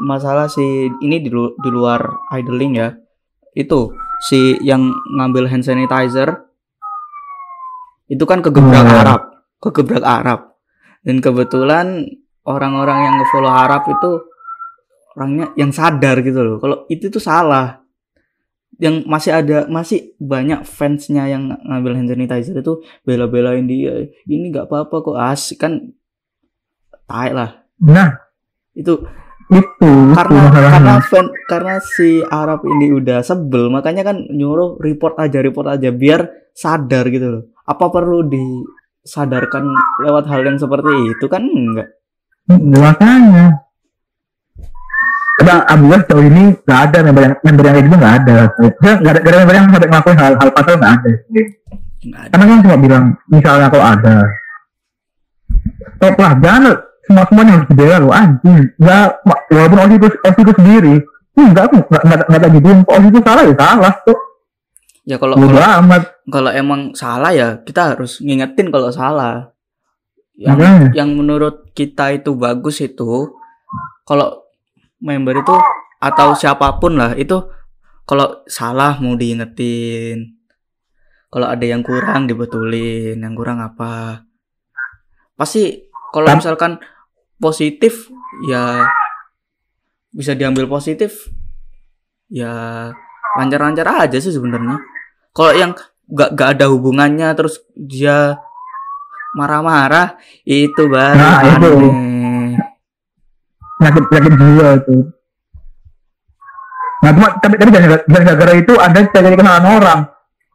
masalah 0.00 0.46
si 0.46 0.62
ini 1.00 1.18
di, 1.18 1.26
lu- 1.26 1.58
di 1.58 1.70
luar 1.70 1.98
idling 2.30 2.78
ya 2.78 2.94
itu 3.52 3.90
si 4.22 4.54
yang 4.62 4.90
ngambil 5.16 5.50
hand 5.50 5.66
sanitizer 5.66 6.46
itu 8.06 8.22
kan 8.24 8.44
kegebrak 8.44 8.84
Hmm. 8.84 9.00
Arab 9.00 9.20
kegebrak 9.58 10.04
Arab. 10.04 10.40
Dan 11.04 11.20
kebetulan 11.20 12.04
orang-orang 12.44 12.98
yang 13.04 13.14
ngefollow 13.20 13.48
Arab 13.50 13.84
itu 13.88 14.10
orangnya 15.14 15.54
yang 15.54 15.70
sadar 15.70 16.20
gitu 16.20 16.42
loh. 16.42 16.56
Kalau 16.58 16.76
itu 16.90 17.08
tuh 17.08 17.22
salah. 17.22 17.82
Yang 18.74 19.06
masih 19.06 19.30
ada 19.30 19.58
masih 19.70 20.18
banyak 20.18 20.66
fansnya 20.66 21.30
yang 21.30 21.46
ngambil 21.62 21.94
hand 21.94 22.10
sanitizer 22.10 22.58
itu 22.58 22.82
bela-belain 23.06 23.62
dia. 23.70 24.10
Ini 24.26 24.50
nggak 24.50 24.66
apa-apa 24.66 24.96
kok 24.98 25.18
asik 25.18 25.62
kan 25.62 25.94
tai 27.06 27.30
lah. 27.30 27.62
Nah 27.78 28.18
itu 28.74 28.98
itu 29.52 29.90
karena 30.16 30.50
itu 30.50 30.58
karena 30.58 30.94
fan 31.04 31.26
karena 31.46 31.74
si 31.78 32.24
Arab 32.26 32.64
ini 32.64 32.90
udah 32.96 33.20
sebel 33.20 33.68
makanya 33.68 34.02
kan 34.02 34.24
nyuruh 34.32 34.80
report 34.80 35.20
aja 35.20 35.44
report 35.44 35.68
aja 35.68 35.92
biar 35.94 36.50
sadar 36.56 37.06
gitu 37.14 37.26
loh. 37.30 37.42
Apa 37.62 37.92
perlu 37.92 38.26
disadarkan 38.26 39.70
lewat 40.02 40.24
hal 40.26 40.42
yang 40.42 40.58
seperti 40.58 40.90
itu? 41.14 41.30
Kan 41.30 41.46
enggak. 41.46 41.94
Makanya 42.50 43.64
Tapi 45.34 45.50
alhamdulillah 45.50 46.00
sejauh 46.06 46.24
ini 46.30 46.42
nggak 46.62 46.80
ada 46.90 46.98
member 47.02 47.22
yang 47.26 47.34
member 47.42 47.64
yang 47.66 47.74
kayak 47.74 47.86
gitu 47.90 47.96
nggak 47.98 48.14
ada. 48.22 48.36
Nggak 48.54 48.94
ada, 49.10 49.18
nggak 49.18 49.32
ada 49.34 49.38
member 49.42 49.54
yang 49.54 49.66
sampai 49.66 49.88
ngelakuin 49.90 50.18
hal 50.22 50.32
hal 50.38 50.50
fatal 50.54 50.74
nggak 50.78 50.92
ada. 50.94 51.10
enggak 52.04 52.20
ada 52.22 52.30
Karena 52.30 52.44
kan 52.44 52.58
cuma 52.62 52.76
bilang 52.78 53.04
misalnya 53.32 53.68
kalau 53.72 53.86
ada, 53.88 54.16
stop 55.98 56.14
lah 56.20 56.32
jangan 56.38 56.62
semua 57.04 57.24
semuanya 57.28 57.52
harus 57.58 57.68
dibela 57.68 57.96
lo 57.98 58.10
anjing. 58.14 58.58
Nggak 58.78 59.06
walaupun 59.50 59.78
osi 59.82 59.94
itu 59.98 60.08
osi 60.22 60.40
itu 60.40 60.52
sendiri, 60.54 60.94
hmm, 61.34 61.48
nggak 61.50 61.64
aku 61.66 61.76
nggak 61.82 62.02
nggak 62.04 62.18
nggak 62.30 62.40
tak 62.40 62.50
gituin. 62.54 62.78
Kalau 62.84 62.96
osi 63.00 63.08
itu 63.10 63.20
salah 63.24 63.42
ya 63.42 63.54
salah 63.58 63.94
tuh. 64.06 64.18
ya 65.04 65.16
kalau 65.20 65.36
Bodo 65.36 65.52
kalau, 65.52 65.84
amat. 65.84 66.02
kalau 66.32 66.48
emang 66.48 66.80
salah 66.96 67.28
ya 67.28 67.60
kita 67.60 67.92
harus 67.92 68.24
ngingetin 68.24 68.72
kalau 68.72 68.88
salah 68.88 69.52
yang 70.32 70.56
Makanya. 70.56 70.88
yang 70.96 71.10
menurut 71.12 71.76
kita 71.76 72.16
itu 72.16 72.32
bagus 72.32 72.80
itu 72.80 73.36
kalau 74.08 74.43
member 75.04 75.44
itu 75.44 75.54
atau 76.00 76.32
siapa 76.32 76.80
pun 76.80 76.96
lah 76.96 77.12
itu 77.12 77.36
kalau 78.08 78.44
salah 78.48 78.96
mau 79.00 79.16
diingetin. 79.16 80.36
Kalau 81.28 81.50
ada 81.50 81.64
yang 81.66 81.82
kurang 81.82 82.30
dibetulin 82.30 83.18
yang 83.18 83.34
kurang 83.34 83.58
apa. 83.58 84.22
Pasti 85.34 85.90
kalau 86.14 86.30
misalkan 86.30 86.78
positif 87.42 88.06
ya 88.46 88.86
bisa 90.14 90.38
diambil 90.38 90.70
positif 90.70 91.26
ya 92.30 92.86
lancar-lancar 93.34 94.06
aja 94.06 94.18
sih 94.22 94.30
sebenarnya. 94.30 94.78
Kalau 95.34 95.52
yang 95.52 95.74
gak, 96.06 96.38
gak 96.38 96.48
ada 96.60 96.70
hubungannya 96.70 97.34
terus 97.34 97.66
dia 97.74 98.38
marah-marah 99.34 100.14
itu 100.46 100.86
baru 100.86 101.18
Nah, 101.18 101.40
itu. 101.42 102.13
Penyakit 103.74 104.02
penyakit 104.06 104.32
jiwa 104.34 104.68
itu. 104.78 104.96
Nah, 107.02 107.10
cuma 107.12 107.28
tapi 107.36 107.54
tapi 107.58 107.70
gara- 107.70 108.06
gara-gara 108.06 108.52
itu 108.54 108.72
ada 108.74 108.98
terjadi 109.02 109.36
kesalahan 109.36 109.66
orang. 109.68 110.00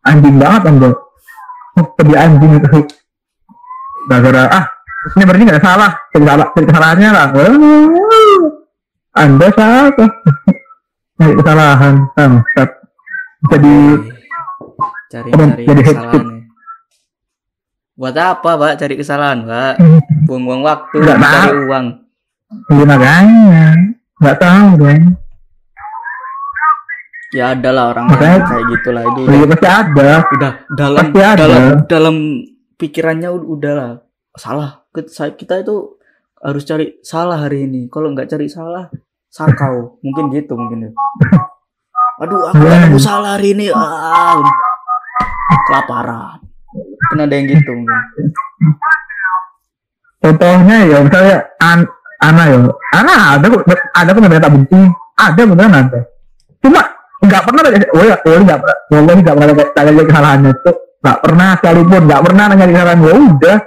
Anjing 0.01 0.35
banget 0.35 0.61
anda. 0.65 0.89
Lebih 1.99 2.15
anjing 2.17 2.51
itu. 2.57 2.67
Gara-gara 4.07 4.41
ah 4.49 4.65
ini 5.13 5.23
berarti 5.23 5.43
nggak 5.45 5.61
salah. 5.61 5.91
Jadi 6.09 6.23
salah 6.25 6.47
jadi 6.49 6.65
kesalahannya 6.65 7.09
lah. 7.09 7.25
Anda 9.13 9.47
salah. 9.53 10.09
Nyari 11.19 11.33
kesalahan. 11.35 11.95
Bangsat. 12.15 12.69
Jadi 13.49 13.75
cari-cari 15.09 15.63
Jadi 15.65 15.81
kesalahan 15.81 16.23
nih. 16.23 16.41
buat 17.95 18.15
apa 18.15 18.51
pak 18.55 18.73
cari 18.77 18.95
kesalahan 18.95 19.39
pak 19.43 19.75
buang-buang 20.27 20.61
waktu 20.61 20.95
cari 21.03 21.51
uang 21.67 21.85
ya 22.69 22.83
makanya. 22.83 23.65
Nggak 24.19 24.37
tahu 24.37 24.67
dong. 24.77 25.01
ya 27.29 27.53
ada 27.53 27.69
lah 27.69 27.93
orang 27.93 28.09
Makanya- 28.09 28.25
yang 28.33 28.49
kayak 28.49 28.65
gitulah 28.73 29.03
itu 29.05 29.19
Ya, 29.21 29.45
pasti 29.45 29.67
ada. 29.69 30.09
udah 30.33 30.51
dalam 30.73 30.97
Pasti 31.05 31.19
ada. 31.21 31.37
dalam 31.37 31.63
dalam 31.85 32.15
pikirannya 32.73 33.29
ud- 33.29 33.45
udah 33.47 33.73
lah. 33.77 33.91
Salah. 34.33 34.81
Kita 35.37 35.61
itu 35.61 35.75
harus 36.41 36.65
cari 36.65 36.97
salah 36.99 37.37
hari 37.37 37.69
ini. 37.69 37.85
Kalau 37.85 38.09
nggak 38.09 38.25
cari 38.27 38.49
salah 38.49 38.89
sakau. 39.29 40.01
Mungkin 40.01 40.33
gitu 40.33 40.57
mungkin. 40.57 40.89
Ya 40.89 40.91
aduh 42.19 42.49
aku 42.49 42.65
Hmm. 42.65 42.89
aku 42.89 42.97
salah 42.97 43.37
hari 43.37 43.53
ini. 43.53 43.69
Ah. 43.69 44.41
Kelaparan. 45.69 46.41
Kan 47.07 47.17
ada 47.19 47.31
yang 47.31 47.45
gitu 47.45 47.71
mungkin. 47.71 48.25
Contohnya 50.19 50.77
ya 50.83 50.97
misalnya 50.99 51.37
an 51.61 51.85
Ana 52.19 52.43
ya 52.51 52.59
Ana 52.95 53.39
ada 53.39 53.45
kok 53.47 53.63
ada 53.95 54.09
kok 54.11 54.21
memang 54.21 54.43
tak 54.43 54.51
benci 54.51 54.79
ada 55.15 55.41
beneran 55.43 55.73
ada. 55.73 55.99
Cuma 56.59 56.81
nggak 57.19 57.43
pernah 57.47 57.61
ada 57.63 57.87
oh 57.95 58.03
ya 58.03 58.15
oh 58.19 58.41
nggak 58.43 58.59
pernah. 58.59 58.77
Wallahi 58.91 59.19
nggak 59.23 59.35
pernah 59.35 59.47
ada- 59.55 60.07
kesalahannya 60.07 60.51
itu 60.51 60.71
nggak 60.99 61.19
pernah 61.23 61.49
sekalipun 61.55 62.01
nggak 62.07 62.21
pernah 62.27 62.43
nanya 62.51 62.65
kesalahan. 62.67 62.99
Ya 62.99 63.13
udah. 63.15 63.57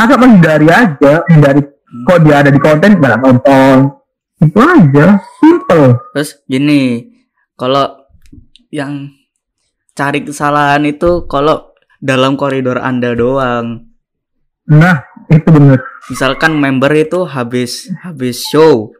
Asal 0.00 0.16
menghindari 0.16 0.68
aja 0.68 1.12
menghindari 1.28 1.60
kok 2.06 2.18
dia 2.24 2.34
ada 2.40 2.50
di 2.52 2.60
konten 2.60 2.90
nggak 3.00 3.20
nonton. 3.20 3.76
Itu 4.40 4.60
aja. 4.60 5.06
Simple. 5.40 6.00
Terus 6.16 6.30
gini, 6.48 7.04
kalau 7.60 8.08
yang 8.72 9.12
cari 9.92 10.24
kesalahan 10.24 10.80
itu 10.88 11.28
kalau 11.28 11.76
dalam 12.00 12.40
koridor 12.40 12.80
Anda 12.80 13.12
doang. 13.12 13.92
nah 14.70 15.02
itu 15.30 15.48
bener 15.48 15.78
Misalkan 16.10 16.58
member 16.58 16.90
itu 16.90 17.22
habis 17.22 17.86
habis 18.02 18.42
show 18.50 18.90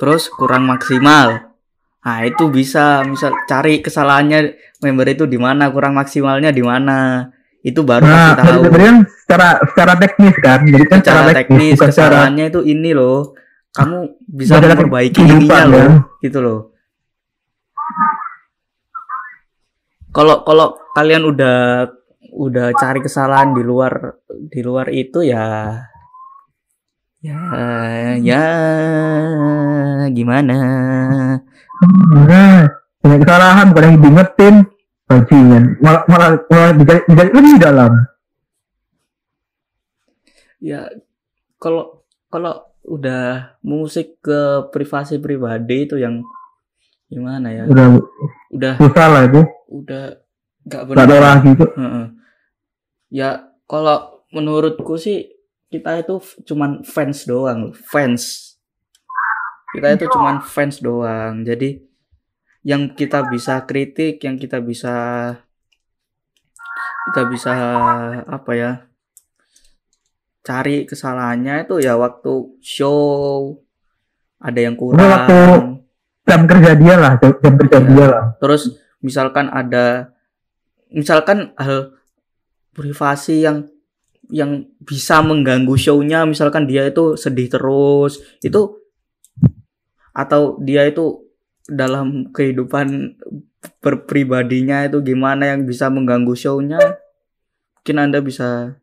terus 0.00 0.28
kurang 0.32 0.64
maksimal. 0.64 1.52
Nah, 2.00 2.24
itu 2.24 2.48
bisa 2.48 3.04
misal 3.04 3.36
cari 3.44 3.84
kesalahannya 3.84 4.56
member 4.80 5.04
itu 5.12 5.28
di 5.28 5.36
mana, 5.36 5.68
kurang 5.68 5.92
maksimalnya 5.92 6.48
di 6.48 6.64
mana. 6.64 7.28
Itu 7.60 7.84
baru 7.84 8.08
nah 8.08 8.32
kasih 8.32 8.56
tahu. 8.56 8.60
berarti 8.72 8.84
kan 8.88 8.96
secara 9.04 9.48
secara 9.68 9.92
teknis 10.00 10.34
kan 10.40 10.60
jadi 10.64 10.84
kan 10.88 10.98
Secara 11.04 11.22
teknis 11.36 11.76
secara 11.76 11.88
kesalahannya 11.92 12.44
itu 12.48 12.60
ini 12.64 12.90
loh. 12.96 13.36
Kamu 13.70 14.24
bisa 14.24 14.58
memperbaiki 14.58 15.20
kehidupan, 15.20 15.44
ininya 15.44 15.60
ya. 15.60 15.68
loh, 15.68 15.90
gitu 16.24 16.38
loh. 16.40 16.60
Kalau 20.10 20.42
kalau 20.42 20.74
kalian 20.96 21.22
udah 21.28 21.86
udah 22.30 22.72
cari 22.78 23.00
kesalahan 23.02 23.52
di 23.54 23.62
luar 23.66 24.22
di 24.28 24.60
luar 24.62 24.86
itu 24.90 25.26
ya 25.26 25.76
ya 27.20 27.40
ya 28.16 28.44
gimana? 30.08 30.56
Punya 33.00 33.16
kesalahan 33.20 33.72
bukan 33.72 33.84
yang 33.84 33.98
diingetin. 34.00 34.54
Bajingan. 35.10 35.82
Malah 35.82 36.02
malah, 36.06 36.30
malah 36.46 36.70
dicari, 36.78 37.00
dicari 37.10 37.30
lebih 37.34 37.54
dalam. 37.58 37.92
Ya 40.62 40.86
kalau 41.58 42.06
kalau 42.30 42.62
udah 42.86 43.58
musik 43.64 44.22
ke 44.22 44.70
privasi 44.70 45.18
pribadi 45.18 45.88
itu 45.88 45.98
yang 45.98 46.22
gimana 47.10 47.50
ya? 47.50 47.64
Udah 47.66 47.86
udah 48.54 48.72
susah 48.78 49.06
lah 49.10 49.22
itu. 49.26 49.42
udah 49.70 50.18
nggak 50.66 50.82
ada 50.98 51.18
lagi 51.22 51.48
itu 51.54 51.66
Heeh. 51.78 52.06
Ya 53.10 53.50
kalau 53.66 54.22
menurutku 54.30 54.94
sih 54.94 55.26
kita 55.66 56.02
itu 56.02 56.18
cuman 56.46 56.82
fans 56.82 57.26
doang, 57.26 57.74
fans. 57.74 58.46
kita 59.70 59.94
itu 59.94 60.10
cuman 60.10 60.42
fans 60.42 60.82
doang 60.82 61.46
jadi 61.46 61.78
yang 62.66 62.90
kita 62.90 63.22
bisa 63.30 63.62
kritik 63.62 64.18
yang 64.18 64.34
kita 64.34 64.58
bisa 64.58 64.94
kita 67.06 67.22
bisa 67.30 67.54
apa 68.26 68.50
ya 68.50 68.70
cari 70.42 70.90
kesalahannya 70.90 71.70
itu 71.70 71.86
ya 71.86 71.94
waktu 71.94 72.50
show 72.58 73.62
ada 74.42 74.58
yang 74.58 74.74
kurang 74.74 75.06
waktu- 75.06 75.86
jam 76.26 76.50
kerja 76.50 76.74
dia 76.74 76.94
lah 76.98 77.12
jam, 77.22 77.54
kerja 77.54 77.78
Iya. 77.78 77.86
dia 77.94 78.06
lah 78.10 78.24
terus 78.42 78.74
misalkan 78.98 79.46
ada 79.54 80.10
misalkan 80.90 81.54
hal 81.54 81.94
privasi 82.74 83.44
yang 83.44 83.66
yang 84.30 84.66
bisa 84.82 85.20
mengganggu 85.20 85.74
show-nya. 85.74 86.24
Misalkan 86.24 86.70
dia 86.70 86.86
itu 86.86 87.18
sedih 87.18 87.50
terus 87.50 88.22
itu 88.40 88.78
atau 90.10 90.58
dia 90.62 90.86
itu 90.86 91.26
dalam 91.70 92.30
kehidupan 92.34 93.14
berpribadinya 93.78 94.88
itu 94.88 94.98
gimana 95.04 95.54
yang 95.54 95.66
bisa 95.66 95.90
mengganggu 95.90 96.34
show-nya? 96.34 96.80
Mungkin 97.80 97.96
anda 97.96 98.18
bisa 98.22 98.78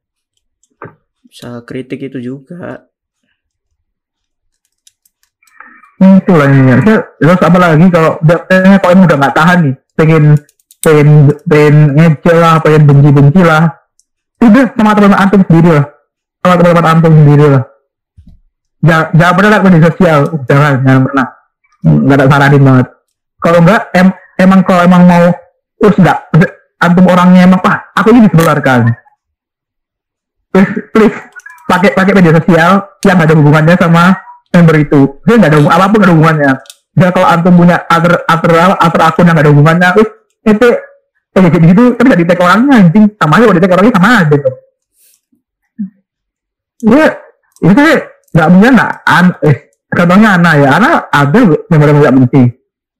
bisa 1.27 1.61
kritik 1.67 2.07
itu 2.07 2.19
juga. 2.23 2.87
Hmm, 5.97 6.21
itu 6.21 6.29
lah 6.29 6.45
harusnya 6.45 7.01
terus 7.17 7.41
apa 7.41 7.57
lagi 7.57 7.85
kalau 7.89 8.21
udah 8.21 8.39
udah 8.85 9.17
nggak 9.17 9.33
tahan 9.33 9.59
nih 9.65 9.75
pengen 9.97 10.23
pengen 10.87 11.09
pengen 11.43 11.75
ngece 11.99 12.31
lah 12.31 12.63
pengen 12.63 12.87
benci 12.87 13.09
benci 13.11 13.41
lah. 13.43 13.67
Udah 14.39 14.65
sama 14.71 14.95
teman 14.95 15.19
antum 15.19 15.41
sendiri 15.43 15.69
lah. 15.75 15.85
Sama 16.39 16.53
teman-teman 16.55 16.87
antum 16.87 17.11
sendiri 17.11 17.45
lah. 17.51 17.63
Jangan 18.79 19.05
jangan 19.11 19.33
pernah 19.35 19.49
lihat 19.51 19.63
media 19.67 19.81
sosial. 19.91 20.19
Jangan 20.47 20.73
jangan 20.87 21.01
pernah. 21.03 21.27
Nggak 21.83 22.15
ada 22.15 22.25
saranin 22.31 22.63
banget. 22.63 22.87
Kalau 23.37 23.59
enggak 23.59 23.81
em, 23.91 24.07
emang 24.39 24.59
kalau 24.63 24.81
emang 24.87 25.03
mau 25.03 25.25
terus 25.77 25.95
enggak 25.99 26.17
antum 26.79 27.05
orangnya 27.09 27.45
emang 27.45 27.59
wah 27.61 27.77
aku 27.97 28.13
ini 28.13 28.29
disebarkan 28.29 28.93
please 30.57 30.73
please 30.89 31.17
pakai 31.69 31.93
pakai 31.93 32.13
media 32.17 32.33
sosial 32.33 32.81
yang 33.05 33.17
ada 33.21 33.33
hubungannya 33.37 33.75
sama 33.77 34.15
member 34.49 34.75
itu. 34.79 35.01
Saya 35.27 35.35
nggak 35.37 35.51
ada 35.53 35.59
hubung- 35.61 35.75
apa 35.75 35.85
pun 35.91 36.01
ada 36.01 36.13
hubungannya. 36.15 36.51
Dan 36.97 37.09
kalau 37.13 37.27
antum 37.29 37.53
punya 37.53 37.77
alter 37.85 38.25
alter 38.25 38.51
alter 38.73 39.01
akun 39.05 39.27
yang 39.29 39.35
nggak 39.37 39.45
ada 39.45 39.53
hubungannya 39.53 39.87
terus 39.93 40.09
itu 40.47 40.67
eh 41.37 41.41
jadi 41.53 41.65
gitu 41.69 41.83
tapi 41.99 42.07
jadi 42.17 42.23
tag 42.33 42.39
orangnya 42.41 42.73
anjing. 42.81 43.05
Sama 43.19 43.33
aja 43.37 43.53
di 43.53 43.61
tag 43.61 43.73
orangnya 43.75 43.93
sama 43.99 44.09
aja 44.23 44.35
tuh 44.39 44.55
Iya, 46.77 47.07
itu 47.65 47.73
saya 47.81 47.97
nggak 48.37 48.49
punya 48.53 48.69
nak 48.69 48.89
an 49.09 49.25
eh 49.41 49.55
contohnya 49.89 50.29
Ana 50.37 50.51
ya. 50.61 50.69
Ana 50.77 50.89
ada 51.09 51.37
yang 51.41 51.81
nggak 51.81 52.13
benci 52.13 52.43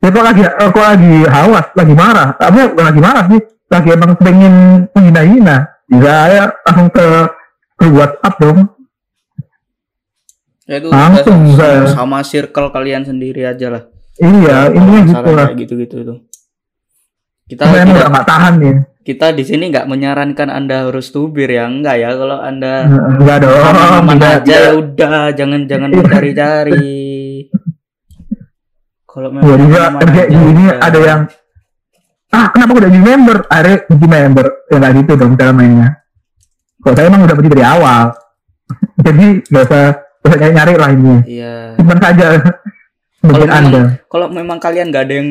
ya 0.01 0.09
kok 0.13 0.23
lagi 0.25 0.41
eh, 0.45 0.69
kok 0.73 0.85
lagi 0.85 1.13
hawas 1.29 1.65
lagi 1.77 1.93
marah. 1.93 2.29
Tapi 2.37 2.59
lagi 2.73 2.99
marah 3.01 3.23
sih. 3.29 3.41
Lagi 3.67 3.89
emang 3.91 4.15
pengen 4.15 4.87
menghina-hina 4.95 5.57
bisa 5.87 6.15
ya 6.31 6.43
langsung 6.65 6.87
ke 6.91 7.05
ke 7.77 7.85
WhatsApp 7.91 8.35
dong. 8.39 8.59
Ya 10.67 10.83
itu 10.83 10.87
Langsung, 10.91 11.39
udah 11.55 11.87
saya. 11.87 11.95
sama 11.95 12.19
circle 12.27 12.71
kalian 12.75 13.07
sendiri 13.07 13.47
aja 13.47 13.71
lah. 13.71 13.83
Iya 14.19 14.73
ini 14.73 15.07
gitu 15.07 15.31
lah. 15.31 15.47
kayak 15.53 15.57
gitu-gitu 15.63 15.95
itu 16.01 16.13
kita 17.47 17.63
tidak 17.63 17.83
udah 17.87 18.09
nggak 18.11 18.27
tahan 18.27 18.53
nih 18.59 18.75
kita 19.01 19.27
di 19.31 19.43
sini 19.43 19.71
nggak 19.71 19.87
menyarankan 19.87 20.49
anda 20.51 20.83
harus 20.83 21.07
tubir 21.09 21.47
ya 21.47 21.63
enggak 21.63 21.95
ya 21.95 22.11
kalau 22.11 22.43
anda 22.43 22.73
Enggak 23.15 23.37
dong. 23.39 23.63
aman 23.63 24.17
aja 24.19 24.39
tidak. 24.43 24.59
ya 24.59 24.69
udah 24.75 25.11
jangan 25.31 25.61
jangan 25.63 25.89
mencari-cari 25.91 26.99
kalau 29.09 29.29
memang 29.31 29.47
Gua 29.47 29.57
juga 29.57 29.79
kerja 29.97 30.21
di 30.27 30.35
ini 30.35 30.63
udah. 30.67 30.77
ada 30.77 30.99
yang 30.99 31.21
ah 32.27 32.47
kenapa 32.51 32.71
udah 32.75 32.89
jadi 32.91 33.01
member? 33.01 33.37
Akhirnya 33.47 33.77
jadi 33.87 34.05
member. 34.05 34.45
Ya 34.67 34.75
nggak 34.77 34.93
gitu 34.99 35.11
dong 35.15 35.33
cara 35.33 35.51
mainnya. 35.55 35.89
Kalau 36.77 36.93
saya 36.93 37.07
emang 37.07 37.23
udah 37.23 37.33
pergi 37.33 37.49
dari 37.49 37.63
awal. 37.65 38.03
jadi 39.07 39.25
nggak 39.41 39.63
usah 39.63 39.83
nggak 39.95 40.27
usah 40.27 40.37
nyari-nyari 40.37 40.73
lah 40.75 40.89
ini. 40.91 41.15
iya 41.25 41.55
Simpan 41.73 41.97
saja. 41.97 42.27
Kalau 43.33 43.45
anda. 43.47 43.57
memang, 43.59 43.85
kalau 44.07 44.27
memang 44.31 44.57
kalian 44.59 44.87
nggak 44.91 45.03
ada 45.07 45.13
yang 45.19 45.29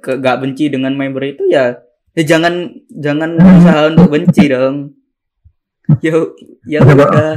nggak 0.00 0.36
benci 0.40 0.64
dengan 0.72 0.92
member 0.96 1.22
itu 1.24 1.44
ya 1.50 1.76
ya 2.14 2.22
jangan 2.22 2.70
jangan 2.94 3.34
berusaha 3.36 3.80
untuk 3.90 4.08
benci 4.10 4.44
dong 4.46 4.94
ya 6.00 6.14
ya 6.64 6.80
Coba. 6.80 7.04
udah 7.04 7.34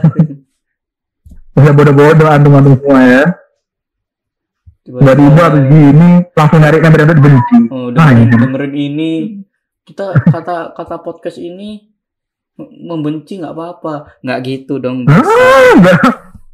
Bisa 1.58 1.74
bodoh-bodoh 1.74 2.30
antum-antum 2.30 2.78
semua 2.78 3.02
ya. 3.02 3.24
Tiba-tiba 4.86 5.42
habis 5.42 5.64
gini 5.68 6.10
langsung 6.38 6.60
nyari 6.62 6.78
member 6.80 7.02
yang 7.02 7.18
benci. 7.18 7.58
Oh, 7.74 7.90
dengerin, 7.90 8.30
iya. 8.30 8.38
dengerin 8.38 8.74
ini 8.78 9.12
kita 9.82 10.14
kata 10.30 10.78
kata 10.78 10.96
podcast 11.02 11.42
ini 11.42 11.90
membenci 12.58 13.42
nggak 13.42 13.58
apa-apa 13.58 14.22
nggak 14.22 14.40
gitu 14.46 14.78
dong 14.78 15.10
Ah. 15.10 15.74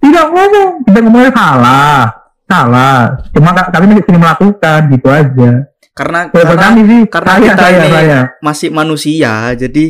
Tidak 0.04 0.26
ngomong. 0.32 0.70
Kita 0.88 1.00
ngomongnya 1.04 1.32
salah. 1.36 2.23
Salah. 2.54 3.18
Cuma 3.34 3.50
ka- 3.52 3.74
kami 3.74 3.86
masih 3.90 4.06
sering 4.06 4.22
melakukan 4.22 4.80
gitu 4.88 5.08
aja. 5.10 5.52
karena 5.94 6.20
Kalau 6.26 6.42
karena 6.50 6.66
kami 6.70 6.82
sih, 6.86 7.02
karena 7.06 7.30
saya, 7.32 7.42
kita 7.44 7.62
saya, 7.62 7.78
ini- 7.80 7.94
saya. 7.94 8.20
masih 8.42 8.70
manusia 8.70 9.34
jadi 9.54 9.86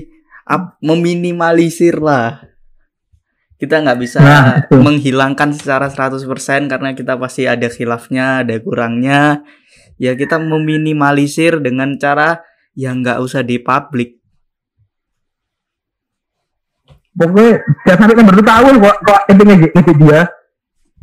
meminimalisir 0.82 1.96
lah 1.96 2.44
kita 3.56 3.80
nggak 3.80 4.00
bisa 4.04 4.20
Nah, 4.20 4.60
itu. 4.60 4.84
menghilangkan 4.84 5.56
secara 5.56 5.88
100% 5.88 6.68
karena 6.68 6.92
kita 6.92 7.16
pasti 7.16 7.48
ada 7.48 7.72
khilafnya 7.72 8.44
ada 8.44 8.60
kurangnya 8.60 9.48
ya 9.96 10.12
kita 10.12 10.36
meminimalisir 10.38 11.64
dengan 11.64 11.96
cara 11.96 12.44
yang 12.76 13.00
nggak 13.00 13.24
usah 13.24 13.40
di 13.40 13.64
publik 13.64 14.20
pokoknya 17.16 17.64
jangan 17.88 18.00
sampai 18.04 18.16
kan 18.20 18.26
baru 18.28 18.42
tahu 18.44 18.68
kok 18.76 18.98
kok 19.08 19.22
intinya 19.32 19.56
gitu 19.56 19.92
dia 19.96 20.20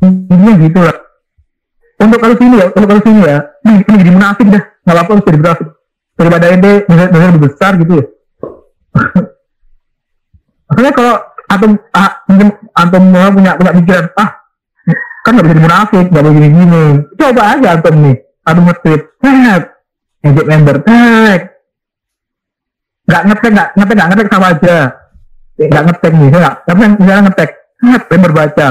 intinya 0.04 0.52
gitu 0.60 0.80
lah 0.84 0.96
untuk 2.00 2.18
kasus 2.18 2.40
ini 2.40 2.56
ya 2.56 2.66
untuk 2.72 2.88
kasus 2.88 3.06
ini 3.12 3.20
ya 3.28 3.36
ini, 3.68 3.84
ini 3.84 3.96
jadi 4.00 4.12
munafik 4.16 4.46
dah. 4.48 4.62
Nggak 4.80 4.94
apa-apa 4.96 5.10
harus 5.12 5.24
jadi 5.28 5.38
munafik. 5.38 5.68
Daripada 6.16 6.44
ente 6.52 6.72
bisa 6.88 7.26
lebih 7.28 7.42
besar 7.44 7.72
gitu 7.80 7.92
ya. 7.96 8.04
Maksudnya 10.70 10.92
kalau 10.96 11.14
antum 11.50 11.72
ah, 11.92 12.10
mungkin 12.30 12.48
antum 12.78 13.02
mau 13.10 13.28
punya 13.34 13.52
punya 13.58 13.72
pikiran 13.74 14.06
ah 14.16 14.30
kan 15.20 15.36
nggak 15.36 15.44
bisa 15.44 15.52
jadi 15.52 15.64
munafik 15.66 16.06
nggak 16.08 16.22
boleh 16.24 16.34
gini 16.36 16.48
gini. 16.56 16.84
Coba 17.20 17.42
aja 17.56 17.68
antum 17.76 17.94
nih 18.00 18.16
antum 18.48 18.62
nge-tweet 18.64 19.02
tag 19.20 19.62
ngejek 20.24 20.46
member 20.48 20.76
tag 20.84 21.40
nggak 23.10 23.22
ngetek 23.26 23.50
nggak 23.52 23.68
ngetek 23.76 23.94
nggak 23.96 24.08
ngetek 24.08 24.28
sama 24.32 24.46
aja. 24.56 24.78
Nggak 25.60 25.84
ngetek 25.84 26.12
nih 26.16 26.28
nggak. 26.32 26.54
Tapi 26.64 26.80
misalnya 26.96 27.22
ngetek 27.28 27.50
nget 27.84 28.02
member 28.08 28.32
baca. 28.32 28.68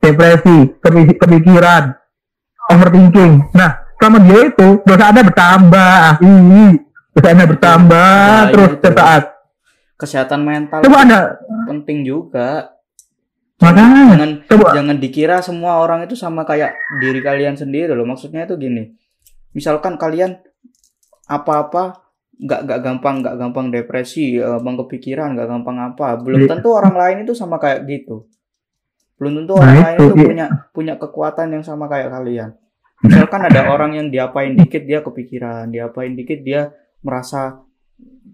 Depresi 0.00 0.56
kepi- 0.80 1.18
kepikiran 1.20 1.99
overthinking. 2.70 3.32
Nah 3.52 3.70
selama 3.96 4.18
dia 4.22 4.40
itu 4.46 4.68
dosa 4.80 5.04
anda 5.06 5.22
bertambah 5.22 5.94
ini 6.20 6.64
dosa 7.10 7.28
anda 7.28 7.44
bertambah 7.44 8.12
Nah, 8.40 8.48
terus 8.48 8.70
itu. 8.72 8.88
saat 8.90 9.24
kesehatan 9.94 10.40
mental 10.40 10.80
coba 10.80 10.98
anda. 11.02 11.20
penting 11.66 12.02
juga. 12.02 12.72
Makanya 13.60 14.16
jangan 14.16 14.30
coba. 14.48 14.68
jangan 14.72 14.96
dikira 14.96 15.36
semua 15.40 15.72
orang 15.78 16.00
itu 16.02 16.16
sama 16.16 16.42
kayak 16.42 16.72
diri 16.96 17.20
kalian 17.20 17.54
sendiri 17.54 17.92
loh. 17.92 18.04
Maksudnya 18.04 18.44
itu 18.44 18.56
gini 18.56 18.96
misalkan 19.50 19.98
kalian 19.98 20.38
apa-apa 21.26 22.00
nggak 22.38 22.60
nggak 22.64 22.80
gampang 22.80 23.14
nggak 23.20 23.36
gampang 23.36 23.66
depresi 23.68 24.38
nggak 24.38 24.48
gampang 24.56 24.76
kepikiran 24.80 25.28
nggak 25.34 25.48
gampang 25.48 25.76
apa 25.82 26.16
belum 26.16 26.40
Iya. 26.40 26.48
tentu 26.48 26.68
orang 26.70 26.94
lain 26.94 27.16
itu 27.22 27.34
sama 27.34 27.60
kayak 27.60 27.84
gitu 27.84 28.24
belum 29.20 29.44
tentu 29.44 29.52
Nah, 29.60 29.68
orang 29.68 29.76
lain 29.84 29.98
itu, 30.00 30.14
punya 30.16 30.46
punya 30.72 30.94
kekuatan 30.96 31.52
yang 31.52 31.60
sama 31.60 31.84
kayak 31.92 32.08
kalian. 32.08 32.56
Misalkan 33.04 33.44
ada 33.44 33.68
orang 33.76 33.92
yang 33.92 34.08
diapain 34.08 34.56
dikit 34.56 34.80
dia 34.88 35.04
kepikiran. 35.04 35.68
Diapain 35.68 36.16
dikit 36.16 36.40
dia 36.40 36.72
merasa 37.04 37.60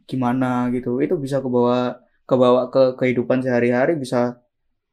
gimana 0.07 0.70
gitu. 0.70 1.03
Itu 1.03 1.18
bisa 1.18 1.43
kebawa 1.43 1.99
kebawa 2.22 2.70
ke 2.70 2.95
kehidupan 3.03 3.43
sehari-hari 3.43 3.99
bisa 3.99 4.39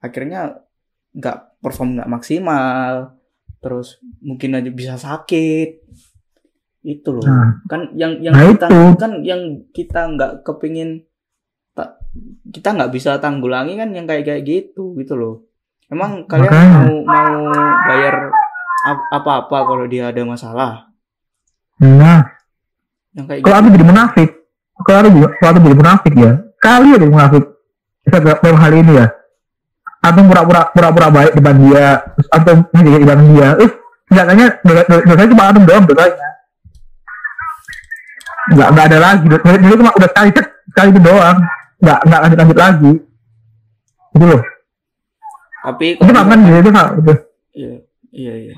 akhirnya 0.02 0.66
nggak 1.14 1.62
perform 1.62 2.02
nggak 2.02 2.10
maksimal. 2.10 3.14
Terus 3.62 4.02
mungkin 4.18 4.58
aja 4.58 4.74
bisa 4.74 4.98
sakit. 4.98 5.86
Itu 6.84 7.16
loh. 7.16 7.24
Nah. 7.24 7.62
kan 7.70 7.94
yang 7.94 8.18
yang 8.20 8.34
Nah, 8.34 8.50
kita 8.50 8.66
itu. 8.68 8.82
kan 8.98 9.12
yang 9.22 9.42
kita 9.70 10.02
nggak 10.10 10.32
kepingin 10.42 11.06
tak 11.74 12.02
kita 12.50 12.74
nggak 12.74 12.92
bisa 12.94 13.18
tanggulangi 13.22 13.78
kan 13.78 13.94
yang 13.94 14.06
kayak 14.06 14.26
kayak 14.26 14.44
gitu 14.46 14.94
gitu 14.98 15.18
loh 15.18 15.53
emang 15.94 16.26
kalian 16.26 16.50
Makanya. 16.50 16.80
mau 16.82 16.96
mau 17.06 17.34
bayar 17.86 18.16
ap- 18.84 19.08
apa-apa 19.14 19.58
kalau 19.64 19.86
dia 19.86 20.10
ada 20.10 20.22
masalah 20.26 20.90
nah 21.78 22.26
yang 23.14 23.26
kayak 23.30 23.42
kalau 23.46 23.54
gitu 23.54 23.62
aku 23.62 23.76
jadi 23.78 23.86
munafik 23.86 24.30
kalau 24.82 24.98
aku 25.00 25.10
juga 25.14 25.28
kalau 25.38 25.52
aku 25.54 25.60
jadi 25.62 25.78
munafik 25.78 26.14
ya 26.18 26.32
kali 26.58 26.88
ya 26.90 26.98
jadi 26.98 27.14
munafik 27.14 27.44
bisa 28.04 28.18
dalam 28.20 28.58
hal 28.60 28.74
ini 28.74 28.94
ya 29.00 29.08
atau 30.04 30.22
pura-pura 30.28 30.62
pura-pura 30.74 31.08
baik 31.08 31.32
depan 31.38 31.56
dia 31.64 31.86
terus 32.18 32.28
atau 32.28 32.54
ngejek 32.76 33.02
depan 33.06 33.20
dia 33.32 33.48
terus 33.56 33.74
Seenggaknya 34.14 34.48
dosa- 34.62 35.26
cuma 35.26 35.50
antum 35.50 35.66
doang 35.66 35.90
dosanya. 35.90 36.28
Nggak, 38.54 38.68
nggak 38.76 38.86
ada 38.94 38.98
lagi. 39.02 39.26
Dosa 39.26 39.58
dia 39.58 39.74
cuma 39.74 39.92
udah 39.96 40.10
sekali 40.14 40.30
cek, 40.30 40.46
sekali 40.70 40.88
itu 40.94 41.02
doang. 41.02 41.38
Nggak, 41.82 42.00
nggak 42.06 42.20
lanjut 42.22 42.38
lanjut 42.38 42.58
lagi. 42.62 42.92
Itu 44.14 44.26
loh. 44.30 44.42
Tapi 45.64 45.96
Itu 45.96 46.12
kan 46.12 46.40
dia 46.44 46.58
itu 46.60 46.70
nggak. 46.70 46.90
Udah. 47.00 47.18
Iya, 47.56 47.76
iya, 48.12 48.34
iya. 48.52 48.56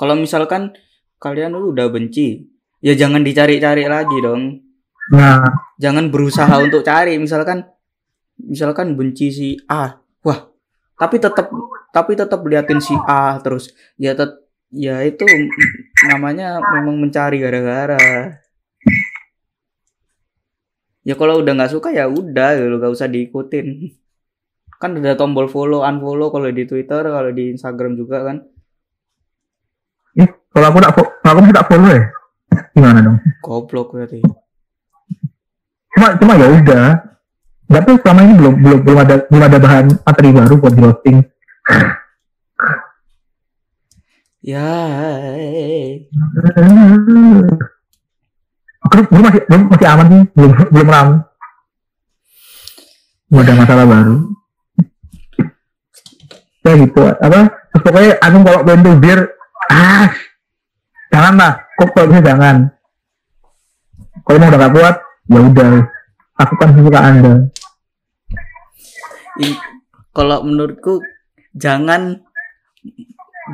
Kalau 0.00 0.16
misalkan 0.16 0.72
kalian 1.20 1.52
udah 1.52 1.92
benci, 1.92 2.48
ya 2.80 2.96
jangan 2.96 3.20
dicari-cari 3.20 3.84
lagi 3.84 4.16
dong. 4.24 4.64
Nah, 5.12 5.44
Jangan 5.80 6.12
berusaha 6.12 6.60
untuk 6.60 6.84
cari. 6.84 7.16
Misalkan, 7.16 7.64
misalkan 8.36 9.00
benci 9.00 9.32
si 9.32 9.48
A, 9.64 9.96
wah, 10.20 10.52
tapi 11.00 11.16
tetap, 11.16 11.48
tapi 11.88 12.12
tetap 12.12 12.44
liatin 12.44 12.84
si 12.84 12.92
A 13.08 13.40
terus. 13.40 13.72
Ya 13.96 14.12
tet, 14.12 14.36
ya 14.68 15.00
itu 15.00 15.24
namanya 16.12 16.60
memang 16.60 17.00
mencari 17.00 17.40
gara-gara. 17.40 17.96
Ya 21.00 21.16
kalau 21.16 21.40
udah 21.40 21.52
nggak 21.56 21.72
suka 21.72 21.96
ya 21.96 22.04
udah, 22.04 22.60
gitu, 22.60 22.76
nggak 22.76 22.92
usah 22.92 23.08
diikutin. 23.08 23.96
Kan 24.80 24.96
ada 24.96 25.12
tombol 25.12 25.44
follow, 25.44 25.84
unfollow 25.84 26.32
kalau 26.32 26.48
di 26.48 26.64
Twitter, 26.64 27.04
kalau 27.04 27.30
di 27.36 27.52
Instagram 27.52 28.00
juga 28.00 28.24
kan. 28.24 28.36
ih, 30.16 30.28
kalau 30.48 30.66
aku 30.72 30.78
tak, 30.80 30.92
kalau 31.20 31.38
aku 31.44 31.52
tak 31.52 31.68
follow 31.68 31.90
ya. 31.92 32.02
Gimana 32.72 33.04
dong? 33.04 33.20
Goblok 33.44 33.92
berarti. 33.92 34.24
Cuma, 35.92 36.16
cuma 36.16 36.32
ya 36.40 36.48
udah. 36.48 36.86
Nggak 37.68 37.82
tuh 37.86 37.96
selama 38.00 38.20
ini 38.24 38.32
belum 38.40 38.54
belum 38.56 38.78
belum 38.82 38.98
ada 39.04 39.14
belum 39.28 39.42
ada 39.46 39.58
bahan 39.60 39.86
materi 40.00 40.30
baru 40.32 40.54
buat 40.56 40.72
di 40.72 40.80
roasting. 40.80 41.18
Ya. 44.40 44.72
Terus 48.90 49.04
belum 49.12 49.22
masih 49.28 49.42
belum 49.44 49.60
masih 49.68 49.86
aman 49.92 50.06
sih, 50.08 50.22
belum 50.32 50.50
belum 50.72 50.88
ramu. 50.88 51.14
Belum 53.28 53.40
ada 53.44 53.52
masalah 53.54 53.84
baru. 53.84 54.29
Ya 56.60 56.72
gitu, 56.76 57.00
apa? 57.08 57.48
Terus 57.72 57.82
pokoknya 57.82 58.10
aku 58.20 58.36
kalau 58.44 58.60
bentuk 58.68 58.94
bir, 59.00 59.18
ah, 59.72 60.12
jangan 61.08 61.34
lah, 61.40 61.52
kok 61.80 61.88
kalau 61.96 62.20
jangan. 62.20 62.56
Kalau 64.20 64.36
emang 64.36 64.50
udah 64.52 64.60
gak 64.60 64.74
kuat, 64.76 64.96
ya 65.32 65.40
udah, 65.40 65.70
lakukan 66.36 66.68
sesuka 66.76 67.00
anda. 67.00 67.34
I- 69.40 69.62
kalau 70.12 70.44
menurutku 70.44 71.00
jangan 71.56 72.20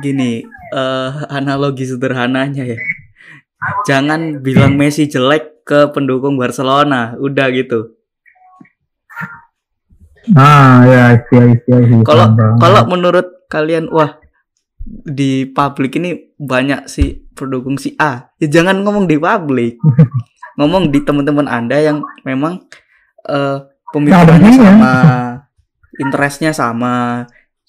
gini 0.03 0.43
eh 0.73 1.11
analogi 1.31 1.87
sederhananya 1.87 2.65
ya. 2.67 2.77
Jangan 3.89 4.43
bilang 4.45 4.77
Messi 4.77 5.09
jelek 5.09 5.63
ke 5.65 5.89
pendukung 5.95 6.37
Barcelona, 6.37 7.15
udah 7.17 7.47
gitu. 7.55 7.96
Ah, 10.35 10.83
ya, 10.83 11.03
iya. 11.31 12.01
Kalau 12.03 12.35
kalau 12.59 12.81
menurut 12.89 13.47
kalian 13.47 13.87
wah 13.87 14.19
di 14.87 15.47
publik 15.47 15.99
ini 15.99 16.35
banyak 16.35 16.87
si 16.87 17.27
pendukung 17.35 17.79
si 17.79 17.95
A, 17.99 18.31
ya 18.41 18.47
jangan 18.49 18.83
ngomong 18.83 19.07
di 19.07 19.15
publik. 19.15 19.79
ngomong 20.57 20.89
di 20.89 21.05
teman-teman 21.05 21.45
Anda 21.45 21.77
yang 21.79 22.01
memang 22.25 22.65
eh 23.29 23.57
pemikirannya 23.93 24.51
sama, 24.57 24.93
interestnya 26.03 26.51
sama. 26.51 26.95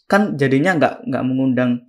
Kan 0.08 0.40
jadinya 0.40 0.72
nggak 0.74 0.94
nggak 1.04 1.24
mengundang 1.28 1.84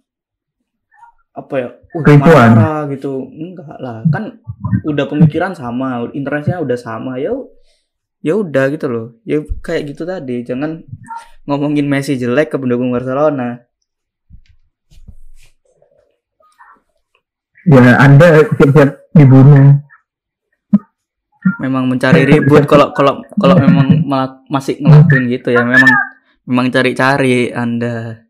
apa 1.32 1.53
ya? 1.55 1.70
Uh, 1.95 2.20
marah 2.20 2.86
gitu. 2.91 3.32
Enggak 3.32 3.80
lah. 3.80 4.03
Kan 4.11 4.43
udah 4.84 5.07
pemikiran 5.07 5.55
sama, 5.55 6.11
interestnya 6.11 6.59
udah 6.59 6.76
sama. 6.76 7.15
Ya 7.15 7.32
ya 8.20 8.34
udah 8.36 8.65
gitu 8.74 8.88
loh. 8.91 9.07
Ya 9.24 9.43
kayak 9.63 9.95
gitu 9.95 10.03
tadi. 10.03 10.43
Jangan 10.43 10.84
ngomongin 11.47 11.88
Messi 11.88 12.20
jelek 12.20 12.53
ke 12.53 12.57
pendukung 12.59 12.91
Barcelona. 12.91 13.70
ya 17.70 18.01
anda 18.01 18.28
siap-siap 18.57 19.13
dibunuh. 19.13 19.78
memang 21.61 21.88
mencari 21.88 22.28
ribut 22.28 22.67
kalau 22.67 22.91
kalau 22.91 23.24
kalau 23.39 23.55
memang 23.55 24.03
masih 24.51 24.76
ngelakuin 24.84 25.32
gitu 25.32 25.55
ya 25.55 25.63
memang 25.63 25.91
memang 26.43 26.67
cari-cari 26.67 27.49
anda 27.55 28.28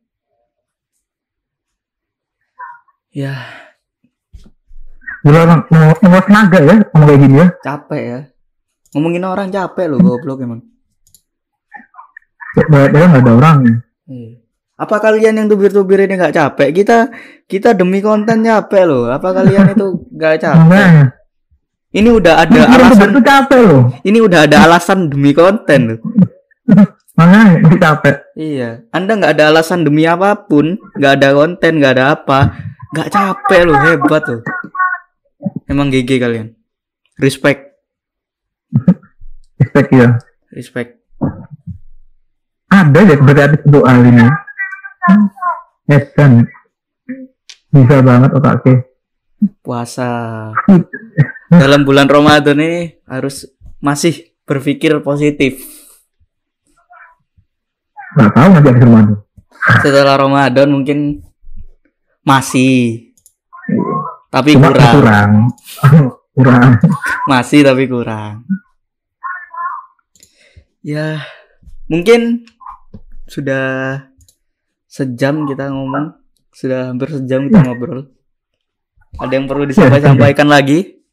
ya 3.10 3.34
Gila 5.20 5.68
mau 5.68 5.92
mau 6.00 6.22
tenaga 6.24 6.60
ya, 6.64 6.76
ngomong 6.80 7.08
kayak 7.12 7.20
gini 7.20 7.36
ya. 7.44 7.48
capek 7.60 8.02
ya 8.02 8.20
ngomongin 8.96 9.24
orang 9.26 9.48
capek 9.54 9.86
loh 9.90 10.00
goblok 10.02 10.42
emang 10.44 10.62
Banyak 12.50 12.90
nggak 12.92 13.24
ada 13.24 13.32
orang. 13.38 13.60
Iya. 14.10 14.42
apa 14.80 14.96
kalian 14.98 15.38
yang 15.38 15.48
tubir-tubir 15.52 16.02
ini 16.08 16.16
nggak 16.16 16.34
capek 16.34 16.70
kita 16.72 16.98
kita 17.46 17.76
demi 17.76 18.00
konten 18.00 18.42
capek 18.42 18.84
loh 18.88 19.12
apa 19.12 19.36
kalian 19.36 19.76
itu 19.76 20.08
nggak 20.08 20.40
capek 20.40 21.14
ini 21.94 22.10
udah 22.10 22.48
ada 22.48 22.62
alasan 22.64 23.12
tuh 23.12 23.22
capek 23.22 23.62
loh. 23.68 23.84
ini 24.08 24.18
udah 24.24 24.48
ada 24.48 24.58
alasan 24.66 25.12
demi 25.12 25.36
konten 25.36 25.80
loh 25.94 26.00
Makanya 27.20 27.60
itu 27.60 27.76
capek. 27.76 28.16
Iya, 28.40 28.70
Anda 28.96 29.20
nggak 29.20 29.34
ada 29.36 29.44
alasan 29.52 29.84
demi 29.84 30.08
apa 30.08 30.40
pun, 30.48 30.80
nggak 30.96 31.14
ada 31.20 31.30
konten, 31.36 31.72
nggak 31.84 31.94
ada 32.00 32.06
apa, 32.16 32.40
nggak 32.96 33.10
capek 33.12 33.62
loh, 33.68 33.76
hebat 33.84 34.24
loh. 34.32 34.42
Emang 35.68 35.92
GG 35.92 36.16
kalian. 36.16 36.56
Respect, 37.20 37.69
Respect 39.70 39.90
ya. 39.94 40.10
respect. 40.50 40.90
Ada 42.74 43.00
deh 43.06 43.20
berarti 43.22 43.58
untuk 43.70 43.86
hal 43.86 44.02
ini. 44.02 44.26
Yes 45.86 46.10
kan. 46.18 46.42
Bisa 47.70 48.02
banget 48.02 48.34
otaknya. 48.34 48.82
Puasa. 49.62 50.10
Dalam 51.62 51.86
bulan 51.86 52.10
Ramadan 52.10 52.58
ini 52.58 52.98
harus 53.06 53.46
masih 53.78 54.34
berpikir 54.42 54.98
positif. 55.06 55.62
Gak 58.18 58.34
tahu 58.34 58.48
nanti 58.50 58.70
habis 58.74 58.84
Ramadan. 58.90 59.18
Setelah 59.86 60.16
Ramadan 60.18 60.68
mungkin 60.74 61.22
masih, 62.26 63.14
tapi 64.34 64.58
Cuma 64.58 64.74
kurang. 64.74 64.94
kurang. 64.98 65.32
kurang. 66.38 66.70
Masih 67.30 67.62
tapi 67.62 67.86
kurang. 67.86 68.50
Ya, 70.80 71.20
mungkin 71.92 72.48
sudah 73.28 74.00
sejam 74.88 75.44
kita 75.44 75.68
ngomong, 75.70 76.16
sudah 76.56 76.90
hampir 76.90 77.12
sejam 77.12 77.52
kita 77.52 77.68
ngobrol. 77.68 78.08
Ada 79.20 79.34
yang 79.36 79.46
perlu 79.52 79.68
disampaikan 79.68 80.48
lagi? 80.48 81.04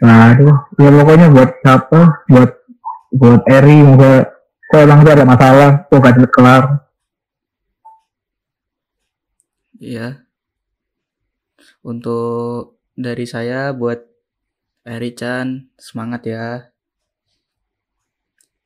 Nah, 0.00 0.32
aduh, 0.32 0.56
ya 0.80 0.88
pokoknya 0.88 1.26
buat 1.28 1.50
siapa, 1.60 2.00
buat 2.30 2.50
buat 3.10 3.42
Eri, 3.50 3.84
moga 3.84 4.30
kalau 4.70 4.86
emang 4.86 5.02
ada 5.02 5.26
masalah, 5.26 5.70
tuh 5.90 5.98
gak 5.98 6.30
kelar. 6.30 6.86
Iya. 9.82 10.22
Untuk 11.82 12.78
dari 12.94 13.26
saya 13.26 13.74
buat 13.74 13.98
Eri 14.86 15.10
Chan 15.18 15.74
semangat 15.74 16.22
ya. 16.22 16.69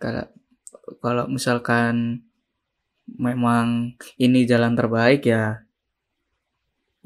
Kalau 0.05 0.29
kalau 1.01 1.25
misalkan 1.33 2.21
memang 3.09 3.97
ini 4.21 4.45
jalan 4.45 4.77
terbaik 4.77 5.25
ya 5.25 5.65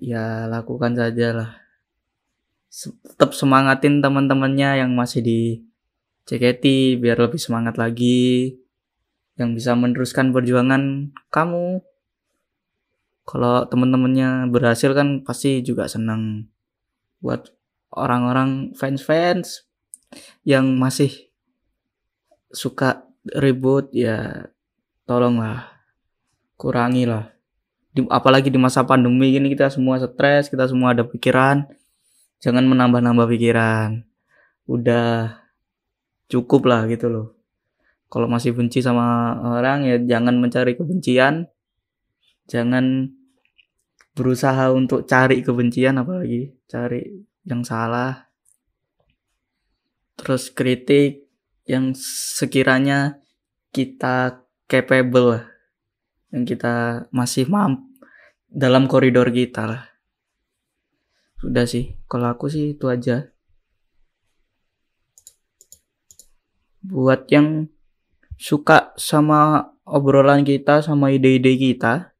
ya 0.03 0.51
lakukan 0.51 0.99
saja 0.99 1.31
lah. 1.31 1.51
Tetap 3.07 3.39
semangatin 3.39 4.03
teman-temannya 4.03 4.83
yang 4.83 4.99
masih 4.99 5.23
di 5.23 5.41
JKT 6.27 6.99
biar 6.99 7.23
lebih 7.23 7.39
semangat 7.39 7.79
lagi. 7.79 8.59
Yang 9.39 9.63
bisa 9.63 9.79
meneruskan 9.79 10.35
perjuangan 10.35 11.15
kamu 11.31 11.87
kalau 13.29 13.63
teman-temannya 13.71 14.51
berhasil 14.51 14.91
kan 14.97 15.23
pasti 15.23 15.63
juga 15.63 15.87
senang 15.87 16.51
buat 17.23 17.53
orang-orang 17.93 18.73
fans-fans 18.73 19.69
yang 20.49 20.81
masih 20.81 21.28
suka 22.53 23.05
ribut 23.37 23.93
ya 23.93 24.49
tolonglah 25.05 25.69
kurangi 26.57 27.05
lah 27.05 27.29
di, 27.93 28.05
apalagi 28.09 28.49
di 28.49 28.61
masa 28.61 28.85
pandemi 28.85 29.37
ini 29.37 29.53
kita 29.53 29.69
semua 29.69 30.01
stres 30.01 30.49
kita 30.49 30.69
semua 30.69 30.97
ada 30.97 31.05
pikiran 31.05 31.69
jangan 32.43 32.65
menambah-nambah 32.67 33.27
pikiran. 33.29 34.07
Udah 34.71 35.39
cukup 36.31 36.71
lah 36.71 36.87
gitu 36.91 37.11
loh. 37.11 37.27
Kalau 38.09 38.25
masih 38.25 38.57
benci 38.57 38.81
sama 38.81 39.37
orang 39.45 39.85
ya 39.85 39.97
jangan 40.01 40.41
mencari 40.41 40.79
kebencian. 40.79 41.51
Jangan 42.49 43.13
berusaha 44.17 44.73
untuk 44.73 45.05
cari 45.05 45.45
kebencian 45.45 46.01
apalagi 46.01 46.57
cari 46.65 47.05
yang 47.45 47.63
salah. 47.63 48.33
Terus 50.19 50.51
kritik 50.51 51.28
yang 51.69 51.93
sekiranya 51.95 53.21
kita 53.77 54.41
capable 54.65 55.37
lah 55.37 55.45
yang 56.33 56.49
kita 56.49 57.05
masih 57.13 57.45
mampu 57.49 57.85
dalam 58.49 58.89
koridor 58.89 59.29
kita 59.29 59.69
lah. 59.69 59.85
Sudah 61.39 61.69
sih 61.69 62.01
kalau 62.09 62.33
aku 62.33 62.49
sih 62.49 62.73
itu 62.75 62.89
aja. 62.89 63.29
Buat 66.81 67.29
yang 67.29 67.69
suka 68.41 68.97
sama 68.97 69.73
obrolan 69.85 70.47
kita 70.47 70.81
sama 70.81 71.13
ide-ide 71.13 71.59
kita 71.59 72.15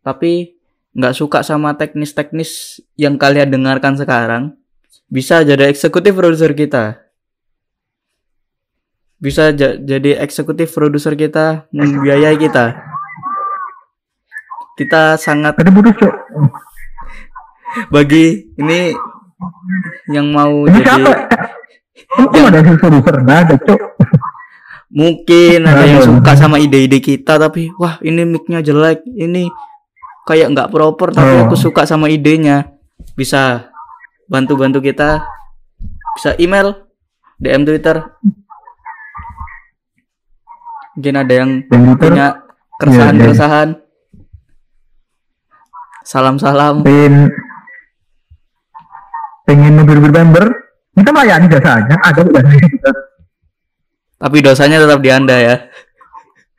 tapi 0.00 0.56
nggak 0.96 1.14
suka 1.14 1.44
sama 1.44 1.76
teknis-teknis 1.76 2.82
yang 2.96 3.20
kalian 3.20 3.52
dengarkan 3.52 3.94
sekarang 4.00 4.56
bisa 5.12 5.44
jadi 5.44 5.68
eksekutif 5.68 6.16
produser 6.16 6.56
kita 6.56 7.09
bisa 9.20 9.52
ja- 9.52 9.76
jadi 9.76 10.16
eksekutif 10.18 10.72
produser 10.72 11.12
kita 11.12 11.68
membiayai 11.70 12.34
kita 12.34 12.72
kita 14.74 15.14
sangat 15.14 15.54
bagi 17.88 18.24
ini 18.56 18.96
yang 20.08 20.26
mau 20.28 20.64
Ini 20.64 20.80
jadi 20.80 21.04
ada 22.42 22.58
yang 22.58 22.76
produser? 22.76 23.14
Ada 23.20 23.54
cok. 23.56 23.80
mungkin 24.90 25.62
ada 25.62 25.86
yang 25.86 26.02
suka 26.02 26.34
sama 26.34 26.58
ide-ide 26.58 26.98
kita 26.98 27.38
tapi 27.38 27.70
wah 27.76 28.02
ini 28.02 28.26
mic-nya 28.26 28.58
jelek 28.58 29.06
ini 29.06 29.46
kayak 30.26 30.50
nggak 30.50 30.66
proper 30.68 31.14
tapi 31.14 31.30
Oh. 31.30 31.46
aku 31.46 31.54
suka 31.54 31.86
sama 31.86 32.10
idenya 32.10 32.74
bisa 33.14 33.70
bantu-bantu 34.26 34.82
kita 34.82 35.22
bisa 36.18 36.34
email 36.36 36.74
DM 37.38 37.62
Twitter 37.62 38.02
mungkin 40.96 41.14
ada 41.16 41.32
yang 41.32 41.50
punya 41.70 42.26
keresahan-keresahan. 42.80 43.68
Salam-salam. 46.04 46.82
Pengen 46.82 47.30
pengen 49.46 49.82
mobil 49.82 49.98
member 49.98 50.44
kita 50.94 51.10
melayani 51.10 51.50
jasanya 51.50 51.98
ada 52.06 52.22
kita 52.22 52.90
tapi 54.20 54.36
dosanya 54.44 54.78
tetap 54.84 55.00
di 55.00 55.10
anda 55.10 55.36
ya. 55.40 55.56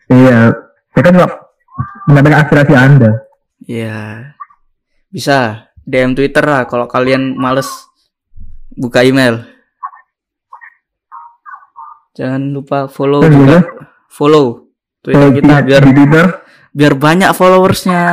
Iya. 0.10 0.50
Kan 0.98 1.14
juga 1.14 1.30
mendapat 2.10 2.42
aspirasi 2.42 2.74
anda. 2.74 3.22
Iya. 3.64 4.34
Bisa 5.14 5.70
DM 5.86 6.18
Twitter 6.18 6.42
lah 6.42 6.66
kalau 6.66 6.90
kalian 6.90 7.38
males 7.38 7.70
buka 8.74 9.06
email. 9.06 9.46
Jangan 12.18 12.52
lupa 12.52 12.90
follow 12.90 13.24
Oh, 13.24 13.30
juga. 13.30 13.62
Iya. 14.12 14.14
Follow 14.14 14.46
Twitter 15.02 15.30
kita 15.34 15.56
biar 15.64 15.82
di 15.82 15.94
Twitter 15.94 16.26
biar 16.72 16.94
banyak 16.94 17.32
followersnya. 17.32 18.04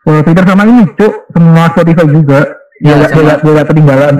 follow 0.00 0.22
Twitter 0.22 0.44
sama 0.44 0.62
ini 0.64 0.86
cuk 0.92 1.14
semua 1.28 1.64
Spotify 1.68 2.06
juga 2.06 2.40
Ya, 2.76 2.92
nggak- 2.94 3.40
biar 3.40 3.52
nggak 3.52 3.66
ketinggalan 3.66 4.14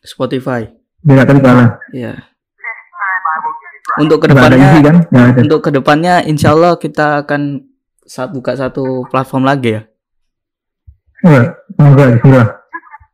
Spotify. 0.00 0.62
biar 1.00 1.14
nggak 1.16 1.28
ketinggalan 1.28 1.68
Iya. 1.92 2.12
Untuk 3.94 4.22
ada 4.22 4.32
isi 4.48 4.48
ke 4.48 4.56
depannya, 4.56 4.80
kan 4.80 4.96
untuk 5.36 5.60
ke 5.60 5.70
depannya, 5.70 6.14
insya 6.22 6.54
Allah 6.54 6.72
kita 6.74 7.26
akan 7.26 7.66
saat 8.02 8.30
buka 8.30 8.54
satu 8.54 9.04
platform 9.06 9.44
lagi 9.44 9.76
ya. 9.76 9.82
enggak 11.22 12.08
bismillah 12.16 12.48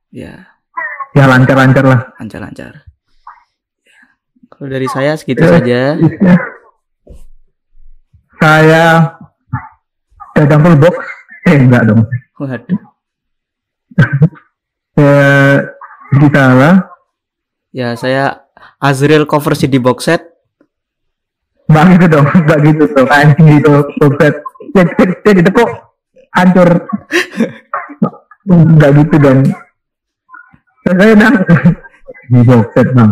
Ya, 0.09 0.49
ya 1.13 1.25
lancar 1.27 1.53
lancar 1.55 1.85
lah 1.85 2.01
lancar-lancar. 2.17 2.73
Ya. 3.83 4.01
Kalau 4.49 4.67
dari 4.67 4.87
saya 4.87 5.13
segitu 5.15 5.43
Eh. 5.43 5.51
saja. 5.51 5.81
Saya 8.39 9.15
dagang 10.35 10.63
full 10.63 10.79
box 10.79 10.97
eh 11.47 11.59
enggak 11.59 11.83
dong 11.87 12.03
Waduh. 12.39 12.81
sedikit 16.15 16.33
salah 16.35 16.89
Ya, 17.69 17.93
saya 17.95 18.49
Azril 18.81 19.29
cover 19.29 19.53
CD 19.53 19.77
box 19.77 20.09
set. 20.09 20.25
Mbak 21.69 21.85
gitu 21.95 22.07
dong, 22.17 22.27
mbak 22.27 22.59
gitu 22.65 22.85
dong, 22.97 23.09
anjing 23.13 23.61
gitu, 23.61 23.85
bokset. 24.01 24.35
Jadi, 24.73 25.05
jadi 25.21 25.41
itu 25.45 25.51
kok 25.53 25.71
hancur. 26.33 26.89
Enggak 28.49 28.91
gitu 29.05 29.17
dong. 29.21 29.41
Saya 30.89 31.13
nang 31.13 31.37
di 32.33 32.41
bokset 32.41 32.89
bang. 32.97 33.11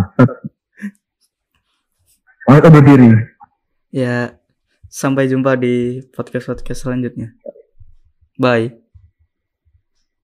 Oh, 2.48 2.56
itu 2.56 2.68
berdiri. 2.72 3.10
Ya, 3.92 4.35
sampai 4.88 5.28
jumpa 5.30 5.58
di 5.58 6.00
podcast-podcast 6.14 6.86
selanjutnya. 6.86 7.34
Bye. 8.38 8.85